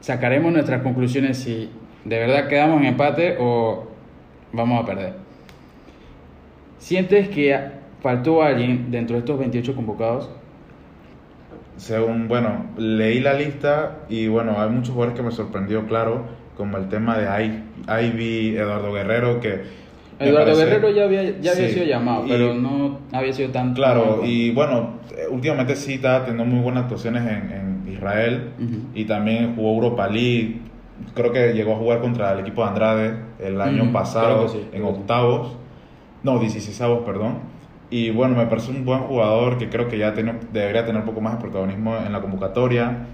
sacaremos 0.01 0.53
nuestras 0.53 0.83
conclusiones 0.83 1.39
si 1.39 1.71
de 2.05 2.19
verdad 2.19 2.49
quedamos 2.49 2.81
en 2.81 2.87
empate 2.87 3.37
o 3.41 3.89
vamos 4.53 4.83
a 4.83 4.87
perder. 4.87 5.13
¿Sientes 6.79 7.29
que 7.29 7.59
faltó 8.03 8.43
alguien 8.43 8.91
dentro 8.91 9.15
de 9.15 9.21
estos 9.21 9.39
28 9.39 9.75
convocados? 9.75 10.31
Según, 11.77 12.27
bueno, 12.29 12.67
leí 12.77 13.21
la 13.21 13.35
lista 13.35 13.99
y 14.09 14.27
bueno, 14.29 14.61
hay 14.61 14.69
muchos 14.71 14.91
jugadores 14.95 15.17
que 15.19 15.25
me 15.25 15.31
sorprendió, 15.33 15.87
claro, 15.87 16.23
como 16.57 16.77
el 16.77 16.89
tema 16.89 17.17
de 17.17 17.63
Ivy, 17.87 18.57
Eduardo 18.57 18.93
Guerrero, 18.93 19.41
que... 19.41 19.63
Eduardo 20.19 20.47
parece- 20.53 20.65
Guerrero 20.65 20.91
ya 20.91 21.05
había, 21.05 21.23
ya 21.39 21.53
había 21.53 21.69
Sí, 21.69 21.75
sido 21.75 21.87
llamado, 21.87 22.27
y- 22.27 22.31
pero 22.31 22.55
no 22.55 22.99
había 23.13 23.33
sido 23.33 23.51
tan... 23.51 23.75
Claro, 23.75 24.23
y 24.25 24.51
bueno, 24.51 24.95
últimamente 25.31 25.77
sí 25.77 25.95
está 25.95 26.25
teniendo 26.25 26.45
muy 26.45 26.61
buenas 26.65 26.85
actuaciones 26.85 27.23
en, 27.23 27.53
en 27.87 27.93
Israel 27.93 28.51
Ujú. 28.59 28.77
y 28.95 29.05
también 29.05 29.55
jugó 29.55 29.75
Europa 29.75 30.09
League. 30.09 30.63
Creo 31.15 31.31
que 31.33 31.53
llegó 31.53 31.75
a 31.75 31.77
jugar 31.77 32.01
contra 32.01 32.33
el 32.33 32.41
equipo 32.41 32.63
de 32.65 32.69
Andrade 32.71 33.15
el 33.39 33.61
año 33.61 33.85
Ujú, 33.85 33.93
pasado 33.93 34.47
creo 34.49 34.53
que 34.53 34.59
sí, 34.59 34.69
en 34.73 34.83
octavos, 34.85 35.57
no, 36.25 36.41
16 36.41 36.81
perdón. 37.07 37.39
Y 37.91 38.11
bueno, 38.11 38.37
me 38.37 38.47
parece 38.47 38.71
un 38.71 38.85
buen 38.85 39.01
jugador 39.01 39.57
que 39.59 39.69
creo 39.71 39.89
que 39.89 39.97
ya 39.99 40.13
tiene- 40.15 40.35
debería 40.53 40.85
tener 40.85 41.01
un 41.01 41.07
poco 41.07 41.21
más 41.21 41.35
de 41.35 41.41
protagonismo 41.41 41.97
en 41.97 42.13
la 42.13 42.21
convocatoria. 42.21 43.07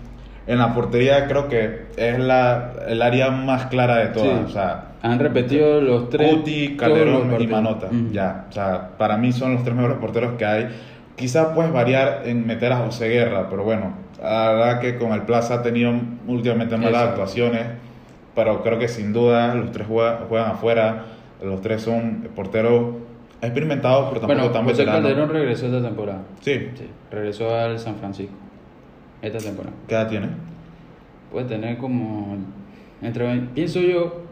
En 0.46 0.58
la 0.58 0.74
portería 0.74 1.26
creo 1.26 1.48
que 1.48 1.86
es 1.96 2.18
la, 2.18 2.72
el 2.88 3.00
área 3.00 3.30
más 3.30 3.66
clara 3.66 3.96
de 3.96 4.06
todas. 4.08 4.38
Sí. 4.40 4.44
O 4.46 4.48
sea, 4.48 4.88
Han 5.02 5.18
repetido 5.18 5.80
los 5.80 6.08
tres... 6.10 6.30
Todos 6.30 6.50
Calderón 6.76 7.36
y. 7.40 7.46
Manota. 7.46 7.86
Ujú. 7.86 8.10
Ya, 8.12 8.46
o 8.48 8.52
sea, 8.52 8.90
para 8.98 9.16
mí 9.16 9.32
son 9.32 9.54
los 9.54 9.62
tres 9.62 9.74
mejores 9.76 9.98
porteros 9.98 10.32
que 10.36 10.44
hay. 10.44 10.68
Quizás 11.16 11.48
puedes 11.54 11.72
variar 11.72 12.22
en 12.24 12.46
meter 12.46 12.72
a 12.72 12.78
José 12.78 13.08
Guerra, 13.08 13.46
pero 13.48 13.62
bueno, 13.62 13.92
la 14.20 14.52
verdad 14.52 14.80
que 14.80 14.98
con 14.98 15.12
el 15.12 15.22
Plaza 15.22 15.54
ha 15.54 15.62
tenido 15.62 15.92
últimamente 16.26 16.76
malas 16.76 16.92
Exacto. 16.92 17.10
actuaciones. 17.22 17.62
pero 18.34 18.62
creo 18.64 18.78
que 18.80 18.88
sin 18.88 19.12
duda 19.12 19.54
los 19.54 19.70
tres 19.70 19.86
juegan, 19.86 20.16
juegan 20.28 20.50
afuera, 20.50 21.04
los 21.42 21.60
tres 21.60 21.82
son 21.82 22.28
porteros 22.34 22.96
experimentados, 23.46 24.08
pero 24.08 24.20
tampoco 24.20 24.38
Bueno, 24.40 24.52
tan 24.52 24.64
José 24.64 24.76
veteranos. 24.82 25.02
Calderón 25.10 25.30
regresó 25.30 25.66
esta 25.66 25.82
temporada. 25.82 26.22
Sí, 26.40 26.52
Sí, 26.74 26.86
regresó 27.10 27.54
al 27.54 27.78
San 27.78 27.96
Francisco. 27.96 28.34
Esta 29.22 29.38
temporada. 29.38 29.74
¿qué 29.88 29.94
edad 29.94 30.08
tiene? 30.08 30.28
Puede 31.32 31.46
tener 31.46 31.78
como. 31.78 32.36
Entre, 33.02 33.38
pienso 33.54 33.80
yo, 33.80 34.22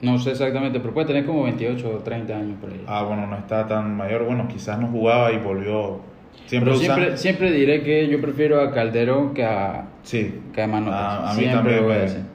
no 0.00 0.18
sé 0.18 0.30
exactamente, 0.30 0.80
pero 0.80 0.94
puede 0.94 1.06
tener 1.08 1.24
como 1.26 1.42
28 1.44 1.88
o 1.88 1.98
30 1.98 2.36
años 2.36 2.56
por 2.60 2.70
ahí. 2.70 2.82
Ah, 2.86 3.02
bueno, 3.02 3.26
no 3.26 3.36
está 3.36 3.66
tan 3.66 3.96
mayor, 3.96 4.24
bueno, 4.24 4.46
quizás 4.48 4.78
no 4.78 4.88
jugaba 4.88 5.32
y 5.32 5.38
volvió. 5.38 6.00
Siempre 6.46 6.72
pero 6.72 6.80
usan- 6.82 6.94
siempre, 6.96 7.16
siempre 7.16 7.50
diré 7.52 7.82
que 7.82 8.08
yo 8.08 8.20
prefiero 8.20 8.60
a 8.60 8.70
Calderón 8.72 9.34
que 9.34 9.44
a, 9.44 9.86
Sí, 10.02 10.40
que 10.54 10.62
a 10.62 10.66
Manotas. 10.66 11.00
a, 11.00 11.30
a 11.30 11.34
mí 11.34 11.40
Siempre 11.40 11.78
también 11.78 12.26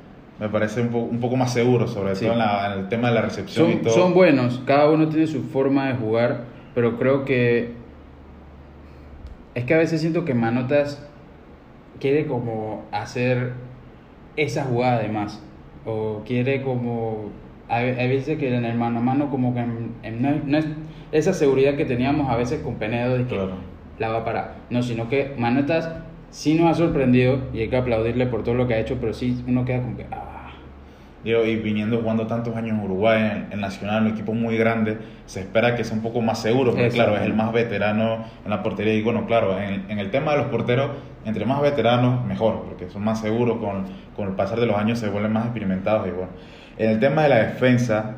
me, 0.44 0.50
parece 0.50 0.82
un, 0.82 0.90
po- 0.90 1.00
un 1.00 1.20
poco 1.20 1.36
más 1.38 1.54
seguro, 1.54 1.88
sobre 1.88 2.16
Sí. 2.16 2.26
todo 2.26 2.34
en, 2.34 2.40
la- 2.40 2.74
en 2.74 2.80
el 2.82 2.90
tema 2.90 3.10
de 3.10 3.16
la 3.16 3.22
recepción 3.22 3.70
y 3.70 3.74
Son, 3.74 3.82
todo. 3.82 3.94
son 3.94 4.14
buenos, 4.14 4.62
cada 4.66 4.90
uno 4.90 5.08
tiene 5.10 5.26
su 5.28 5.44
forma 5.44 5.88
de 5.88 5.96
jugar, 5.96 6.42
pero 6.76 6.98
creo 7.00 7.24
que 7.26 7.72
es 9.56 9.66
que 9.66 9.74
a 9.74 9.78
veces 9.78 10.02
siento 10.02 10.26
que 10.26 10.34
Manotas 10.34 11.08
quiere 12.00 12.26
como 12.26 12.86
hacer 12.92 13.54
esa 14.36 14.64
jugada 14.66 15.00
de 15.00 15.10
más, 15.10 15.42
o 15.86 16.24
quiere 16.26 16.62
como, 16.64 17.30
hay, 17.70 17.90
hay 17.92 18.08
veces 18.10 18.38
que 18.40 18.56
en 18.56 18.66
el 18.66 18.78
mano 18.78 19.00
a 19.00 19.02
mano 19.02 19.30
como 19.30 19.54
que 19.54 19.60
en- 19.62 19.92
en- 20.04 20.22
no, 20.22 20.30
es- 20.30 20.46
no 20.46 20.58
es 20.58 20.66
esa 21.12 21.34
seguridad 21.34 21.76
que 21.76 21.86
teníamos 21.86 22.30
a 22.30 22.36
veces 22.36 22.62
con 22.62 22.76
Penedo 22.76 23.14
de 23.18 23.24
que 23.26 23.36
Claro. 23.36 23.56
la 24.00 24.10
va 24.10 24.20
a 24.20 24.26
parar, 24.26 24.56
no, 24.72 24.82
sino 24.82 25.08
que 25.08 25.36
Manotas 25.38 25.90
sí 26.32 26.56
nos 26.56 26.72
ha 26.72 26.74
sorprendido 26.74 27.38
y 27.54 27.60
hay 27.60 27.68
que 27.70 27.78
aplaudirle 27.78 28.26
por 28.26 28.44
todo 28.44 28.56
lo 28.56 28.68
que 28.68 28.74
ha 28.74 28.80
hecho, 28.80 28.98
pero 29.00 29.14
sí 29.14 29.44
uno 29.48 29.66
queda 29.66 29.84
como 29.84 29.96
que... 29.96 30.08
Ah, 30.12 30.33
Digo, 31.24 31.46
y 31.46 31.56
viniendo 31.56 32.00
jugando 32.00 32.28
tantos 32.28 32.56
años 32.56 32.78
en 32.78 32.84
Uruguay, 32.84 33.22
en, 33.22 33.54
en 33.54 33.62
Nacional, 33.62 34.04
un 34.04 34.10
equipo 34.12 34.34
muy 34.34 34.58
grande, 34.58 34.98
se 35.26 35.40
espera 35.40 35.76
que 35.76 35.84
sea 35.84 35.96
un 35.96 36.04
poco 36.04 36.20
más 36.22 36.42
seguro, 36.42 36.72
porque 36.72 36.88
Exacto. 36.88 37.12
claro, 37.12 37.22
es 37.22 37.26
el 37.26 37.34
más 37.34 37.54
veterano 37.54 38.26
en 38.44 38.50
la 38.50 38.62
portería. 38.62 38.94
Y 38.94 39.02
bueno, 39.02 39.26
claro, 39.26 39.58
en, 39.58 39.86
en 39.90 40.00
el 40.00 40.12
tema 40.12 40.32
de 40.32 40.40
los 40.40 40.48
porteros, 40.48 40.92
entre 41.26 41.46
más 41.46 41.62
veteranos, 41.62 42.26
mejor, 42.26 42.64
porque 42.64 42.90
son 42.90 43.04
más 43.06 43.22
seguros, 43.22 43.58
con, 43.60 43.86
con 44.16 44.28
el 44.28 44.36
pasar 44.36 44.60
de 44.60 44.66
los 44.66 44.76
años 44.76 45.00
se 45.00 45.08
vuelven 45.08 45.32
más 45.32 45.46
experimentados. 45.46 46.08
Y 46.08 46.12
bueno, 46.12 46.30
en 46.78 46.90
el 46.90 47.00
tema 47.00 47.24
de 47.24 47.30
la 47.30 47.38
defensa, 47.38 48.16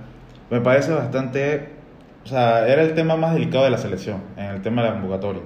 me 0.49 0.61
parece 0.61 0.91
bastante, 0.91 1.69
o 2.23 2.27
sea, 2.27 2.67
era 2.67 2.81
el 2.81 2.95
tema 2.95 3.15
más 3.17 3.33
delicado 3.33 3.65
de 3.65 3.69
la 3.69 3.77
selección, 3.77 4.17
en 4.37 4.45
el 4.45 4.61
tema 4.61 4.81
de 4.81 4.89
la 4.89 4.93
convocatoria. 4.95 5.41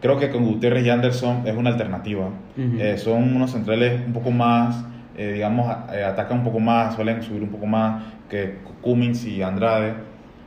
Creo 0.00 0.16
que 0.18 0.30
con 0.30 0.44
Gutiérrez 0.44 0.86
y 0.86 0.90
Anderson 0.90 1.42
es 1.46 1.56
una 1.56 1.70
alternativa. 1.70 2.28
Eh, 2.56 2.96
son 2.98 3.34
unos 3.34 3.50
centrales 3.50 4.00
un 4.06 4.12
poco 4.12 4.30
más, 4.30 4.84
eh, 5.18 5.32
digamos, 5.32 5.70
eh, 5.92 6.04
atacan 6.04 6.38
un 6.38 6.44
poco 6.44 6.60
más, 6.60 6.94
suelen 6.94 7.22
subir 7.22 7.42
un 7.42 7.50
poco 7.50 7.66
más 7.66 8.04
que 8.30 8.58
Cummins 8.80 9.26
y 9.26 9.42
Andrade. 9.42 9.94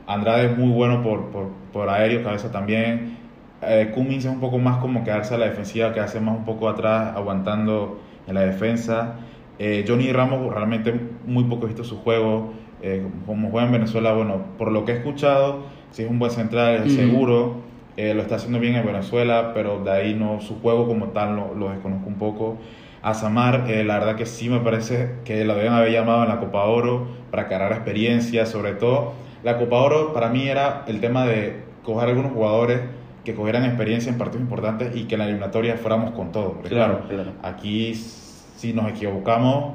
Andrade 0.06 0.46
es 0.46 0.58
muy 0.58 0.70
bueno 0.70 1.02
por, 1.02 1.30
por, 1.30 1.50
por 1.72 1.88
aéreo, 1.90 2.24
cabeza 2.24 2.50
también. 2.50 3.18
Eh, 3.60 3.92
Cummins 3.94 4.24
es 4.24 4.30
un 4.30 4.40
poco 4.40 4.58
más 4.58 4.78
como 4.78 5.04
quedarse 5.04 5.34
a 5.34 5.38
la 5.38 5.46
defensiva, 5.46 5.92
quedarse 5.92 6.20
más 6.20 6.36
un 6.36 6.44
poco 6.44 6.68
atrás, 6.68 7.14
aguantando 7.14 8.00
en 8.26 8.34
la 8.34 8.40
defensa. 8.40 9.16
Eh, 9.58 9.84
Johnny 9.86 10.10
Ramos 10.10 10.52
realmente 10.52 10.92
muy 11.26 11.44
poco 11.44 11.66
he 11.66 11.68
visto 11.68 11.84
su 11.84 11.98
juego. 11.98 12.54
Eh, 12.80 13.06
como 13.26 13.50
juega 13.50 13.66
en 13.66 13.72
Venezuela, 13.72 14.12
bueno, 14.12 14.42
por 14.58 14.72
lo 14.72 14.84
que 14.84 14.92
he 14.92 14.96
escuchado, 14.96 15.66
sí 15.90 16.02
es 16.02 16.10
un 16.10 16.18
buen 16.18 16.32
central, 16.32 16.82
es 16.86 16.94
seguro. 16.94 17.60
Eh, 17.96 18.14
lo 18.14 18.22
está 18.22 18.36
haciendo 18.36 18.58
bien 18.58 18.74
en 18.74 18.86
Venezuela, 18.86 19.52
pero 19.54 19.84
de 19.84 19.90
ahí 19.92 20.14
no, 20.14 20.40
su 20.40 20.60
juego 20.60 20.88
como 20.88 21.08
tal 21.08 21.36
lo, 21.36 21.54
lo 21.54 21.70
desconozco 21.70 22.08
un 22.08 22.16
poco. 22.16 22.56
A 23.02 23.14
Samar, 23.14 23.64
eh, 23.68 23.84
la 23.84 23.98
verdad 23.98 24.16
que 24.16 24.26
sí 24.26 24.48
me 24.48 24.60
parece 24.60 25.16
que 25.24 25.44
lo 25.44 25.54
deben 25.56 25.72
haber 25.72 25.90
llamado 25.90 26.22
en 26.22 26.28
la 26.28 26.38
Copa 26.38 26.64
Oro 26.64 27.08
para 27.30 27.48
cargar 27.48 27.72
experiencia, 27.72 28.46
sobre 28.46 28.72
todo. 28.74 29.14
La 29.42 29.58
Copa 29.58 29.76
Oro 29.76 30.12
para 30.12 30.28
mí 30.28 30.48
era 30.48 30.84
el 30.86 31.00
tema 31.00 31.26
de 31.26 31.62
coger 31.82 32.10
algunos 32.10 32.32
jugadores 32.32 32.80
que 33.24 33.34
cogieran 33.34 33.64
experiencia 33.64 34.10
en 34.10 34.18
partidos 34.18 34.42
importantes 34.42 34.96
y 34.96 35.04
que 35.04 35.16
en 35.16 35.20
la 35.20 35.24
eliminatoria 35.26 35.76
fuéramos 35.76 36.12
con 36.12 36.32
todo. 36.32 36.52
Porque, 36.54 36.70
Claro, 36.70 37.00
claro, 37.08 37.32
aquí 37.42 37.94
si 37.94 38.72
nos 38.72 38.88
equivocamos, 38.88 39.74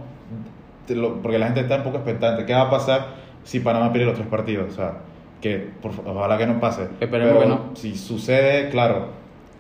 porque 1.21 1.38
la 1.38 1.47
gente 1.47 1.61
está 1.61 1.78
un 1.78 1.84
poco 1.84 1.97
expectante, 1.97 2.45
¿qué 2.45 2.53
va 2.53 2.61
a 2.61 2.69
pasar 2.69 3.07
si 3.43 3.59
Panamá 3.59 3.91
pierde 3.91 4.07
los 4.07 4.15
tres 4.15 4.28
partidos? 4.28 4.71
O 4.71 4.75
sea, 4.75 4.93
que 5.41 5.69
por, 5.82 5.91
ojalá 6.05 6.38
que 6.38 6.47
no 6.47 6.59
pase. 6.59 6.88
Esperemos 6.99 7.38
Pero 7.38 7.39
que 7.41 7.47
no. 7.47 7.75
Si 7.75 7.95
sucede, 7.95 8.69
claro, 8.69 9.07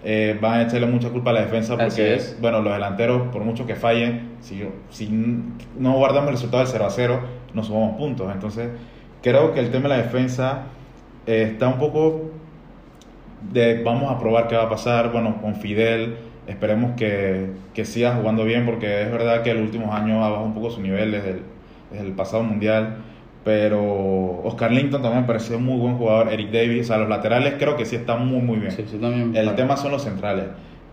eh, 0.09 0.37
van 0.39 0.53
a 0.53 0.61
echarle 0.61 0.87
mucha 0.87 1.09
culpa 1.09 1.31
a 1.31 1.33
la 1.33 1.41
defensa 1.41 1.77
porque, 1.77 2.15
es. 2.15 2.37
bueno, 2.39 2.61
los 2.61 2.71
delanteros, 2.71 3.27
por 3.27 3.43
mucho 3.43 3.67
que 3.67 3.75
fallen, 3.75 4.37
si, 4.39 4.63
si 4.89 5.09
no 5.77 5.97
guardamos 5.97 6.29
el 6.29 6.35
resultado 6.35 6.63
del 6.63 6.71
0 6.71 6.85
a 6.85 6.89
0, 6.89 7.19
no 7.53 7.61
sumamos 7.61 7.97
puntos. 7.97 8.31
Entonces, 8.33 8.69
creo 9.21 9.53
que 9.53 9.59
el 9.59 9.69
tema 9.69 9.89
de 9.89 9.97
la 9.97 10.03
defensa 10.03 10.67
eh, 11.25 11.49
está 11.51 11.67
un 11.67 11.77
poco 11.77 12.31
de 13.51 13.83
vamos 13.83 14.09
a 14.09 14.17
probar 14.17 14.47
qué 14.47 14.55
va 14.55 14.63
a 14.63 14.69
pasar. 14.69 15.11
Bueno, 15.11 15.41
con 15.41 15.55
Fidel, 15.55 16.15
esperemos 16.47 16.91
que, 16.95 17.49
que 17.73 17.83
siga 17.83 18.15
jugando 18.15 18.45
bien, 18.45 18.65
porque 18.65 19.01
es 19.01 19.11
verdad 19.11 19.43
que 19.43 19.49
en 19.51 19.57
los 19.57 19.65
últimos 19.65 19.93
años 19.93 20.23
ha 20.23 20.29
bajado 20.29 20.45
un 20.45 20.53
poco 20.53 20.69
su 20.69 20.79
nivel 20.79 21.11
desde 21.11 21.31
el, 21.31 21.41
desde 21.91 22.05
el 22.05 22.13
pasado 22.13 22.43
mundial. 22.43 22.99
Pero 23.47 24.41
Oscar 24.43 24.73
Linton 24.73 25.01
también 25.01 25.21
me 25.21 25.27
pareció 25.27 25.55
un 25.55 25.63
muy 25.63 25.79
buen 25.79 25.95
jugador. 25.97 26.33
Eric 26.33 26.51
Davis, 26.51 26.81
o 26.81 26.83
sea, 26.87 26.97
los 26.97 27.07
laterales 27.07 27.53
creo 27.57 27.77
que 27.77 27.85
sí 27.85 27.95
están 27.95 28.27
muy, 28.27 28.41
muy 28.41 28.57
bien. 28.57 28.73
Sí, 28.73 28.83
sí, 28.91 28.97
también. 28.97 29.33
El 29.37 29.55
tema 29.55 29.77
son 29.77 29.93
los 29.93 30.03
centrales. 30.03 30.47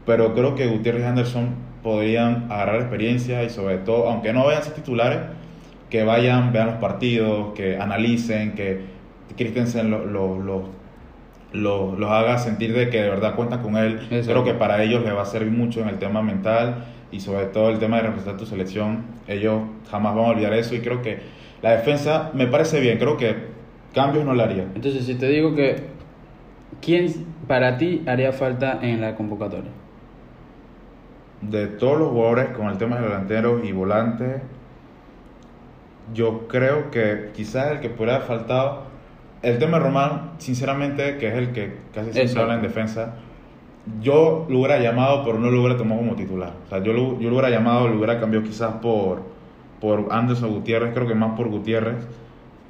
Pero 0.07 0.35
creo 0.35 0.55
que 0.55 0.69
Gutiérrez 0.69 1.03
y 1.03 1.07
Anderson 1.07 1.49
podrían 1.83 2.45
agarrar 2.53 2.77
experiencia 2.77 3.43
y 3.43 3.51
sobre 3.51 3.79
todo, 3.79 4.09
aunque 4.09 4.33
no 4.33 4.45
vayan 4.45 4.61
a 4.61 4.65
ser 4.67 4.75
titulares, 4.75 5.19
que 5.91 6.05
vayan, 6.05 6.53
vean 6.53 6.67
los 6.69 6.77
partidos, 6.77 7.55
que 7.55 7.77
analicen, 7.77 8.53
que 8.53 8.83
Christensen 9.37 9.91
los 9.91 10.07
lo, 10.07 10.39
lo- 10.39 10.69
lo- 11.53 11.97
los 11.99 12.11
haga 12.13 12.39
sentir 12.39 12.73
de 12.73 12.89
que 12.89 13.03
de 13.03 13.09
verdad 13.11 13.35
cuentan 13.35 13.63
con 13.63 13.77
él. 13.77 13.95
Exacto. 14.13 14.27
Creo 14.31 14.45
que 14.45 14.55
para 14.55 14.81
ellos 14.81 15.03
les 15.03 15.13
va 15.13 15.23
a 15.23 15.27
servir 15.27 15.51
mucho 15.51 15.81
en 15.81 15.89
el 15.89 15.99
tema 15.99 16.23
mental 16.23 16.85
y 17.11 17.19
sobre 17.19 17.47
todo 17.47 17.71
el 17.71 17.81
tema 17.81 17.97
de 17.97 18.03
representar 18.05 18.37
tu 18.37 18.47
selección. 18.47 19.03
Ellos 19.27 19.61
jamás 19.91 20.15
van 20.15 20.25
a 20.27 20.29
olvidar 20.29 20.53
eso 20.55 20.77
y 20.77 20.81
creo 20.83 21.03
que 21.03 21.19
la 21.65 21.71
defensa 21.71 22.31
me 22.35 22.47
parece 22.47 22.79
bien. 22.79 22.99
Creo 22.99 23.17
que 23.17 23.37
cambios 23.95 24.27
no 24.27 24.35
le 24.35 24.43
haría. 24.43 24.65
Entonces, 24.75 25.07
si 25.07 25.15
te 25.15 25.29
digo 25.29 25.55
que, 25.55 25.77
¿quién 26.83 27.11
para 27.49 27.79
ti 27.79 28.03
haría 28.07 28.33
falta 28.33 28.81
en 28.83 29.01
la 29.01 29.15
convocatoria? 29.15 29.71
de 31.51 31.67
todos 31.67 31.99
los 31.99 32.09
jugadores 32.09 32.49
con 32.57 32.69
el 32.69 32.79
tema 32.79 32.97
de 32.97 33.03
delanteros 33.03 33.65
y 33.65 33.73
volantes, 33.73 34.41
yo 36.15 36.49
creo 36.49 36.91
que 36.91 37.31
quizás 37.35 37.73
el 37.73 37.81
que 37.81 37.91
pudiera 37.91 38.17
haber 38.17 38.29
faltado, 38.29 38.85
el 39.43 39.59
tema 39.59 39.79
de 39.79 39.85
Román, 39.85 40.33
sinceramente, 40.39 41.19
que 41.19 41.29
es 41.29 41.35
el 41.35 41.53
que 41.53 41.77
casi 41.93 42.13
siempre 42.13 42.41
habla 42.41 42.55
en 42.55 42.63
defensa, 42.63 43.17
yo 44.01 44.47
lo 44.49 44.61
hubiera 44.61 44.79
llamado, 44.79 45.23
pero 45.25 45.39
no 45.39 45.51
lo 45.51 45.61
hubiera 45.61 45.77
tomado 45.77 46.01
como 46.01 46.15
titular. 46.15 46.53
O 46.67 46.69
sea, 46.69 46.83
yo 46.83 46.95
lo, 46.95 47.19
yo 47.21 47.29
lo 47.29 47.37
hubiera 47.37 47.51
llamado, 47.51 47.89
lo 47.89 47.97
hubiera 47.97 48.19
cambiado 48.19 48.47
quizás 48.47 48.73
por, 48.81 49.34
por 49.85 50.09
Anderson 50.11 50.51
Gutiérrez, 50.51 50.95
creo 50.95 51.07
que 51.07 51.15
más 51.15 51.37
por 51.37 51.51
Gutiérrez, 51.51 51.97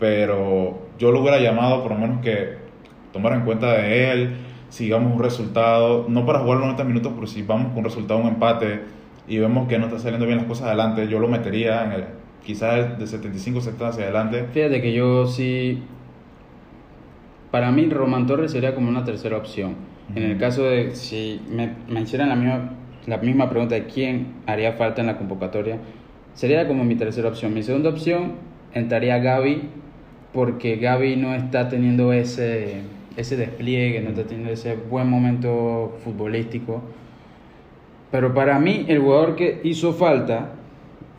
pero 0.01 0.81
yo 0.99 1.13
lo 1.13 1.21
hubiera 1.21 1.39
llamado 1.39 1.81
por 1.81 1.93
lo 1.93 1.99
menos 1.99 2.21
que 2.23 2.57
tomar 3.13 3.35
en 3.35 3.43
cuenta 3.43 3.73
de 3.73 4.11
él, 4.11 4.37
sigamos 4.69 5.15
un 5.15 5.23
resultado, 5.23 6.07
no 6.09 6.27
para 6.27 6.41
jugar 6.41 6.59
los 6.59 6.67
90 6.67 6.83
minutos, 6.83 7.13
pero 7.15 7.29
si 7.29 7.43
vamos 7.43 7.69
con 7.69 7.79
un 7.79 7.85
resultado, 7.85 8.19
un 8.19 8.27
empate, 8.27 8.81
y 9.29 9.39
vemos 9.39 9.69
que 9.69 9.79
no 9.79 9.85
está 9.85 10.01
saliendo 10.01 10.27
bien 10.27 10.39
las 10.39 10.49
cosas 10.49 10.67
adelante, 10.67 11.07
yo 11.07 11.21
lo 11.21 11.29
metería 11.29 11.85
en 11.85 11.93
el, 11.93 12.05
quizás 12.45 12.99
de 12.99 13.07
75 13.07 13.61
70 13.61 13.89
hacia 13.89 14.03
adelante. 14.03 14.47
Fíjate 14.53 14.83
que 14.83 14.93
yo 14.93 15.29
sí. 15.29 15.85
Para 17.53 17.71
mí, 17.71 17.89
Román 17.91 18.27
Torres 18.27 18.51
sería 18.51 18.75
como 18.75 18.89
una 18.89 19.05
tercera 19.05 19.37
opción. 19.37 19.77
En 20.17 20.25
el 20.25 20.37
caso 20.37 20.65
de 20.65 20.97
si 20.97 21.41
me, 21.49 21.75
me 21.89 22.01
hicieran 22.01 22.29
la 22.29 22.35
misma, 22.35 22.73
la 23.07 23.19
misma 23.19 23.49
pregunta 23.49 23.77
de 23.77 23.85
quién 23.85 24.35
haría 24.47 24.73
falta 24.73 25.01
en 25.01 25.07
la 25.07 25.17
convocatoria, 25.17 25.79
sería 26.35 26.69
como 26.69 26.85
mi 26.85 26.97
tercera 26.97 27.29
opción. 27.29 27.55
Mi 27.55 27.63
segunda 27.63 27.91
opción 27.91 28.33
entraría 28.75 29.19
Gaby, 29.19 29.63
porque 30.33 30.77
Gaby 30.77 31.17
no 31.17 31.35
está 31.35 31.69
teniendo 31.69 32.13
ese, 32.13 32.83
ese 33.17 33.37
despliegue, 33.37 34.01
no 34.01 34.11
está 34.11 34.25
teniendo 34.25 34.53
ese 34.53 34.77
buen 34.77 35.09
momento 35.09 35.97
futbolístico. 36.05 36.83
Pero 38.11 38.35
para 38.35 38.59
mí, 38.59 38.85
el 38.89 39.01
jugador 39.01 39.37
que 39.37 39.61
hizo 39.65 39.93
falta 39.93 40.51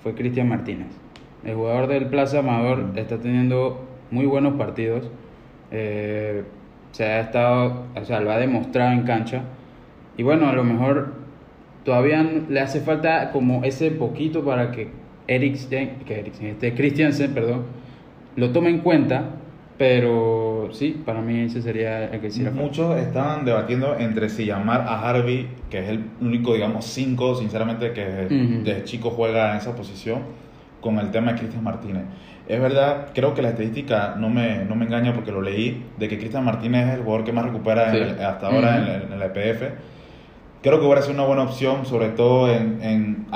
fue 0.03 0.13
Cristian 0.16 0.49
Martínez. 0.49 0.88
El 1.43 1.55
jugador 1.55 1.88
del 1.88 2.07
Plaza 2.07 2.39
Amador 2.39 2.93
Mm. 2.93 2.97
está 2.97 3.18
teniendo 3.18 3.86
muy 4.11 4.26
buenos 4.26 4.53
partidos. 4.55 5.09
Eh, 5.72 6.43
se 6.91 7.03
ha 7.03 7.20
estado, 7.20 7.84
o 7.95 8.05
sea, 8.05 8.20
lo 8.22 8.32
ha 8.32 8.38
demostrado 8.38 8.91
en 8.93 9.03
cancha. 9.03 9.43
Y 10.18 10.24
bueno, 10.24 10.47
a 10.47 10.53
lo 10.53 10.63
mejor 10.63 11.13
todavía 11.84 12.24
le 12.49 12.59
hace 12.59 12.80
falta 12.80 13.32
como 13.32 13.63
ese 13.63 13.91
poquito 13.91 14.43
para 14.45 14.72
que 14.72 14.88
Eriksen, 15.28 15.97
que 16.05 16.19
Eriksen, 16.19 16.47
este 16.47 16.73
Christiansen, 16.73 17.34
perdón, 17.34 17.63
lo 18.36 18.51
tome 18.51 18.69
en 18.69 18.80
cuenta. 18.80 19.23
Pero 19.78 20.69
sí, 20.71 21.01
para 21.05 21.19
mí 21.19 21.41
ese 21.41 21.61
sería 21.61 22.05
el 22.05 22.21
que 22.21 22.28
hiciera 22.28 22.49
falta. 22.51 22.63
Muchos 22.65 22.97
estaban 22.97 23.43
debatiendo 23.43 23.97
entre 23.99 24.30
si 24.30 24.45
llamar 24.45 24.86
a 24.88 25.01
Harvey, 25.09 25.47
que 25.69 25.80
es 25.80 25.89
el 25.89 26.05
único, 26.21 26.53
digamos, 26.53 26.86
5, 26.86 27.36
sinceramente, 27.36 27.91
que 27.91 28.05
desde 28.63 28.84
chico 28.86 29.09
juega 29.09 29.51
en 29.51 29.57
esa 29.57 29.76
posición, 29.76 30.19
con 30.80 30.97
el 30.99 31.11
tema 31.11 31.34
de 31.34 31.39
Cristian 31.39 31.61
Martínez. 31.61 32.03
Es 32.47 32.61
verdad, 32.61 33.07
creo 33.13 33.34
que 33.34 33.41
la 33.41 33.49
estadística 33.49 34.15
no 34.17 34.30
me, 34.30 34.63
no 34.63 34.76
me 34.76 34.86
engaña 34.86 35.13
porque 35.13 35.32
lo 35.34 35.41
leí, 35.41 35.84
de 35.97 36.07
que 36.07 36.17
Cristian 36.19 36.45
Martínez 36.45 36.88
es 36.88 36.93
el 36.93 37.01
jugador 37.01 37.26
que 37.26 37.34
más 37.34 37.43
recupera 37.43 37.91
Sí. 37.91 37.97
en 37.97 38.03
el- 38.03 38.19
hasta 38.23 38.47
ahora 38.47 38.78
en, 38.78 38.84
el- 38.84 39.11
en 39.11 39.19
la 39.19 39.26
EPF. 39.26 39.61
Creo 40.66 40.80
que 40.80 40.86
hubiera 40.88 41.03
sido 41.03 41.13
una 41.13 41.26
buena 41.26 41.43
opción, 41.43 41.86
sobre 41.86 42.09
todo 42.09 42.51
en, 42.51 42.82
en. 42.82 43.28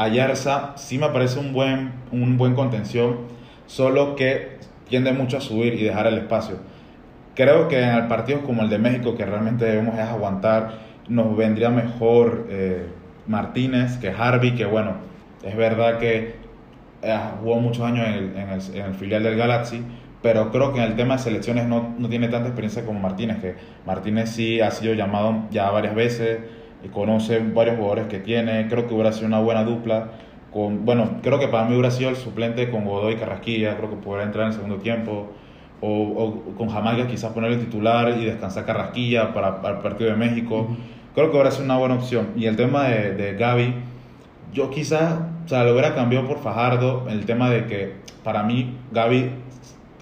Sí 0.78 0.98
me 0.98 1.10
parece 1.10 1.38
un 1.38 1.54
buen, 1.54 1.92
un 2.12 2.40
buen 2.40 2.56
contención, 2.56 3.18
solo 3.68 4.16
que 4.16 4.58
tiende 4.90 5.12
mucho 5.12 5.38
a 5.38 5.42
subir 5.42 5.76
y 5.76 5.84
dejar 5.84 6.08
el 6.08 6.18
espacio. 6.18 6.56
Creo 7.36 7.68
que 7.68 7.80
en 7.84 8.08
partidos 8.08 8.42
como 8.48 8.64
el 8.64 8.70
de 8.70 8.80
México, 8.80 9.16
que 9.16 9.28
realmente 9.28 9.64
debemos 9.64 9.94
aguantar, 10.00 10.80
nos 11.08 11.38
vendría 11.38 11.70
mejor 11.70 12.48
eh, 12.50 12.88
Martínez 13.28 13.98
que 13.98 14.10
Harvey, 14.10 14.56
que 14.56 14.66
bueno, 14.66 14.94
es 15.44 15.56
verdad 15.56 16.00
que 16.00 16.34
eh, 17.04 17.20
jugó 17.42 17.60
muchos 17.60 17.86
años 17.86 18.08
en 18.08 18.14
el, 18.16 18.24
en 18.38 18.50
el- 18.50 18.76
en 18.76 18.86
el 18.88 18.96
filial 18.96 19.22
del 19.22 19.38
Galaxy, 19.38 19.84
pero 20.24 20.52
creo 20.52 20.74
que 20.74 20.80
en 20.80 20.86
el 20.86 20.96
tema 20.96 21.18
de 21.18 21.20
selecciones 21.24 21.68
no, 21.68 21.94
no 22.00 22.10
tiene 22.10 22.28
tanta 22.28 22.48
experiencia 22.48 22.84
como 22.86 23.00
Martínez, 23.00 23.38
que 23.40 23.54
Martínez 23.86 24.30
sí 24.32 24.62
ha 24.62 24.72
sido 24.72 24.96
llamado 24.96 25.44
ya 25.52 25.70
varias 25.70 25.94
veces, 25.94 26.40
conoce 26.88 27.40
varios 27.40 27.76
jugadores 27.76 28.08
que 28.08 28.20
tiene, 28.20 28.68
creo 28.70 28.88
que 28.88 28.94
hubiera 28.94 29.12
sido 29.12 29.28
una 29.28 29.40
buena 29.40 29.64
dupla. 29.64 30.12
Con, 30.52 30.86
bueno, 30.86 31.20
creo 31.22 31.38
que 31.38 31.48
para 31.48 31.66
mí 31.66 31.74
hubiera 31.74 31.92
sido 31.92 32.10
el 32.10 32.16
suplente 32.16 32.72
con 32.72 32.86
Godoy 32.86 33.18
Carrasquilla, 33.18 33.78
creo 33.78 33.90
que 33.90 33.98
podría 33.98 34.26
entrar 34.26 34.46
en 34.46 34.48
el 34.50 34.56
segundo 34.56 34.78
tiempo, 34.78 35.28
o, 35.82 35.90
o 35.90 36.56
con 36.56 36.70
Jamaica 36.70 37.08
quizás 37.08 37.32
ponerle 37.34 37.58
titular 37.58 38.18
y 38.18 38.26
descansar 38.26 38.66
Carrasquilla 38.66 39.34
para, 39.34 39.62
para 39.62 39.76
el 39.76 39.82
partido 39.82 40.10
de 40.10 40.16
México. 40.16 40.68
Creo 41.14 41.28
que 41.30 41.34
hubiera 41.36 41.52
sido 41.52 41.66
una 41.66 41.78
buena 41.78 41.96
opción. 41.96 42.30
Y 42.36 42.46
el 42.46 42.56
tema 42.56 42.86
de, 42.86 43.14
de 43.14 43.34
Gaby, 43.36 43.76
yo 44.54 44.70
quizás, 44.70 45.20
o 45.46 45.48
sea, 45.48 45.64
lo 45.64 45.74
hubiera 45.74 45.94
cambiado 45.94 46.28
por 46.28 46.40
Fajardo, 46.40 47.08
el 47.10 47.26
tema 47.26 47.50
de 47.50 47.66
que 47.66 47.94
para 48.24 48.44
mí 48.44 48.76
Gaby 48.92 49.32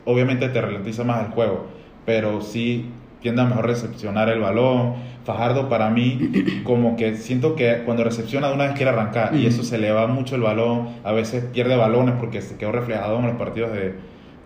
obviamente 0.06 0.48
te 0.50 0.62
ralentiza 0.62 1.04
más 1.04 1.26
el 1.26 1.32
juego, 1.32 1.68
pero 2.06 2.42
sí 2.42 2.90
tiende 3.22 3.42
a 3.42 3.46
mejor 3.46 3.66
recepcionar 3.66 4.30
el 4.30 4.40
balón. 4.40 4.94
Fajardo 5.28 5.68
para 5.68 5.90
mí 5.90 6.32
como 6.64 6.96
que 6.96 7.18
siento 7.18 7.54
que 7.58 7.82
cuando 7.84 8.06
recepciona 8.06 8.48
de 8.48 8.54
una 8.54 8.68
vez 8.68 8.76
quiere 8.78 8.92
arrancar 8.92 9.36
y 9.36 9.46
eso 9.46 9.62
se 9.62 9.78
le 9.78 9.92
va 9.92 10.08
mucho 10.08 10.36
el 10.36 10.42
balón, 10.42 10.88
a 11.04 11.12
veces 11.12 11.44
pierde 11.44 11.76
balones 11.76 12.16
porque 12.18 12.42
se 12.42 12.56
quedó 12.56 12.72
reflejado 12.72 13.20
en 13.20 13.28
los 13.28 13.36
partidos 13.36 13.74
de, 13.74 13.96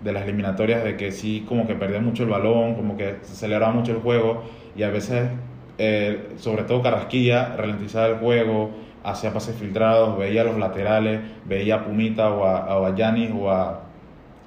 de 0.04 0.12
las 0.12 0.24
eliminatorias 0.24 0.84
de 0.84 0.98
que 0.98 1.12
sí 1.12 1.46
como 1.48 1.68
que 1.68 1.76
perdía 1.76 2.00
mucho 2.00 2.24
el 2.24 2.30
balón, 2.30 2.74
como 2.74 2.98
que 2.98 3.18
se 3.22 3.34
aceleraba 3.34 3.72
mucho 3.72 3.92
el 3.92 4.00
juego 4.00 4.42
y 4.76 4.82
a 4.82 4.90
veces 4.90 5.30
eh, 5.78 6.30
sobre 6.38 6.64
todo 6.64 6.82
Carrasquilla 6.82 7.56
ralentizaba 7.56 8.08
el 8.08 8.16
juego, 8.16 8.72
hacía 9.04 9.32
pases 9.32 9.56
filtrados, 9.56 10.18
veía 10.18 10.44
los 10.44 10.58
laterales, 10.58 11.22
veía 11.46 11.76
a 11.76 11.86
Pumita 11.86 12.32
o 12.32 12.44
a, 12.44 12.76
o 12.80 12.88
a 12.88 12.96
o 13.36 13.52
a 13.52 13.82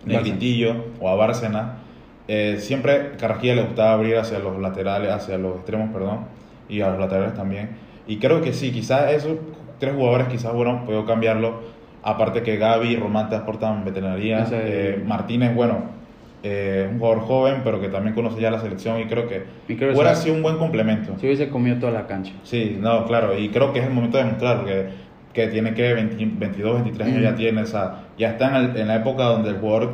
Negritillo 0.04 0.86
o 1.00 1.08
a 1.08 1.14
Bárcena. 1.14 1.83
Eh, 2.26 2.56
siempre 2.58 3.12
Carrasquilla 3.18 3.54
le 3.56 3.62
gustaba 3.64 3.92
abrir 3.92 4.16
hacia 4.16 4.38
los 4.38 4.58
laterales, 4.58 5.10
hacia 5.12 5.36
los 5.38 5.56
extremos, 5.56 5.90
perdón, 5.92 6.20
y 6.68 6.80
a 6.80 6.88
los 6.90 6.98
laterales 6.98 7.34
también. 7.34 7.70
Y 8.06 8.18
creo 8.18 8.40
que 8.40 8.52
sí, 8.52 8.70
quizás 8.72 9.12
esos 9.12 9.36
tres 9.78 9.94
jugadores, 9.94 10.28
quizás, 10.28 10.52
bueno, 10.52 10.82
puedo 10.86 11.04
cambiarlo. 11.04 11.60
Aparte 12.02 12.42
que 12.42 12.56
Gaby 12.56 12.88
y 12.88 12.96
Román 12.96 13.28
te 13.30 13.36
aportan 13.36 13.84
veterinaria. 13.84 14.46
Eh, 14.52 15.02
Martínez, 15.06 15.54
bueno, 15.54 15.78
eh, 16.42 16.86
un 16.90 16.98
jugador 16.98 17.20
joven, 17.24 17.54
pero 17.64 17.80
que 17.80 17.88
también 17.88 18.14
conoce 18.14 18.40
ya 18.40 18.50
la 18.50 18.60
selección 18.60 19.00
y 19.00 19.06
creo 19.06 19.26
que 19.26 19.44
Y 19.68 19.76
creo 19.76 19.90
que 19.90 19.94
hubiera 19.94 20.14
sido 20.14 20.34
un 20.34 20.42
buen 20.42 20.58
complemento. 20.58 21.14
Si 21.18 21.26
hubiese 21.26 21.48
comido 21.48 21.76
toda 21.78 21.92
la 21.92 22.06
cancha. 22.06 22.32
Sí, 22.42 22.76
no, 22.78 23.06
claro, 23.06 23.38
y 23.38 23.48
creo 23.48 23.72
que 23.72 23.78
es 23.80 23.86
el 23.86 23.92
momento 23.92 24.18
de 24.18 24.24
demostrar 24.24 24.64
que, 24.66 24.88
que 25.32 25.46
tiene 25.48 25.72
que 25.72 25.94
20 25.94 26.16
22, 26.38 26.74
23 26.82 27.08
años 27.08 27.20
Mm. 27.20 27.22
ya 27.24 27.34
tiene, 27.34 27.62
o 27.62 27.66
sea, 27.66 28.02
ya 28.18 28.30
está 28.30 28.48
en, 28.58 28.70
el- 28.70 28.76
en 28.76 28.88
la 28.88 28.96
época 28.96 29.24
donde 29.24 29.48
el 29.50 29.56
jugador 29.56 29.92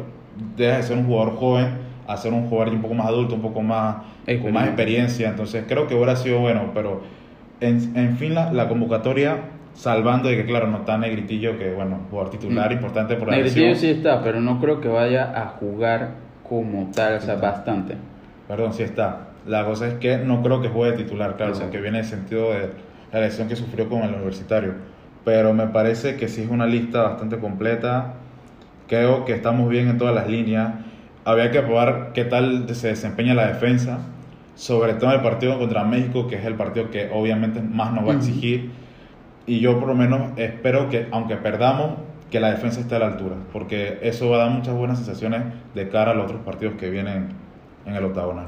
deja 0.57 0.78
de 0.78 0.83
ser 0.83 0.97
un 0.99 1.07
jugador 1.07 1.37
joven 1.37 1.68
a 2.12 2.16
ser 2.16 2.32
un 2.32 2.48
jugador 2.48 2.72
un 2.74 2.82
poco 2.82 2.94
más 2.94 3.06
adulto, 3.06 3.34
un 3.34 3.42
poco 3.42 3.62
más 3.62 3.96
con 4.42 4.52
más 4.52 4.66
Experiencia. 4.66 5.28
entonces 5.28 5.64
creo 5.68 5.86
que 5.86 5.94
hubiera 5.94 6.16
sido 6.16 6.40
bueno, 6.40 6.70
pero 6.74 7.02
en, 7.61 7.96
en 7.96 8.16
fin 8.16 8.34
la, 8.34 8.52
la 8.52 8.68
convocatoria, 8.68 9.36
salvando 9.74 10.28
de 10.28 10.36
que 10.36 10.46
claro, 10.46 10.66
no 10.66 10.78
está 10.78 10.96
Negritillo, 10.98 11.58
que 11.58 11.72
bueno, 11.72 12.00
jugador 12.11 12.30
titular 12.30 12.70
Mm. 12.70 12.74
importante 12.74 13.14
por 13.16 13.28
la 13.28 13.36
Negritillo 13.36 13.66
lesión. 13.68 13.92
sí 13.94 13.98
está, 13.98 14.22
pero 14.22 14.40
no 14.40 14.61
creo 14.61 14.80
que 14.80 14.88
vaya 14.88 15.32
a 15.34 15.46
jugar 15.58 16.11
como 16.48 16.90
tal, 16.94 17.14
o 17.16 17.20
sea, 17.20 17.36
bastante. 17.36 17.94
Perdón, 18.48 18.72
sí 18.72 18.82
está. 18.82 19.28
La 19.46 19.64
cosa 19.64 19.86
es 19.86 19.94
que 19.94 20.18
no 20.18 20.42
creo 20.42 20.61
que 20.61 20.68
juegue 20.68 20.96
titular, 20.96 21.36
claro, 21.36 21.52
Exacto. 21.52 21.70
porque 21.70 21.80
viene 21.82 22.00
el 22.00 22.04
sentido 22.04 22.52
de 22.52 22.70
la 23.12 23.20
lesión 23.20 23.46
que 23.48 23.56
sufrió 23.56 23.88
con 23.88 24.02
el 24.02 24.12
universitario. 24.14 24.74
Pero 25.24 25.52
me 25.54 25.66
parece 25.68 26.16
que 26.16 26.28
sí 26.28 26.42
es 26.42 26.50
una 26.50 26.66
lista 26.66 27.02
bastante 27.02 27.38
completa. 27.38 28.14
Creo 28.88 29.24
que 29.24 29.32
estamos 29.34 29.68
bien 29.68 29.88
en 29.88 29.98
todas 29.98 30.14
las 30.14 30.28
líneas. 30.28 30.72
Había 31.24 31.50
que 31.50 31.60
probar 31.60 32.12
qué 32.14 32.24
tal 32.24 32.74
se 32.74 32.88
desempeña 32.88 33.34
la 33.34 33.46
defensa, 33.46 33.98
sobre 34.54 34.94
todo 34.94 35.12
el 35.12 35.20
partido 35.20 35.58
contra 35.58 35.84
México, 35.84 36.26
que 36.26 36.36
es 36.36 36.44
el 36.44 36.54
partido 36.54 36.90
que 36.90 37.10
obviamente 37.12 37.60
más 37.60 37.92
nos 37.92 38.06
va 38.06 38.12
a 38.12 38.16
exigir. 38.16 38.70
Y 39.46 39.60
yo 39.60 39.78
por 39.78 39.88
lo 39.88 39.94
menos 39.94 40.32
espero 40.36 40.88
que, 40.88 41.06
aunque 41.10 41.36
perdamos, 41.36 41.92
que 42.30 42.40
la 42.40 42.50
defensa 42.50 42.80
esté 42.80 42.94
a 42.94 43.00
la 43.00 43.08
altura, 43.08 43.36
porque 43.52 43.98
eso 44.02 44.30
va 44.30 44.36
a 44.36 44.46
dar 44.46 44.50
muchas 44.50 44.74
buenas 44.74 44.98
sensaciones 44.98 45.42
de 45.74 45.88
cara 45.88 46.12
a 46.12 46.14
los 46.14 46.26
otros 46.26 46.42
partidos 46.42 46.74
que 46.74 46.88
vienen 46.88 47.28
en 47.86 47.94
el 47.94 48.04
octagonal. 48.04 48.46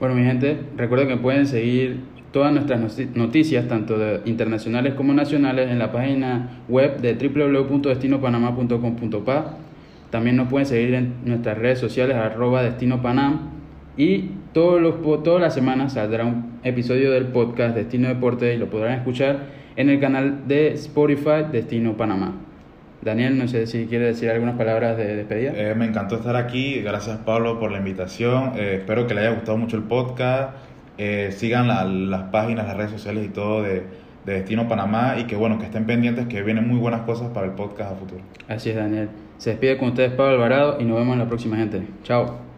Bueno, 0.00 0.14
mi 0.14 0.24
gente, 0.24 0.58
recuerden 0.76 1.08
que 1.08 1.16
pueden 1.16 1.46
seguir 1.46 2.00
todas 2.32 2.52
nuestras 2.52 2.80
noticias, 3.14 3.68
tanto 3.68 3.98
de 3.98 4.22
internacionales 4.24 4.94
como 4.94 5.12
nacionales, 5.12 5.70
en 5.70 5.78
la 5.78 5.92
página 5.92 6.62
web 6.68 7.00
de 7.00 7.14
www.destinopanamá.com.pa. 7.14 9.56
También 10.10 10.36
nos 10.36 10.48
pueden 10.48 10.66
seguir 10.66 10.94
en 10.94 11.14
nuestras 11.24 11.56
redes 11.58 11.78
sociales, 11.78 12.16
arroba 12.16 12.62
destinopanam. 12.62 13.50
Y 13.96 14.30
todos 14.52 14.80
los, 14.80 15.02
todas 15.22 15.40
las 15.40 15.54
semanas 15.54 15.92
saldrá 15.94 16.24
un 16.24 16.58
episodio 16.64 17.10
del 17.12 17.26
podcast 17.26 17.74
Destino 17.76 18.08
Deporte 18.08 18.54
y 18.54 18.58
lo 18.58 18.70
podrán 18.70 18.92
escuchar 18.98 19.38
en 19.76 19.88
el 19.90 20.00
canal 20.00 20.48
de 20.48 20.72
Spotify 20.74 21.44
Destino 21.52 21.96
Panamá. 21.96 22.34
Daniel, 23.02 23.38
no 23.38 23.48
sé 23.48 23.66
si 23.66 23.86
quiere 23.86 24.06
decir 24.06 24.28
algunas 24.30 24.56
palabras 24.56 24.96
de 24.96 25.16
despedida. 25.16 25.52
Eh, 25.54 25.74
me 25.74 25.86
encantó 25.86 26.16
estar 26.16 26.36
aquí. 26.36 26.80
Gracias, 26.82 27.18
Pablo, 27.18 27.58
por 27.58 27.72
la 27.72 27.78
invitación. 27.78 28.52
Eh, 28.56 28.76
espero 28.80 29.06
que 29.06 29.14
le 29.14 29.20
haya 29.22 29.30
gustado 29.30 29.56
mucho 29.58 29.76
el 29.76 29.84
podcast. 29.84 30.54
Eh, 30.98 31.30
sigan 31.32 31.66
la- 31.68 31.84
las 31.84 32.24
páginas, 32.24 32.66
las 32.66 32.76
redes 32.76 32.90
sociales 32.90 33.24
y 33.24 33.28
todo 33.30 33.62
de, 33.62 33.84
de 34.26 34.32
Destino 34.34 34.68
Panamá 34.68 35.14
y 35.18 35.24
que, 35.24 35.34
bueno, 35.36 35.58
que 35.58 35.64
estén 35.64 35.86
pendientes 35.86 36.26
que 36.26 36.42
vienen 36.42 36.68
muy 36.68 36.78
buenas 36.78 37.02
cosas 37.02 37.28
para 37.30 37.46
el 37.46 37.52
podcast 37.52 37.92
a 37.92 37.94
futuro. 37.96 38.20
Así 38.48 38.68
es, 38.70 38.76
Daniel. 38.76 39.08
Se 39.40 39.48
despide 39.48 39.78
con 39.78 39.88
ustedes 39.88 40.12
Pablo 40.12 40.34
Alvarado 40.34 40.76
y 40.80 40.84
nos 40.84 40.98
vemos 40.98 41.14
en 41.14 41.20
la 41.20 41.26
próxima, 41.26 41.56
gente. 41.56 41.82
Chao. 42.02 42.49